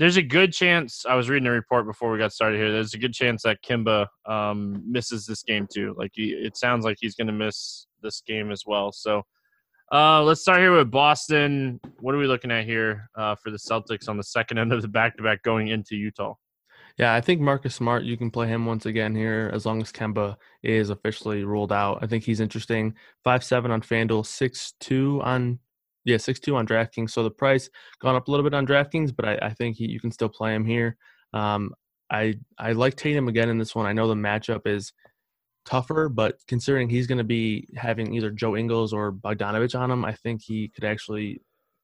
there's 0.00 0.16
a 0.16 0.22
good 0.22 0.50
chance. 0.50 1.04
I 1.06 1.14
was 1.14 1.28
reading 1.28 1.46
a 1.46 1.50
report 1.50 1.84
before 1.84 2.10
we 2.10 2.16
got 2.16 2.32
started 2.32 2.56
here. 2.56 2.72
There's 2.72 2.94
a 2.94 2.98
good 2.98 3.12
chance 3.12 3.42
that 3.42 3.62
Kemba 3.62 4.06
um, 4.24 4.82
misses 4.90 5.26
this 5.26 5.42
game 5.42 5.68
too. 5.70 5.94
Like 5.98 6.12
he, 6.14 6.30
it 6.30 6.56
sounds 6.56 6.86
like 6.86 6.96
he's 6.98 7.14
going 7.14 7.26
to 7.26 7.34
miss 7.34 7.86
this 8.02 8.22
game 8.26 8.50
as 8.50 8.64
well. 8.66 8.92
So 8.92 9.22
uh, 9.92 10.22
let's 10.22 10.40
start 10.40 10.60
here 10.60 10.74
with 10.74 10.90
Boston. 10.90 11.78
What 11.98 12.14
are 12.14 12.18
we 12.18 12.26
looking 12.26 12.50
at 12.50 12.64
here 12.64 13.10
uh, 13.14 13.34
for 13.34 13.50
the 13.50 13.58
Celtics 13.58 14.08
on 14.08 14.16
the 14.16 14.24
second 14.24 14.56
end 14.56 14.72
of 14.72 14.80
the 14.80 14.88
back 14.88 15.18
to 15.18 15.22
back 15.22 15.42
going 15.42 15.68
into 15.68 15.96
Utah? 15.96 16.32
Yeah, 16.96 17.12
I 17.12 17.20
think 17.20 17.42
Marcus 17.42 17.74
Smart, 17.74 18.02
you 18.02 18.16
can 18.16 18.30
play 18.30 18.46
him 18.46 18.64
once 18.64 18.86
again 18.86 19.14
here 19.14 19.50
as 19.52 19.66
long 19.66 19.82
as 19.82 19.92
Kemba 19.92 20.36
is 20.62 20.88
officially 20.88 21.44
ruled 21.44 21.72
out. 21.72 21.98
I 22.00 22.06
think 22.06 22.24
he's 22.24 22.40
interesting. 22.40 22.94
Five 23.22 23.44
seven 23.44 23.70
on 23.70 23.82
FanDuel, 23.82 24.24
six 24.24 24.72
two 24.80 25.20
on 25.22 25.58
yeah, 26.04 26.16
six 26.16 26.40
two 26.40 26.56
on 26.56 26.66
DraftKings. 26.66 27.10
So 27.10 27.22
the 27.22 27.30
price 27.30 27.68
gone 28.00 28.16
up 28.16 28.28
a 28.28 28.30
little 28.30 28.44
bit 28.44 28.54
on 28.54 28.66
DraftKings, 28.66 29.14
but 29.14 29.26
I, 29.26 29.38
I 29.42 29.50
think 29.54 29.76
he, 29.76 29.86
you 29.86 30.00
can 30.00 30.12
still 30.12 30.28
play 30.28 30.54
him 30.54 30.64
here. 30.64 30.96
Um, 31.32 31.72
I 32.10 32.34
I 32.58 32.72
like 32.72 32.96
Tatum 32.96 33.28
again 33.28 33.48
in 33.48 33.58
this 33.58 33.74
one. 33.74 33.86
I 33.86 33.92
know 33.92 34.08
the 34.08 34.14
matchup 34.14 34.66
is 34.66 34.92
tougher, 35.66 36.08
but 36.08 36.36
considering 36.48 36.88
he's 36.88 37.06
going 37.06 37.18
to 37.18 37.24
be 37.24 37.68
having 37.76 38.14
either 38.14 38.30
Joe 38.30 38.56
Ingles 38.56 38.92
or 38.92 39.12
Bogdanovich 39.12 39.78
on 39.78 39.90
him, 39.90 40.04
I 40.04 40.14
think 40.14 40.40
he 40.42 40.68
could 40.68 40.84
actually 40.84 41.40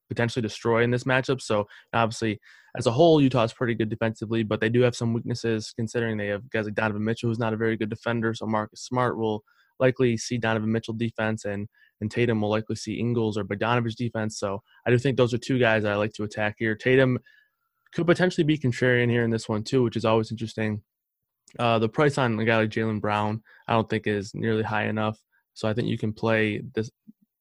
potentially 0.09 0.43
destroy 0.43 0.83
in 0.83 0.91
this 0.91 1.05
matchup. 1.05 1.41
So 1.41 1.67
obviously, 1.93 2.41
as 2.77 2.87
a 2.87 2.93
whole, 2.93 3.21
Utah 3.21 3.45
is 3.45 3.53
pretty 3.53 3.75
good 3.75 3.89
defensively, 3.89 4.43
but 4.43 4.61
they 4.61 4.69
do 4.69 4.81
have 4.83 4.97
some 4.97 5.13
weaknesses 5.13 5.73
considering 5.77 6.17
they 6.17 6.29
have 6.29 6.49
guys 6.51 6.65
like 6.65 6.75
Donovan 6.75 7.05
Mitchell, 7.05 7.29
who's 7.29 7.39
not 7.39 7.53
a 7.53 7.57
very 7.57 7.77
good 7.77 7.91
defender. 7.91 8.35
So 8.35 8.47
Marcus 8.47 8.83
Smart 8.83 9.19
will 9.19 9.43
likely 9.79 10.17
see 10.17 10.39
Donovan 10.39 10.73
Mitchell 10.73 10.95
defense, 10.95 11.45
and 11.45 11.69
and 12.01 12.11
Tatum 12.11 12.41
will 12.41 12.51
likely 12.51 12.77
see 12.77 12.99
Ingles 12.99 13.39
or 13.39 13.45
Bogdanovich 13.45 13.97
defense. 13.97 14.39
So 14.39 14.63
I 14.87 14.91
do 14.91 14.99
think 14.99 15.17
those 15.17 15.35
are 15.35 15.39
two 15.39 15.59
guys 15.59 15.85
I 15.85 15.95
like 15.95 16.13
to 16.15 16.25
attack 16.25 16.57
here. 16.59 16.75
Tatum 16.75 17.19
could 17.93 18.07
potentially 18.07 18.45
be 18.45 18.59
contrarian 18.59 19.11
here 19.11 19.25
in 19.25 19.31
this 19.31 19.49
one 19.49 19.63
too, 19.63 19.83
which 19.83 19.97
is 19.97 20.05
always 20.05 20.31
interesting. 20.31 20.83
Uh, 21.59 21.79
the 21.79 21.89
price 21.89 22.19
on 22.19 22.39
a 22.39 22.45
guy 22.45 22.59
like 22.59 22.71
Jaylen 22.71 23.01
Brown, 23.01 23.43
I 23.67 23.73
don't 23.73 23.89
think 23.89 24.07
is 24.07 24.35
nearly 24.35 24.63
high 24.63 24.87
enough. 24.87 25.19
So 25.55 25.69
I 25.69 25.73
think 25.73 25.89
you 25.89 25.97
can 25.97 26.13
play 26.13 26.63
this, 26.75 26.91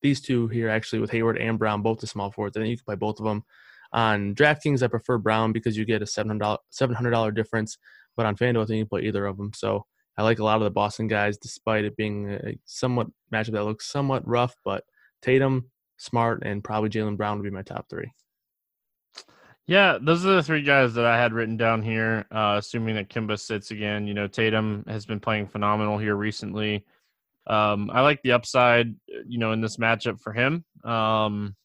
these 0.01 0.21
two 0.21 0.47
here 0.47 0.69
actually 0.69 0.99
with 0.99 1.11
Hayward 1.11 1.37
and 1.37 1.59
Brown, 1.59 1.81
both 1.81 1.99
the 1.99 2.07
small 2.07 2.31
forwards. 2.31 2.55
I 2.55 2.61
think 2.61 2.69
you 2.69 2.77
can 2.77 2.85
play 2.85 2.95
both 2.95 3.19
of 3.19 3.25
them. 3.25 3.43
On 3.91 4.35
DraftKings, 4.35 4.83
I 4.83 4.87
prefer 4.87 5.17
Brown 5.17 5.51
because 5.51 5.77
you 5.77 5.85
get 5.85 6.01
a 6.01 6.05
$700, 6.05 6.57
$700 6.73 7.35
difference. 7.35 7.77
But 8.15 8.25
on 8.25 8.35
FanDuel, 8.35 8.63
I 8.63 8.65
think 8.65 8.77
you 8.77 8.83
can 8.85 8.89
play 8.89 9.01
either 9.01 9.25
of 9.25 9.37
them. 9.37 9.51
So 9.53 9.85
I 10.17 10.23
like 10.23 10.39
a 10.39 10.43
lot 10.43 10.57
of 10.57 10.63
the 10.63 10.71
Boston 10.71 11.07
guys, 11.07 11.37
despite 11.37 11.85
it 11.85 11.97
being 11.97 12.31
a 12.31 12.57
somewhat 12.65 13.07
matchup 13.33 13.51
that 13.51 13.65
looks 13.65 13.91
somewhat 13.91 14.27
rough. 14.27 14.55
But 14.63 14.83
Tatum, 15.21 15.69
Smart, 15.97 16.43
and 16.45 16.63
probably 16.63 16.89
Jaylen 16.89 17.17
Brown 17.17 17.37
would 17.37 17.43
be 17.43 17.49
my 17.49 17.63
top 17.63 17.89
three. 17.89 18.11
Yeah, 19.67 19.97
those 19.99 20.25
are 20.25 20.35
the 20.35 20.43
three 20.43 20.61
guys 20.61 20.93
that 20.93 21.05
I 21.05 21.17
had 21.17 21.33
written 21.33 21.57
down 21.57 21.81
here. 21.81 22.25
Uh, 22.31 22.55
assuming 22.59 22.95
that 22.95 23.09
Kemba 23.09 23.39
sits 23.39 23.71
again, 23.71 24.05
you 24.05 24.13
know, 24.13 24.27
Tatum 24.27 24.85
has 24.87 25.05
been 25.05 25.19
playing 25.19 25.47
phenomenal 25.47 25.97
here 25.97 26.15
recently. 26.15 26.85
Um, 27.47 27.89
I 27.91 28.01
like 28.01 28.21
the 28.21 28.33
upside, 28.33 28.95
you 29.27 29.39
know, 29.39 29.51
in 29.51 29.61
this 29.61 29.77
matchup 29.77 30.19
for 30.19 30.33
him. 30.33 30.63
Um, 30.83 31.55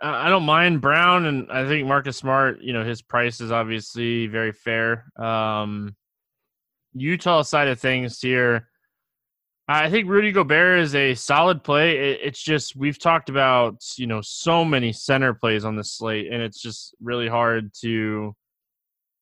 I 0.00 0.28
don't 0.28 0.44
mind 0.44 0.80
Brown, 0.80 1.26
and 1.26 1.50
I 1.50 1.66
think 1.66 1.86
Marcus 1.88 2.16
Smart. 2.16 2.60
You 2.60 2.72
know, 2.72 2.84
his 2.84 3.02
price 3.02 3.40
is 3.40 3.50
obviously 3.50 4.26
very 4.26 4.52
fair. 4.52 5.06
Um, 5.16 5.96
Utah 6.94 7.42
side 7.42 7.68
of 7.68 7.80
things 7.80 8.20
here, 8.20 8.68
I 9.70 9.90
think 9.90 10.08
Rudy 10.08 10.32
Gobert 10.32 10.80
is 10.80 10.94
a 10.94 11.14
solid 11.14 11.62
play. 11.62 12.12
It's 12.14 12.42
just 12.42 12.74
we've 12.74 12.98
talked 12.98 13.28
about 13.28 13.84
you 13.96 14.06
know 14.06 14.22
so 14.22 14.64
many 14.64 14.92
center 14.94 15.34
plays 15.34 15.64
on 15.64 15.76
this 15.76 15.92
slate, 15.92 16.32
and 16.32 16.42
it's 16.42 16.60
just 16.60 16.94
really 17.00 17.28
hard 17.28 17.72
to 17.82 18.34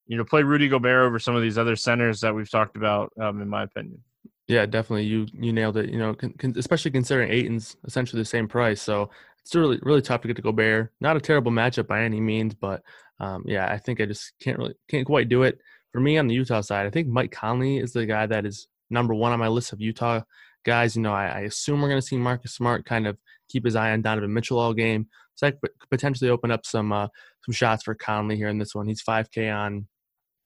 you 0.06 0.16
know 0.16 0.24
play 0.24 0.44
Rudy 0.44 0.68
Gobert 0.68 1.04
over 1.04 1.18
some 1.18 1.34
of 1.34 1.42
these 1.42 1.58
other 1.58 1.74
centers 1.74 2.20
that 2.20 2.32
we've 2.32 2.50
talked 2.50 2.76
about. 2.76 3.12
Um, 3.20 3.42
in 3.42 3.48
my 3.48 3.64
opinion. 3.64 4.02
Yeah, 4.46 4.66
definitely. 4.66 5.06
You 5.06 5.26
you 5.32 5.52
nailed 5.52 5.76
it. 5.78 5.90
You 5.90 5.98
know, 5.98 6.14
con- 6.14 6.34
con- 6.38 6.54
especially 6.56 6.92
considering 6.92 7.32
Ayton's 7.32 7.76
essentially 7.84 8.22
the 8.22 8.26
same 8.26 8.46
price, 8.46 8.80
so 8.80 9.10
it's 9.40 9.54
really 9.56 9.80
really 9.82 10.02
tough 10.02 10.20
to 10.22 10.28
get 10.28 10.36
to 10.36 10.42
Gobert. 10.42 10.92
Not 11.00 11.16
a 11.16 11.20
terrible 11.20 11.50
matchup 11.50 11.88
by 11.88 12.02
any 12.02 12.20
means, 12.20 12.54
but 12.54 12.82
um, 13.18 13.42
yeah, 13.46 13.68
I 13.68 13.78
think 13.78 14.00
I 14.00 14.06
just 14.06 14.32
can't 14.40 14.58
really 14.58 14.74
can't 14.88 15.06
quite 15.06 15.28
do 15.28 15.42
it. 15.42 15.58
For 15.96 16.00
me 16.00 16.18
on 16.18 16.26
the 16.26 16.34
Utah 16.34 16.60
side, 16.60 16.84
I 16.84 16.90
think 16.90 17.08
Mike 17.08 17.32
Conley 17.32 17.78
is 17.78 17.94
the 17.94 18.04
guy 18.04 18.26
that 18.26 18.44
is 18.44 18.68
number 18.90 19.14
one 19.14 19.32
on 19.32 19.38
my 19.38 19.48
list 19.48 19.72
of 19.72 19.80
Utah 19.80 20.20
guys. 20.62 20.94
You 20.94 21.00
know, 21.00 21.14
I, 21.14 21.24
I 21.24 21.40
assume 21.40 21.80
we're 21.80 21.88
going 21.88 22.02
to 22.02 22.06
see 22.06 22.18
Marcus 22.18 22.52
Smart 22.52 22.84
kind 22.84 23.06
of 23.06 23.16
keep 23.48 23.64
his 23.64 23.76
eye 23.76 23.92
on 23.92 24.02
Donovan 24.02 24.34
Mitchell 24.34 24.58
all 24.58 24.74
game, 24.74 25.06
so 25.36 25.46
I 25.46 25.52
could 25.52 25.70
potentially 25.88 26.28
open 26.28 26.50
up 26.50 26.66
some 26.66 26.92
uh, 26.92 27.08
some 27.46 27.54
shots 27.54 27.84
for 27.84 27.94
Conley 27.94 28.36
here 28.36 28.48
in 28.48 28.58
this 28.58 28.74
one. 28.74 28.86
He's 28.86 29.02
5K 29.02 29.50
on 29.50 29.86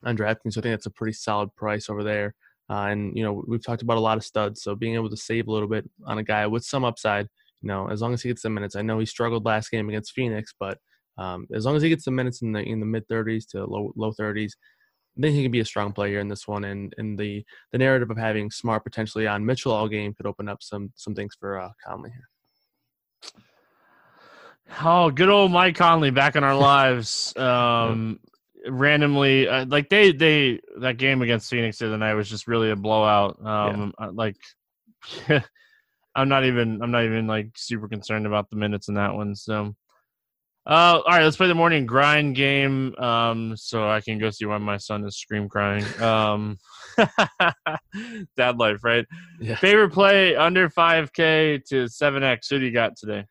on 0.04 0.16
DraftKings, 0.16 0.52
so 0.52 0.60
I 0.60 0.62
think 0.62 0.72
that's 0.74 0.86
a 0.86 0.90
pretty 0.90 1.14
solid 1.14 1.52
price 1.56 1.90
over 1.90 2.04
there. 2.04 2.36
Uh, 2.70 2.84
and 2.84 3.16
you 3.16 3.24
know, 3.24 3.42
we've 3.48 3.66
talked 3.66 3.82
about 3.82 3.96
a 3.96 4.00
lot 4.00 4.18
of 4.18 4.24
studs, 4.24 4.62
so 4.62 4.76
being 4.76 4.94
able 4.94 5.10
to 5.10 5.16
save 5.16 5.48
a 5.48 5.52
little 5.52 5.68
bit 5.68 5.84
on 6.06 6.18
a 6.18 6.22
guy 6.22 6.46
with 6.46 6.64
some 6.64 6.84
upside, 6.84 7.26
you 7.60 7.66
know, 7.66 7.88
as 7.90 8.02
long 8.02 8.14
as 8.14 8.22
he 8.22 8.28
gets 8.28 8.42
the 8.42 8.50
minutes. 8.50 8.76
I 8.76 8.82
know 8.82 9.00
he 9.00 9.04
struggled 9.04 9.44
last 9.44 9.72
game 9.72 9.88
against 9.88 10.12
Phoenix, 10.12 10.54
but 10.60 10.78
um, 11.18 11.48
as 11.52 11.66
long 11.66 11.74
as 11.74 11.82
he 11.82 11.88
gets 11.88 12.04
the 12.04 12.12
minutes 12.12 12.40
in 12.40 12.52
the 12.52 12.60
in 12.60 12.78
the 12.78 12.86
mid 12.86 13.08
30s 13.08 13.48
to 13.48 13.64
low 13.64 13.92
low 13.96 14.12
30s, 14.12 14.52
then 15.22 15.32
he 15.32 15.42
can 15.42 15.52
be 15.52 15.60
a 15.60 15.64
strong 15.64 15.92
player 15.92 16.20
in 16.20 16.28
this 16.28 16.46
one. 16.48 16.64
And 16.64 16.94
and 16.98 17.18
the 17.18 17.44
the 17.72 17.78
narrative 17.78 18.10
of 18.10 18.16
having 18.16 18.50
Smart 18.50 18.84
potentially 18.84 19.26
on 19.26 19.44
Mitchell 19.44 19.72
all 19.72 19.88
game 19.88 20.14
could 20.14 20.26
open 20.26 20.48
up 20.48 20.62
some 20.62 20.92
some 20.96 21.14
things 21.14 21.34
for 21.38 21.58
uh, 21.58 21.70
Conley 21.84 22.10
here. 22.10 22.28
Oh, 24.82 25.10
good 25.10 25.28
old 25.28 25.50
Mike 25.50 25.76
Conley 25.76 26.10
back 26.10 26.36
in 26.36 26.44
our 26.44 26.54
lives. 26.56 27.36
Um, 27.36 28.20
randomly 28.66 29.48
uh, 29.48 29.64
like 29.66 29.88
they 29.88 30.12
they 30.12 30.60
that 30.80 30.98
game 30.98 31.22
against 31.22 31.48
Phoenix 31.48 31.78
the 31.78 31.86
other 31.86 31.98
night 31.98 32.14
was 32.14 32.28
just 32.28 32.46
really 32.46 32.70
a 32.70 32.76
blowout. 32.76 33.38
Um, 33.44 33.94
yeah. 33.98 34.06
Uh, 34.06 34.12
like 34.12 34.36
I'm 36.14 36.28
not 36.28 36.44
even 36.44 36.82
I'm 36.82 36.90
not 36.90 37.04
even 37.04 37.26
like 37.26 37.50
super 37.56 37.88
concerned 37.88 38.26
about 38.26 38.50
the 38.50 38.56
minutes 38.56 38.88
in 38.88 38.94
that 38.94 39.14
one. 39.14 39.34
So, 39.34 39.74
uh, 40.66 41.00
all 41.04 41.04
right, 41.06 41.24
let's 41.24 41.36
play 41.36 41.48
the 41.48 41.54
morning 41.54 41.86
grind 41.86 42.36
game. 42.36 42.94
Um, 42.96 43.56
so 43.56 43.88
I 43.88 44.00
can 44.00 44.18
go 44.18 44.30
see 44.30 44.44
why 44.44 44.58
my 44.58 44.76
son 44.76 45.04
is 45.06 45.16
scream 45.16 45.48
crying. 45.48 45.84
Um, 46.00 46.58
dad 48.36 48.58
life, 48.58 48.84
right? 48.84 49.06
Yeah. 49.40 49.56
Favorite 49.56 49.90
play 49.90 50.36
under 50.36 50.68
5K 50.68 51.64
to 51.66 51.84
7X. 51.84 52.50
Who 52.50 52.58
do 52.58 52.66
you 52.66 52.72
got 52.72 52.96
today? 52.96 53.24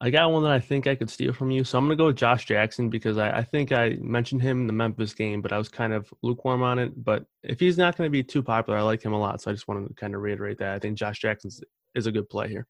I 0.00 0.10
got 0.10 0.30
one 0.30 0.42
that 0.42 0.52
I 0.52 0.60
think 0.60 0.86
I 0.86 0.94
could 0.94 1.08
steal 1.08 1.32
from 1.32 1.50
you. 1.50 1.64
So 1.64 1.78
I'm 1.78 1.86
going 1.86 1.96
to 1.96 2.02
go 2.02 2.06
with 2.08 2.16
Josh 2.16 2.44
Jackson 2.44 2.90
because 2.90 3.16
I, 3.16 3.38
I, 3.38 3.42
think 3.42 3.72
I 3.72 3.96
mentioned 4.00 4.42
him 4.42 4.62
in 4.62 4.66
the 4.66 4.72
Memphis 4.72 5.14
game, 5.14 5.40
but 5.40 5.52
I 5.52 5.56
was 5.56 5.70
kind 5.70 5.94
of 5.94 6.12
lukewarm 6.22 6.62
on 6.62 6.78
it. 6.78 6.92
But 7.02 7.24
if 7.42 7.58
he's 7.58 7.78
not 7.78 7.96
going 7.96 8.08
to 8.08 8.10
be 8.10 8.22
too 8.22 8.42
popular, 8.42 8.78
I 8.78 8.82
like 8.82 9.02
him 9.02 9.14
a 9.14 9.18
lot. 9.18 9.40
So 9.40 9.50
I 9.50 9.54
just 9.54 9.66
wanted 9.66 9.88
to 9.88 9.94
kind 9.94 10.14
of 10.14 10.20
reiterate 10.20 10.58
that. 10.58 10.74
I 10.74 10.78
think 10.78 10.98
Josh 10.98 11.20
Jackson 11.20 11.50
is 11.94 12.06
a 12.06 12.12
good 12.12 12.28
play 12.28 12.48
here. 12.48 12.66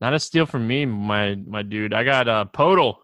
Not 0.00 0.14
a 0.14 0.20
steal 0.20 0.46
from 0.46 0.66
me, 0.68 0.86
my 0.86 1.34
my 1.34 1.62
dude. 1.62 1.92
I 1.92 2.04
got 2.04 2.28
uh, 2.28 2.44
Poeltl 2.54 2.98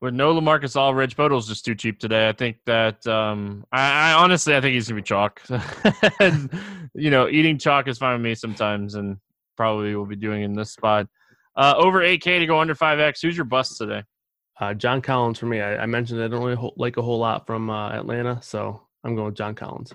with 0.00 0.14
no 0.14 0.34
LaMarcus 0.34 0.76
Aldridge. 0.76 1.16
Poeltl's 1.16 1.48
just 1.48 1.64
too 1.64 1.74
cheap 1.74 1.98
today. 1.98 2.28
I 2.28 2.32
think 2.32 2.58
that 2.66 3.06
um, 3.06 3.64
I, 3.72 4.10
I 4.10 4.12
honestly 4.14 4.54
I 4.54 4.60
think 4.60 4.74
he's 4.74 4.88
gonna 4.88 5.00
be 5.00 5.04
chalk. 5.04 5.40
and, 6.20 6.50
you 6.94 7.10
know, 7.10 7.28
eating 7.28 7.58
chalk 7.58 7.88
is 7.88 7.98
fine 7.98 8.14
with 8.14 8.22
me 8.22 8.34
sometimes, 8.34 8.94
and 8.94 9.18
probably 9.56 9.94
will 9.94 10.06
be 10.06 10.16
doing 10.16 10.42
in 10.42 10.54
this 10.54 10.72
spot. 10.72 11.08
Uh, 11.56 11.74
over 11.76 12.00
8K 12.00 12.40
to 12.40 12.46
go 12.46 12.60
under 12.60 12.74
5X. 12.74 13.22
Who's 13.22 13.36
your 13.36 13.46
bust 13.46 13.78
today? 13.78 14.02
Uh, 14.60 14.74
John 14.74 15.00
Collins 15.00 15.38
for 15.38 15.46
me. 15.46 15.60
I, 15.60 15.82
I, 15.82 15.86
mentioned 15.86 16.22
I 16.22 16.28
don't 16.28 16.44
really 16.44 16.72
like 16.76 16.96
a 16.96 17.02
whole 17.02 17.18
lot 17.18 17.46
from 17.46 17.70
uh, 17.70 17.90
Atlanta, 17.90 18.40
so 18.42 18.82
I'm 19.04 19.14
going 19.14 19.26
with 19.26 19.36
John 19.36 19.54
Collins. 19.54 19.92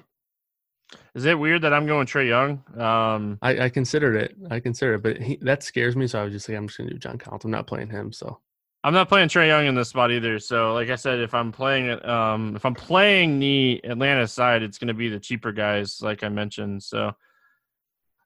Is 1.15 1.25
it 1.25 1.37
weird 1.37 1.61
that 1.63 1.73
I'm 1.73 1.85
going 1.85 2.05
Trae 2.05 2.27
Young? 2.27 2.63
Um, 2.79 3.37
I, 3.41 3.65
I, 3.65 3.69
considered 3.69 4.15
it. 4.15 4.35
I 4.49 4.59
considered 4.59 4.95
it, 4.95 5.03
but 5.03 5.21
he, 5.21 5.37
that 5.41 5.63
scares 5.63 5.95
me. 5.95 6.07
So 6.07 6.19
I 6.19 6.23
was 6.23 6.33
just 6.33 6.49
like, 6.49 6.57
I'm 6.57 6.67
just 6.67 6.77
going 6.77 6.89
to 6.89 6.93
do 6.93 6.99
John 6.99 7.17
Collins. 7.17 7.45
I'm 7.45 7.51
not 7.51 7.67
playing 7.67 7.89
him. 7.89 8.11
So 8.11 8.39
I'm 8.83 8.93
not 8.93 9.09
playing 9.09 9.29
Trae 9.29 9.47
Young 9.47 9.67
in 9.67 9.75
this 9.75 9.89
spot 9.89 10.11
either. 10.11 10.39
So, 10.39 10.73
like 10.73 10.89
I 10.89 10.95
said, 10.95 11.19
if 11.19 11.33
I'm 11.35 11.51
playing, 11.51 12.03
um, 12.03 12.55
if 12.55 12.65
I'm 12.65 12.73
playing 12.73 13.39
the 13.39 13.79
Atlanta 13.83 14.27
side, 14.27 14.63
it's 14.63 14.79
going 14.79 14.87
to 14.87 14.95
be 14.95 15.09
the 15.09 15.19
cheaper 15.19 15.51
guys, 15.51 16.01
like 16.01 16.23
I 16.23 16.29
mentioned. 16.29 16.81
So, 16.81 17.13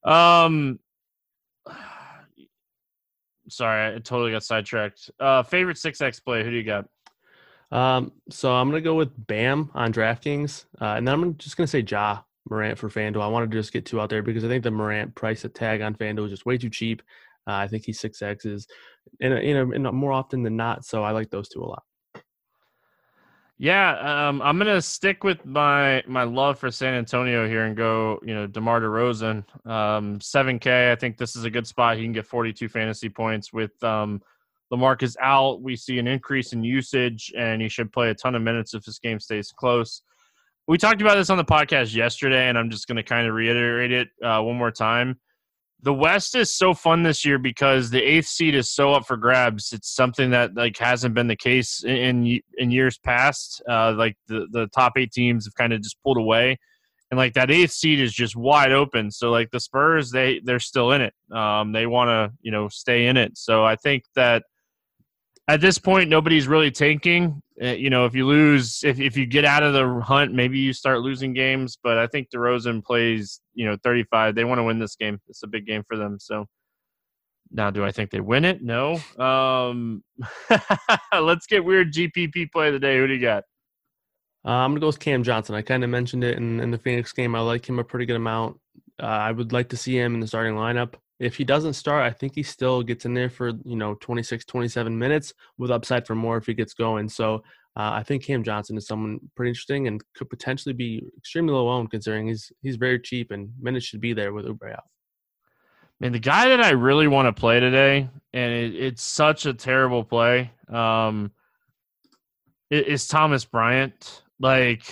um, 0.06 0.80
sorry, 3.50 3.96
I 3.96 4.00
totally 4.00 4.32
got 4.32 4.44
sidetracked. 4.44 5.12
Uh, 5.20 5.44
favorite 5.44 5.78
six 5.78 6.00
X 6.02 6.22
play? 6.22 6.44
Who 6.44 6.52
do 6.52 6.56
you 6.56 6.64
got? 6.64 6.86
Um, 7.72 8.12
so 8.30 8.54
I'm 8.54 8.70
gonna 8.70 8.82
go 8.82 8.96
with 8.96 9.10
Bam 9.28 9.72
on 9.74 9.92
DraftKings, 9.92 10.66
uh, 10.80 10.94
and 10.96 11.08
then 11.08 11.14
I'm 11.14 11.38
just 11.38 11.58
gonna 11.58 11.68
say 11.68 11.84
Ja 11.86 12.22
Morant 12.50 12.78
for 12.78 12.90
FanDuel. 12.90 13.22
I 13.22 13.28
want 13.28 13.50
to 13.50 13.58
just 13.58 13.74
get 13.74 13.86
two 13.86 14.00
out 14.00 14.10
there 14.10 14.22
because 14.22 14.46
I 14.46 14.48
think 14.48 14.64
the 14.64 14.72
Morant 14.72 15.16
price 15.16 15.46
tag 15.54 15.82
on 15.82 15.96
FanDuel 15.96 16.26
is 16.26 16.32
just 16.32 16.46
way 16.46 16.58
too 16.58 16.70
cheap. 16.70 17.02
Uh, 17.48 17.54
I 17.54 17.68
think 17.68 17.86
he's 17.86 18.00
six 18.00 18.22
X's, 18.22 18.68
and 19.22 19.44
you 19.44 19.54
know, 19.54 19.92
more 19.92 20.12
often 20.12 20.44
than 20.44 20.56
not. 20.56 20.86
So 20.86 21.04
I 21.04 21.12
like 21.12 21.30
those 21.30 21.50
two 21.50 21.62
a 21.62 21.66
lot. 21.66 21.84
Yeah, 23.58 24.28
um, 24.28 24.42
I'm 24.42 24.58
gonna 24.58 24.82
stick 24.82 25.24
with 25.24 25.46
my 25.46 26.04
my 26.08 26.24
love 26.24 26.60
for 26.60 26.70
San 26.72 26.94
Antonio 26.94 27.48
here 27.48 27.66
and 27.66 27.76
go, 27.76 28.20
you 28.26 28.34
know, 28.34 28.48
DeMar 28.48 28.82
DeRozan, 28.82 29.46
um, 29.66 30.20
7K. 30.20 30.92
I 30.92 30.96
think 30.96 31.18
this 31.18 31.38
is 31.38 31.46
a 31.46 31.50
good 31.50 31.66
spot. 31.66 31.96
He 31.96 32.04
can 32.04 32.12
get 32.12 32.26
42 32.26 32.68
fantasy 32.68 33.08
points 33.08 33.54
with 33.54 33.72
um, 33.82 34.22
LaMarcus 34.74 35.16
out. 35.22 35.62
We 35.62 35.78
see 35.78 36.00
an 36.00 36.08
increase 36.08 36.52
in 36.52 36.66
usage, 36.66 37.32
and 37.38 37.62
he 37.62 37.70
should 37.70 37.94
play 37.94 38.10
a 38.10 38.14
ton 38.14 38.36
of 38.36 38.42
minutes 38.42 38.74
if 38.74 38.84
this 38.84 39.00
game 39.00 39.22
stays 39.22 39.54
close. 39.54 40.02
We 40.68 40.78
talked 40.78 41.02
about 41.02 41.16
this 41.16 41.30
on 41.30 41.38
the 41.38 41.46
podcast 41.46 41.96
yesterday, 41.96 42.50
and 42.50 42.58
I'm 42.58 42.70
just 42.70 42.88
going 42.88 42.98
to 42.98 43.04
kind 43.04 43.28
of 43.28 43.36
reiterate 43.36 43.92
it 43.92 44.10
uh, 44.22 44.42
one 44.42 44.58
more 44.58 44.72
time 44.72 45.18
the 45.86 45.94
West 45.94 46.34
is 46.34 46.52
so 46.52 46.74
fun 46.74 47.04
this 47.04 47.24
year 47.24 47.38
because 47.38 47.92
the 47.92 48.02
eighth 48.02 48.26
seed 48.26 48.56
is 48.56 48.72
so 48.72 48.94
up 48.94 49.06
for 49.06 49.18
grabs. 49.18 49.72
It's 49.72 49.96
something 49.96 50.32
that 50.32 50.56
like 50.56 50.76
hasn't 50.80 51.14
been 51.14 51.28
the 51.28 51.36
case 51.36 51.84
in 51.84 52.40
in 52.58 52.72
years 52.72 52.98
past. 52.98 53.62
Uh, 53.70 53.94
like 53.96 54.18
the 54.28 54.48
the 54.52 54.68
top 54.74 54.94
eight 54.98 55.12
teams 55.12 55.46
have 55.46 55.54
kind 55.54 55.74
of 55.74 55.84
just 55.84 56.02
pulled 56.02 56.18
away, 56.18 56.58
and 57.12 57.20
like 57.20 57.36
that 57.36 57.52
eighth 57.52 57.72
seed 57.72 58.00
is 58.00 58.14
just 58.14 58.36
wide 58.36 58.72
open. 58.72 59.12
So 59.12 59.30
like 59.30 59.52
the 59.52 59.60
Spurs, 59.60 60.10
they 60.10 60.42
they're 60.44 60.60
still 60.60 60.92
in 60.92 61.02
it. 61.02 61.14
Um, 61.32 61.72
they 61.72 61.86
want 61.86 62.08
to 62.10 62.36
you 62.42 62.52
know 62.52 62.68
stay 62.68 63.06
in 63.06 63.16
it. 63.16 63.38
So 63.38 63.64
I 63.64 63.76
think 63.76 64.06
that 64.16 64.42
at 65.48 65.62
this 65.62 65.78
point, 65.78 66.10
nobody's 66.10 66.48
really 66.48 66.72
tanking. 66.72 67.44
Uh, 67.62 67.68
you 67.68 67.90
know, 67.90 68.06
if 68.06 68.14
you 68.14 68.26
lose, 68.26 68.82
if, 68.84 69.00
if 69.00 69.16
you 69.16 69.26
get 69.26 69.46
out 69.46 69.64
of 69.64 69.74
the 69.74 70.02
hunt, 70.02 70.34
maybe 70.34 70.60
you 70.60 70.74
start 70.74 71.00
losing 71.00 71.34
games. 71.34 71.78
But 71.82 71.98
I 71.98 72.08
think 72.08 72.30
DeRozan 72.30 72.84
plays, 72.84 73.40
you 73.54 73.66
know, 73.66 73.78
35. 73.84 74.36
They 74.36 74.44
want 74.44 74.60
to 74.60 74.64
win 74.64 74.80
this 74.80 74.96
game. 74.96 75.22
It's 75.30 75.44
a 75.44 75.48
big 75.48 75.66
game 75.66 75.84
for 75.88 75.96
them. 75.96 76.18
So 76.20 76.46
now, 77.52 77.72
do 77.72 77.86
I 77.86 77.92
think 77.92 78.12
they 78.12 78.20
win 78.20 78.44
it? 78.44 78.62
No. 78.62 79.00
Um, 79.18 80.04
let's 81.14 81.48
get 81.48 81.64
weird 81.64 81.94
GPP 81.94 82.52
play 82.52 82.68
of 82.68 82.74
the 82.74 82.80
day. 82.80 82.98
Who 82.98 83.08
do 83.08 83.14
you 83.14 83.22
got? 83.22 83.44
Uh, 84.46 84.52
I'm 84.52 84.72
gonna 84.72 84.82
go 84.82 84.88
with 84.88 85.00
Cam 85.00 85.24
Johnson. 85.24 85.56
I 85.56 85.62
kind 85.62 85.84
of 85.84 85.90
mentioned 85.90 86.24
it 86.24 86.38
in, 86.38 86.60
in 86.60 86.72
the 86.72 86.78
Phoenix 86.78 87.14
game. 87.14 87.36
I 87.36 87.40
like 87.40 87.68
him 87.68 87.80
a 87.80 87.84
pretty 87.84 88.06
good 88.06 88.18
amount. 88.18 88.60
Uh, 89.02 89.06
I 89.06 89.32
would 89.32 89.54
like 89.54 89.70
to 89.70 89.78
see 89.78 89.98
him 89.98 90.14
in 90.14 90.20
the 90.20 90.28
starting 90.28 90.56
lineup 90.56 90.96
if 91.20 91.38
he 91.38 91.44
doesn't 91.44 91.74
start, 91.74 92.04
I 92.04 92.12
think 92.12 92.36
he 92.36 92.44
still 92.44 92.84
gets 92.84 93.06
in 93.06 93.14
there 93.14 93.30
for, 93.30 93.52
you 93.64 93.76
know, 93.76 93.96
26, 93.96 94.46
27 94.46 94.98
minutes 94.98 95.34
with 95.58 95.72
upside 95.72 96.06
for 96.06 96.16
more 96.16 96.38
if 96.38 96.46
he 96.46 96.54
gets 96.54 96.74
going. 96.74 97.08
So 97.08 97.36
uh, 97.78 97.92
I 97.94 98.04
think 98.04 98.24
Cam 98.24 98.44
Johnson 98.44 98.78
is 98.78 98.88
someone 98.88 99.20
pretty 99.36 99.50
interesting 99.50 99.88
and 99.88 100.02
could 100.16 100.30
potentially 100.30 100.74
be 100.74 101.04
extremely 101.18 101.54
low 101.54 101.70
owned 101.70 101.92
considering 101.92 102.28
he's 102.28 102.52
he's 102.62 102.76
very 102.78 103.00
cheap 103.00 103.32
and 103.32 103.50
minutes 103.62 103.86
should 103.86 104.02
be 104.02 104.14
there 104.14 104.34
with 104.34 104.46
Oubre 104.46 104.74
out. 104.74 104.84
Man, 106.00 106.12
the 106.12 106.20
guy 106.20 106.50
that 106.50 106.62
I 106.62 106.72
really 106.72 107.08
want 107.08 107.34
to 107.34 107.40
play 107.40 107.62
today, 107.62 108.10
and 108.34 108.54
it, 108.54 108.76
it's 108.76 109.04
such 109.04 109.46
a 109.46 109.54
terrible 109.54 110.04
play, 110.04 110.52
um, 110.68 111.32
is 112.70 113.08
Thomas 113.08 113.46
Bryant. 113.46 114.24
Like 114.40 114.84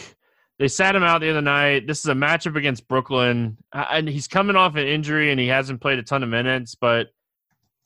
they 0.63 0.69
sat 0.69 0.95
him 0.95 1.03
out 1.03 1.19
the 1.19 1.29
other 1.29 1.41
night. 1.41 1.87
This 1.87 1.99
is 1.99 2.05
a 2.05 2.13
matchup 2.13 2.55
against 2.55 2.87
Brooklyn, 2.87 3.57
and 3.73 4.07
he's 4.07 4.29
coming 4.29 4.55
off 4.55 4.77
an 4.77 4.87
injury 4.87 5.29
and 5.29 5.37
he 5.37 5.47
hasn't 5.47 5.81
played 5.81 5.99
a 5.99 6.03
ton 6.03 6.23
of 6.23 6.29
minutes. 6.29 6.73
But 6.73 7.07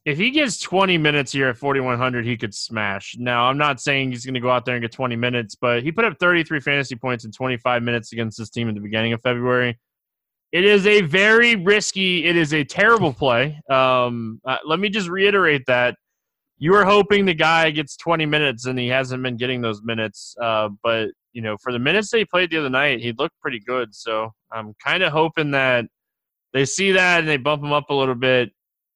if 0.06 0.20
he 0.20 0.30
gets 0.30 0.60
20 0.60 0.96
minutes 1.00 1.32
here 1.32 1.48
at 1.48 1.58
4,100, 1.58 2.24
he 2.24 2.38
could 2.38 2.54
smash. 2.54 3.16
Now, 3.18 3.46
I'm 3.46 3.58
not 3.58 3.82
saying 3.82 4.12
he's 4.12 4.26
going 4.26 4.36
to 4.36 4.40
go 4.40 4.52
out 4.52 4.64
there 4.64 4.76
and 4.76 4.84
get 4.84 4.92
20 4.92 5.16
minutes, 5.16 5.56
but 5.56 5.82
he 5.82 5.92
put 5.92 6.06
up 6.06 6.20
33 6.20 6.60
fantasy 6.60 6.96
points 6.96 7.26
in 7.26 7.32
25 7.32 7.82
minutes 7.82 8.14
against 8.14 8.38
this 8.38 8.52
team 8.52 8.70
at 8.70 8.76
the 8.76 8.82
beginning 8.82 9.12
of 9.12 9.24
February. 9.24 9.80
It 10.52 10.64
is 10.64 10.86
a 10.86 11.02
very 11.02 11.56
risky, 11.56 12.26
it 12.26 12.36
is 12.36 12.54
a 12.54 12.64
terrible 12.64 13.12
play. 13.12 13.60
Um, 13.72 14.40
uh, 14.46 14.58
let 14.68 14.80
me 14.80 14.90
just 14.90 15.10
reiterate 15.10 15.64
that 15.66 15.96
you 16.60 16.76
are 16.76 16.86
hoping 16.86 17.26
the 17.26 17.34
guy 17.34 17.72
gets 17.72 17.98
20 17.98 18.28
minutes 18.28 18.68
and 18.68 18.78
he 18.78 18.88
hasn't 18.88 19.24
been 19.24 19.36
getting 19.36 19.62
those 19.62 19.82
minutes. 19.82 20.36
Uh, 20.40 20.70
but 20.84 21.10
you 21.38 21.44
know, 21.44 21.56
for 21.62 21.72
the 21.72 21.78
minutes 21.78 22.10
they 22.10 22.26
played 22.26 22.50
the 22.50 22.58
other 22.58 22.70
night, 22.72 23.00
he 23.00 23.12
looked 23.12 23.40
pretty 23.40 23.60
good. 23.60 23.94
So 23.94 24.32
I'm 24.52 24.74
kind 24.84 25.04
of 25.04 25.14
hoping 25.14 25.52
that 25.52 25.86
they 26.52 26.66
see 26.66 26.94
that 26.94 27.20
and 27.20 27.30
they 27.30 27.38
bump 27.38 27.64
him 27.64 27.72
up 27.72 27.92
a 27.92 27.94
little 27.94 28.16
bit. 28.16 28.50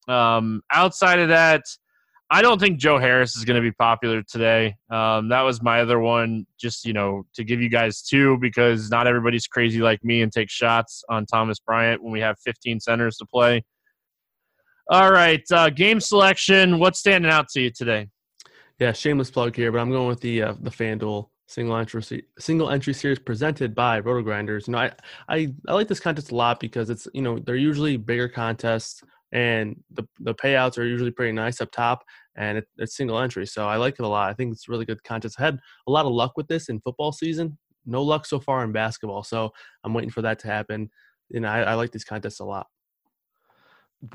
Um, 0.08 0.64
outside 0.72 1.20
of 1.20 1.30
that, 1.30 1.62
I 2.32 2.42
don't 2.42 2.60
think 2.60 2.80
Joe 2.80 2.98
Harris 2.98 3.36
is 3.36 3.46
going 3.46 3.58
to 3.58 3.62
be 3.62 3.72
popular 3.74 4.24
today. 4.24 4.76
Um, 4.89 5.30
that 5.30 5.42
was 5.42 5.62
my 5.62 5.82
other 5.82 6.00
one, 6.00 6.48
just 6.60 6.84
you 6.84 6.94
know, 6.94 7.28
to 7.36 7.44
give 7.44 7.62
you 7.62 7.70
guys 7.70 8.02
two 8.02 8.39
because 8.39 8.89
not 8.89 9.06
everybody's 9.06 9.46
crazy 9.46 9.80
like 9.80 10.04
me 10.04 10.24
and 10.24 10.32
take 10.32 10.50
shots 10.50 11.04
on 11.10 11.28
Thomas 11.28 11.60
Bryant 11.60 12.02
when 12.02 12.12
we 12.12 12.22
have 12.22 12.38
15 12.44 12.80
centers 12.80 13.18
to 13.18 13.26
play. 13.28 13.64
All 14.89 15.12
right, 15.12 15.44
uh, 15.52 15.70
game 15.70 16.00
selection. 16.00 16.80
What's 16.80 16.98
standing 16.98 17.30
out 17.30 17.50
to 17.50 17.62
you 17.62 17.70
today? 17.70 18.08
Yeah, 18.80 18.94
shameless 18.94 19.30
plug 19.30 19.56
here, 19.56 19.72
but 19.72 19.78
I'm 19.78 19.92
going 19.92 20.08
with 20.08 20.22
the 20.22 20.42
uh, 20.42 20.54
the 20.60 20.72
FanDuel 20.72 21.28
single 21.52 21.76
entry 21.76 22.24
single 22.39 22.70
entry 22.70 22.93
series 22.93 23.20
presented 23.20 23.76
by 23.76 23.99
Roto 23.99 24.22
Grinders. 24.22 24.68
You 24.68 24.74
know, 24.74 24.80
I, 24.80 24.91
I 25.28 25.54
I 25.68 25.74
like 25.74 25.88
this 25.88 25.99
contest 25.99 26.32
a 26.32 26.36
lot 26.36 26.60
because 26.60 26.89
it's 26.89 27.08
you 27.14 27.22
know 27.22 27.39
they're 27.39 27.56
usually 27.56 27.97
bigger 27.97 28.30
contests 28.30 29.04
and 29.34 29.76
the 29.91 30.04
the 30.20 30.34
payouts 30.36 30.78
are 30.78 30.86
usually 30.86 31.12
pretty 31.12 31.32
nice 31.34 31.62
up 31.62 31.72
top, 31.72 32.04
and 32.36 32.58
it, 32.60 32.68
it's 32.78 32.95
single 32.95 33.20
entry. 33.20 33.45
So 33.45 33.68
I 33.68 33.78
like 33.78 33.95
it 33.99 34.04
a 34.04 34.08
lot. 34.08 34.30
I 34.30 34.34
think 34.34 34.54
it's 34.54 34.70
really 34.70 34.86
good 34.86 35.04
contest. 35.04 35.36
I 35.39 35.43
had 35.43 35.60
a 35.88 35.91
lot 35.91 36.06
of 36.06 36.14
luck 36.14 36.34
with 36.38 36.47
this 36.47 36.70
in 36.70 36.80
football 36.82 37.12
season. 37.12 37.58
No 37.86 38.04
luck 38.04 38.26
so 38.26 38.39
far 38.39 38.64
in 38.64 38.72
basketball. 38.72 39.24
So 39.24 39.52
I'm 39.84 39.93
waiting 39.93 40.12
for 40.12 40.22
that 40.22 40.39
to 40.39 40.47
happen. 40.47 40.89
And 41.34 41.47
I, 41.47 41.62
I 41.62 41.74
like 41.74 41.91
these 41.91 42.04
contests 42.04 42.39
a 42.39 42.45
lot. 42.45 42.68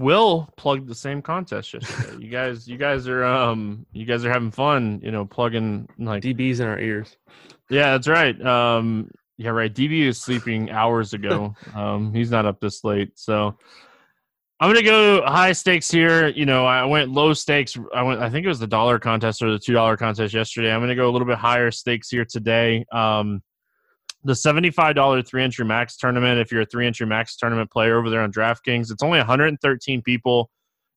Will 0.01 0.49
plugged 0.57 0.89
the 0.89 0.95
same 0.95 1.22
contest 1.22 1.72
yesterday. 1.72 2.24
you 2.24 2.28
guys, 2.28 2.66
you 2.66 2.76
guys 2.76 3.07
are 3.07 3.24
um, 3.24 3.87
you 3.93 4.05
guys 4.05 4.24
are 4.24 4.32
having 4.32 4.51
fun. 4.51 5.01
You 5.03 5.12
know, 5.12 5.24
plugging 5.24 5.89
like 5.99 6.22
DBs 6.22 6.61
in 6.61 6.66
our 6.66 6.78
ears. 6.78 7.16
Yeah, 7.70 7.93
that's 7.93 8.09
right. 8.09 8.41
Um, 8.45 9.11
yeah, 9.39 9.51
right. 9.51 9.72
DB 9.72 10.03
is 10.03 10.20
sleeping 10.20 10.70
hours 10.70 11.12
ago. 11.12 11.55
um, 11.74 12.12
he's 12.12 12.30
not 12.30 12.47
up 12.47 12.61
this 12.61 12.82
late, 12.82 13.18
so 13.18 13.57
I'm 14.59 14.70
gonna 14.70 14.82
go 14.82 15.22
high 15.24 15.53
stakes 15.53 15.91
here. 15.91 16.28
You 16.28 16.47
know, 16.47 16.64
I 16.64 16.84
went 16.84 17.11
low 17.11 17.34
stakes. 17.34 17.76
I 17.95 18.03
went. 18.03 18.20
I 18.20 18.30
think 18.30 18.45
it 18.45 18.49
was 18.49 18.59
the 18.59 18.66
dollar 18.66 18.99
contest 18.99 19.43
or 19.43 19.53
the 19.53 19.59
two 19.59 19.74
dollar 19.74 19.97
contest 19.97 20.32
yesterday. 20.32 20.72
I'm 20.72 20.80
gonna 20.80 20.97
go 20.97 21.09
a 21.09 21.12
little 21.12 21.26
bit 21.28 21.39
higher 21.39 21.70
stakes 21.70 22.09
here 22.09 22.24
today. 22.24 22.87
Um, 22.91 23.43
the 24.27 24.35
seventy-five 24.35 24.95
dollar 24.95 25.22
three 25.22 25.43
entry 25.43 25.64
max 25.64 25.97
tournament. 25.97 26.41
If 26.41 26.53
you're 26.53 26.62
a 26.62 26.66
three 26.66 26.87
entry 26.87 27.07
max 27.07 27.37
tournament 27.37 27.70
player 27.70 27.99
over 27.99 28.11
there 28.11 28.20
on 28.20 28.33
DraftKings, 28.33 28.91
it's 28.91 29.03
only 29.03 29.18
113 29.18 30.03
people. 30.03 30.51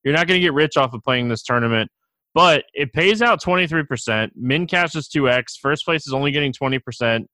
You're 0.03 0.13
not 0.13 0.27
gonna 0.27 0.39
get 0.39 0.53
rich 0.53 0.77
off 0.77 0.93
of 0.93 1.03
playing 1.03 1.29
this 1.29 1.43
tournament, 1.43 1.89
but 2.33 2.65
it 2.73 2.93
pays 2.93 3.21
out 3.21 3.41
23%. 3.41 4.31
Min 4.35 4.67
cash 4.67 4.95
is 4.95 5.07
2x. 5.07 5.59
First 5.61 5.85
place 5.85 6.07
is 6.07 6.13
only 6.13 6.31
getting 6.31 6.53
20%. 6.53 7.25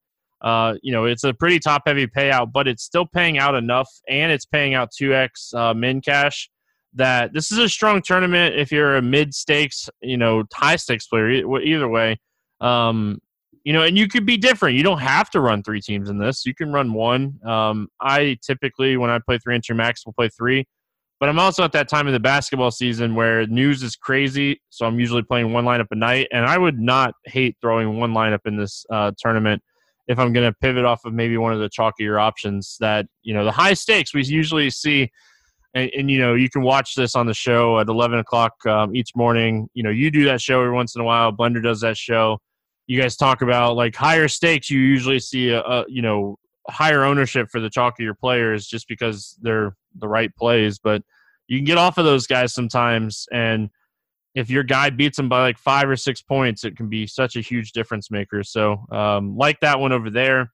Uh, 0.41 0.76
you 0.84 0.91
know, 0.91 1.06
it's 1.06 1.24
a 1.24 1.34
pretty 1.34 1.60
top 1.60 1.84
heavy 1.86 2.08
payout, 2.08 2.52
but 2.52 2.68
it's 2.68 2.84
still 2.84 3.06
paying 3.06 3.38
out 3.38 3.56
enough 3.56 3.89
and 4.08 4.32
it's 4.32 4.46
paying 4.46 4.74
out 4.74 4.89
2x 4.91 5.54
uh, 5.56 5.74
min 5.74 6.02
cash 6.02 6.50
that 6.93 7.34
this 7.34 7.52
is 7.52 7.58
a 7.58 7.70
strong 7.70 8.02
tournament 8.02 8.56
if 8.56 8.72
you're 8.72 8.96
a 8.96 9.02
mid 9.02 9.34
stakes, 9.34 9.89
you 10.02 10.18
know, 10.18 10.43
high 10.54 10.76
stakes 10.76 11.08
player, 11.08 11.30
either 11.30 11.88
way. 11.88 12.18
Um, 12.62 13.20
you 13.66 13.74
know, 13.74 13.82
and 13.82 13.97
you 13.97 14.07
could 14.07 14.28
be 14.28 14.38
different. 14.38 14.78
You 14.78 14.84
don't 14.84 14.99
have 14.99 15.30
to 15.32 15.41
run 15.41 15.63
three 15.63 15.82
teams 15.82 16.09
in 16.09 16.20
this. 16.20 16.45
You 16.45 16.53
can 16.53 16.72
run 16.72 16.93
one. 16.93 17.39
Um, 17.43 17.89
I 17.99 18.38
typically, 18.45 18.95
when 18.95 19.09
I 19.09 19.20
play 19.20 19.39
three 19.39 19.55
entry 19.55 19.76
max, 19.76 20.05
will 20.05 20.13
play 20.13 20.30
three. 20.30 20.66
But 21.20 21.30
I'm 21.30 21.39
also 21.39 21.63
at 21.63 21.72
that 21.72 21.89
time 21.89 22.05
in 22.07 22.13
the 22.13 22.20
basketball 22.20 22.70
season 22.70 23.16
where 23.16 23.47
news 23.47 23.82
is 23.82 23.95
crazy. 23.95 24.61
So 24.70 24.86
I'm 24.86 24.99
usually 24.99 25.24
playing 25.24 25.51
one 25.51 25.66
lineup 25.66 25.88
a 25.89 25.95
night. 25.95 26.28
And 26.32 26.45
I 26.45 26.59
would 26.59 26.80
not 26.80 27.16
hate 27.26 27.57
throwing 27.59 27.97
one 27.97 28.13
lineup 28.13 28.41
in 28.45 28.55
this 28.55 28.86
uh, 28.91 29.13
tournament 29.18 29.63
if 30.07 30.20
I'm 30.20 30.32
going 30.32 30.47
to 30.47 30.55
pivot 30.61 30.86
off 30.86 31.03
of 31.03 31.13
maybe 31.13 31.36
one 31.38 31.51
of 31.51 31.59
the 31.59 31.70
chalkier 31.70 32.22
options 32.22 32.78
that, 32.82 33.07
you 33.24 33.34
know, 33.34 33.43
the 33.43 33.51
high 33.51 33.74
stakes 33.74 34.13
we 34.13 34.24
usually 34.26 34.70
see. 34.70 35.09
And, 35.74 35.89
and 35.97 36.11
you 36.11 36.20
know, 36.20 36.36
you 36.36 36.51
can 36.51 36.61
watch 36.61 36.93
this 36.93 37.16
on 37.16 37.26
the 37.26 37.34
show 37.34 37.80
at 37.80 37.88
11 37.88 38.20
o'clock 38.20 38.53
um, 38.68 38.95
each 38.95 39.09
morning. 39.16 39.70
You 39.74 39.82
know, 39.82 39.89
you 39.89 40.11
do 40.11 40.26
that 40.26 40.39
show 40.39 40.61
every 40.61 40.74
once 40.74 40.93
in 40.93 41.01
a 41.01 41.05
while. 41.05 41.32
Blender 41.32 41.63
does 41.63 41.82
that 41.82 41.97
show. 41.97 42.38
You 42.88 43.02
guys 43.02 43.16
talk 43.16 43.42
about 43.42 43.76
like 43.76 43.96
higher 43.96 44.28
stakes. 44.28 44.70
You 44.70 44.80
usually 44.80 45.20
see 45.20 45.50
a, 45.50 45.62
a 45.62 45.86
you 45.88 46.02
know, 46.02 46.38
higher 46.70 47.04
ownership 47.04 47.48
for 47.52 47.60
the 47.60 47.70
chalkier 47.70 48.18
players 48.18 48.68
just 48.68 48.88
because 48.88 49.38
they're 49.42 49.76
the 49.98 50.08
right 50.08 50.36
plays. 50.36 50.80
But 50.80 51.02
you 51.48 51.58
can 51.58 51.66
get 51.66 51.78
off 51.78 51.98
of 51.98 52.06
those 52.06 52.28
guys 52.28 52.54
sometimes. 52.54 53.26
And, 53.32 53.70
if 54.36 54.50
your 54.50 54.64
guy 54.64 54.90
beats 54.90 55.16
them 55.16 55.30
by 55.30 55.42
like 55.42 55.58
five 55.58 55.90
or 55.90 55.96
six 55.96 56.22
points, 56.22 56.66
it 56.66 56.76
can 56.76 56.90
be 56.90 57.08
such 57.08 57.38
a 57.38 57.42
huge 57.42 57.72
difference 57.72 58.12
maker. 58.12 58.44
So, 58.44 58.86
um, 58.92 59.38
like 59.38 59.62
that 59.62 59.80
one 59.80 59.94
over 59.94 60.10
there. 60.10 60.52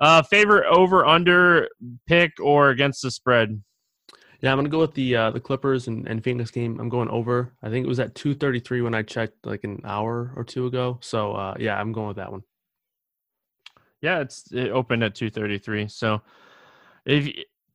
Uh, 0.00 0.22
favorite 0.22 0.64
over 0.70 1.04
under 1.04 1.68
pick 2.06 2.34
or 2.40 2.70
against 2.70 3.02
the 3.02 3.10
spread? 3.10 3.60
Yeah, 4.40 4.52
I'm 4.52 4.58
gonna 4.58 4.68
go 4.68 4.78
with 4.80 4.94
the 4.94 5.16
uh, 5.16 5.30
the 5.32 5.40
Clippers 5.40 5.88
and, 5.88 6.06
and 6.06 6.22
Phoenix 6.22 6.50
game. 6.50 6.78
I'm 6.78 6.88
going 6.88 7.08
over. 7.08 7.52
I 7.62 7.70
think 7.70 7.84
it 7.84 7.88
was 7.88 7.98
at 7.98 8.14
2:33 8.14 8.84
when 8.84 8.94
I 8.94 9.02
checked 9.02 9.44
like 9.44 9.64
an 9.64 9.80
hour 9.84 10.32
or 10.36 10.44
two 10.44 10.66
ago. 10.66 10.98
So 11.00 11.32
uh, 11.32 11.54
yeah, 11.58 11.78
I'm 11.78 11.92
going 11.92 12.08
with 12.08 12.18
that 12.18 12.30
one. 12.30 12.42
Yeah, 14.00 14.20
it's 14.20 14.52
it 14.52 14.70
opened 14.70 15.02
at 15.02 15.14
2:33. 15.14 15.90
So 15.90 16.22
if 17.04 17.26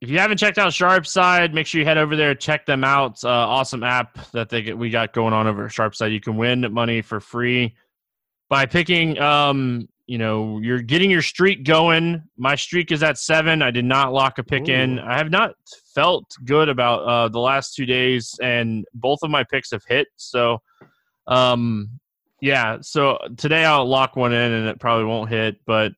if 0.04 0.10
you 0.10 0.20
haven't 0.20 0.38
checked 0.38 0.58
out 0.58 0.72
Sharpside, 0.72 1.54
make 1.54 1.68
sure 1.68 1.80
you 1.80 1.86
head 1.86 1.98
over 1.98 2.16
there, 2.16 2.36
check 2.36 2.66
them 2.66 2.84
out. 2.84 3.24
Uh, 3.24 3.30
awesome 3.30 3.84
app 3.84 4.32
that 4.32 4.50
they 4.50 4.62
get, 4.62 4.78
we 4.78 4.90
got 4.90 5.14
going 5.14 5.34
on 5.34 5.48
over 5.48 5.66
at 5.66 5.72
Sharpside. 5.72 6.12
You 6.12 6.20
can 6.20 6.36
win 6.36 6.72
money 6.74 7.02
for 7.02 7.20
free 7.22 7.76
by 8.50 8.66
picking. 8.66 9.18
Um, 9.20 9.88
you 10.06 10.18
know, 10.18 10.60
you're 10.60 10.82
getting 10.82 11.10
your 11.10 11.22
streak 11.22 11.64
going. 11.64 12.24
My 12.38 12.56
streak 12.56 12.92
is 12.92 13.04
at 13.04 13.18
seven. 13.18 13.62
I 13.62 13.72
did 13.72 13.86
not 13.86 14.12
lock 14.14 14.38
a 14.38 14.44
pick 14.44 14.68
Ooh. 14.68 14.74
in. 14.74 15.00
I 15.00 15.18
have 15.18 15.32
not 15.32 15.56
felt 15.96 16.26
good 16.46 16.70
about 16.70 17.00
uh, 17.04 17.30
the 17.30 17.40
last 17.40 17.76
two 17.76 17.86
days, 17.86 18.38
and 18.42 18.86
both 18.94 19.20
of 19.24 19.30
my 19.30 19.44
picks 19.44 19.72
have 19.72 19.84
hit. 19.88 20.08
So, 20.18 20.60
um, 21.28 22.00
yeah. 22.42 22.78
So 22.82 23.18
today 23.38 23.64
I'll 23.64 23.86
lock 23.86 24.16
one 24.16 24.34
in, 24.34 24.52
and 24.52 24.68
it 24.68 24.80
probably 24.80 25.06
won't 25.06 25.30
hit, 25.30 25.58
but 25.66 25.94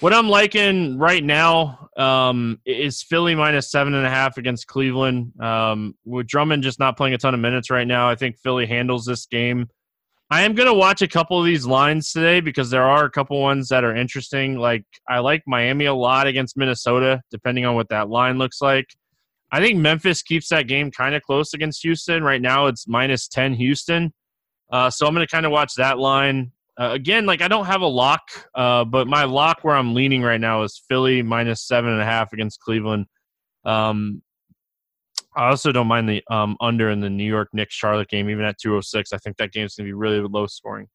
what 0.00 0.12
I'm 0.12 0.28
liking 0.28 0.98
right 0.98 1.24
now 1.24 1.88
um, 1.96 2.60
is 2.64 3.02
Philly 3.02 3.34
minus 3.34 3.70
seven 3.70 3.94
and 3.94 4.06
a 4.06 4.10
half 4.10 4.36
against 4.36 4.66
Cleveland. 4.66 5.32
Um, 5.40 5.96
with 6.04 6.26
Drummond 6.26 6.62
just 6.62 6.78
not 6.78 6.96
playing 6.96 7.14
a 7.14 7.18
ton 7.18 7.34
of 7.34 7.40
minutes 7.40 7.70
right 7.70 7.86
now, 7.86 8.08
I 8.08 8.14
think 8.14 8.38
Philly 8.38 8.66
handles 8.66 9.04
this 9.04 9.26
game. 9.26 9.68
I 10.30 10.42
am 10.42 10.54
going 10.54 10.66
to 10.66 10.74
watch 10.74 11.00
a 11.00 11.08
couple 11.08 11.38
of 11.38 11.46
these 11.46 11.64
lines 11.64 12.12
today 12.12 12.40
because 12.40 12.68
there 12.68 12.82
are 12.82 13.04
a 13.06 13.10
couple 13.10 13.40
ones 13.40 13.68
that 13.68 13.82
are 13.82 13.96
interesting. 13.96 14.58
Like 14.58 14.84
I 15.08 15.20
like 15.20 15.42
Miami 15.46 15.86
a 15.86 15.94
lot 15.94 16.26
against 16.26 16.56
Minnesota, 16.56 17.22
depending 17.30 17.64
on 17.64 17.74
what 17.74 17.88
that 17.88 18.10
line 18.10 18.36
looks 18.36 18.60
like. 18.60 18.86
I 19.50 19.60
think 19.60 19.78
Memphis 19.78 20.20
keeps 20.20 20.50
that 20.50 20.68
game 20.68 20.90
kind 20.90 21.14
of 21.14 21.22
close 21.22 21.54
against 21.54 21.82
Houston. 21.82 22.22
Right 22.22 22.42
now, 22.42 22.66
it's 22.66 22.86
minus 22.86 23.26
10 23.28 23.54
Houston. 23.54 24.12
Uh, 24.70 24.90
so 24.90 25.06
I'm 25.06 25.14
going 25.14 25.26
to 25.26 25.30
kind 25.30 25.46
of 25.46 25.52
watch 25.52 25.72
that 25.78 25.98
line. 25.98 26.52
Uh, 26.78 26.90
again, 26.92 27.24
like 27.24 27.40
I 27.40 27.48
don't 27.48 27.64
have 27.64 27.80
a 27.80 27.86
lock, 27.86 28.20
uh, 28.54 28.84
but 28.84 29.08
my 29.08 29.24
lock 29.24 29.60
where 29.62 29.74
I'm 29.74 29.94
leaning 29.94 30.22
right 30.22 30.40
now 30.40 30.62
is 30.62 30.82
Philly 30.88 31.22
minus 31.22 31.66
seven 31.66 31.90
and 31.90 32.02
a 32.02 32.04
half 32.04 32.34
against 32.34 32.60
Cleveland. 32.60 33.06
Um, 33.64 34.22
I 35.36 35.50
also 35.50 35.72
don't 35.72 35.86
mind 35.86 36.08
the 36.08 36.22
um, 36.30 36.56
under 36.60 36.90
in 36.90 37.00
the 37.00 37.10
New 37.10 37.24
York 37.24 37.50
Knicks 37.52 37.74
Charlotte 37.74 38.08
game, 38.08 38.28
even 38.30 38.44
at 38.44 38.58
206. 38.58 39.12
I 39.12 39.18
think 39.18 39.36
that 39.36 39.52
game's 39.52 39.76
going 39.76 39.86
to 39.86 39.88
be 39.88 39.94
really 39.94 40.20
low 40.20 40.46
scoring. 40.46 40.88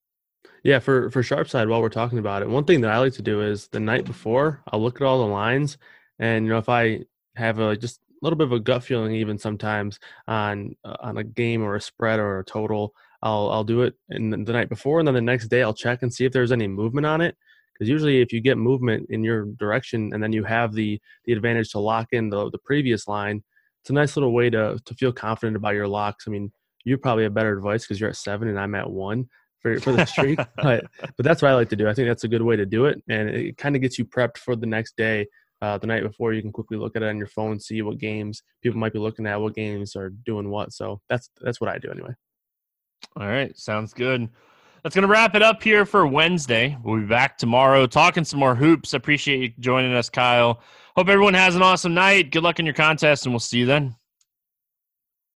Yeah, 0.63 0.79
for 0.79 1.09
for 1.11 1.21
sharp 1.23 1.49
side, 1.49 1.67
while 1.67 1.81
we're 1.81 1.89
talking 1.89 2.19
about 2.19 2.41
it, 2.41 2.49
one 2.49 2.63
thing 2.63 2.81
that 2.81 2.91
I 2.91 2.97
like 2.99 3.13
to 3.13 3.21
do 3.21 3.41
is 3.41 3.67
the 3.67 3.79
night 3.79 4.05
before 4.05 4.63
I'll 4.71 4.81
look 4.81 5.01
at 5.01 5.05
all 5.05 5.19
the 5.19 5.31
lines, 5.31 5.77
and 6.19 6.45
you 6.45 6.51
know 6.51 6.57
if 6.57 6.69
I 6.69 7.01
have 7.35 7.59
a 7.59 7.75
just 7.75 7.97
a 7.97 8.01
little 8.21 8.37
bit 8.37 8.47
of 8.47 8.53
a 8.53 8.59
gut 8.59 8.83
feeling, 8.83 9.13
even 9.13 9.37
sometimes 9.37 9.99
on 10.27 10.75
uh, 10.85 10.95
on 11.01 11.17
a 11.17 11.23
game 11.23 11.61
or 11.63 11.75
a 11.75 11.81
spread 11.81 12.19
or 12.19 12.39
a 12.39 12.45
total, 12.45 12.93
I'll 13.21 13.49
I'll 13.49 13.63
do 13.63 13.81
it 13.81 13.95
in 14.09 14.29
the 14.29 14.53
night 14.53 14.69
before, 14.69 14.99
and 14.99 15.07
then 15.07 15.15
the 15.15 15.21
next 15.21 15.47
day 15.49 15.63
I'll 15.63 15.73
check 15.73 16.01
and 16.01 16.13
see 16.13 16.25
if 16.25 16.31
there's 16.31 16.51
any 16.51 16.67
movement 16.67 17.05
on 17.05 17.21
it. 17.21 17.35
Because 17.73 17.89
usually, 17.89 18.21
if 18.21 18.31
you 18.31 18.39
get 18.39 18.57
movement 18.57 19.07
in 19.09 19.23
your 19.23 19.45
direction, 19.45 20.13
and 20.13 20.23
then 20.23 20.31
you 20.31 20.43
have 20.45 20.73
the 20.73 20.99
the 21.25 21.33
advantage 21.33 21.71
to 21.71 21.79
lock 21.79 22.07
in 22.11 22.29
the 22.29 22.49
the 22.51 22.59
previous 22.59 23.07
line, 23.07 23.43
it's 23.83 23.89
a 23.89 23.93
nice 23.93 24.15
little 24.15 24.31
way 24.31 24.49
to 24.49 24.79
to 24.85 24.93
feel 24.93 25.11
confident 25.11 25.57
about 25.57 25.75
your 25.75 25.89
locks. 25.89 26.23
I 26.25 26.31
mean, 26.31 26.53
you 26.85 26.97
probably 26.97 27.23
have 27.23 27.33
better 27.33 27.57
advice 27.57 27.83
because 27.83 27.99
you're 27.99 28.09
at 28.09 28.15
seven 28.15 28.47
and 28.47 28.57
I'm 28.57 28.75
at 28.75 28.89
one 28.89 29.27
for 29.59 29.77
for 29.81 29.91
the 29.91 30.05
streak, 30.05 30.39
but 30.55 30.85
but 31.01 31.25
that's 31.25 31.41
what 31.41 31.51
I 31.51 31.55
like 31.55 31.67
to 31.69 31.75
do. 31.75 31.89
I 31.89 31.93
think 31.93 32.07
that's 32.07 32.23
a 32.23 32.29
good 32.29 32.41
way 32.41 32.55
to 32.55 32.65
do 32.65 32.85
it, 32.85 33.03
and 33.09 33.29
it 33.29 33.57
kind 33.57 33.75
of 33.75 33.81
gets 33.81 33.99
you 33.99 34.05
prepped 34.05 34.37
for 34.37 34.55
the 34.55 34.65
next 34.65 34.95
day. 34.95 35.27
Uh, 35.61 35.77
the 35.77 35.87
night 35.87 36.03
before, 36.03 36.31
you 36.31 36.41
can 36.41 36.51
quickly 36.51 36.77
look 36.77 36.95
at 36.95 37.03
it 37.03 37.09
on 37.09 37.17
your 37.17 37.27
phone, 37.27 37.59
see 37.59 37.81
what 37.81 37.97
games 37.97 38.41
people 38.61 38.79
might 38.79 38.93
be 38.93 38.99
looking 38.99 39.27
at, 39.27 39.39
what 39.39 39.55
games 39.55 39.97
are 39.97 40.11
doing 40.25 40.49
what. 40.49 40.71
So 40.71 41.01
that's 41.09 41.29
that's 41.41 41.59
what 41.59 41.69
I 41.69 41.77
do 41.77 41.91
anyway. 41.91 42.13
All 43.17 43.27
right, 43.27 43.57
sounds 43.57 43.93
good. 43.93 44.29
That's 44.81 44.95
going 44.95 45.03
to 45.03 45.11
wrap 45.11 45.35
it 45.35 45.41
up 45.41 45.61
here 45.61 45.85
for 45.85 46.07
Wednesday. 46.07 46.77
We'll 46.83 46.99
be 47.01 47.05
back 47.05 47.37
tomorrow 47.37 47.85
talking 47.85 48.23
some 48.23 48.39
more 48.39 48.55
hoops. 48.55 48.93
Appreciate 48.93 49.41
you 49.41 49.53
joining 49.59 49.93
us, 49.93 50.09
Kyle. 50.09 50.61
Hope 50.95 51.09
everyone 51.09 51.33
has 51.33 51.55
an 51.55 51.63
awesome 51.63 51.95
night. 51.95 52.31
Good 52.31 52.43
luck 52.43 52.59
in 52.59 52.65
your 52.67 52.75
contest, 52.75 53.25
and 53.25 53.33
we'll 53.33 53.39
see 53.39 53.59
you 53.59 53.65
then. 53.65 53.95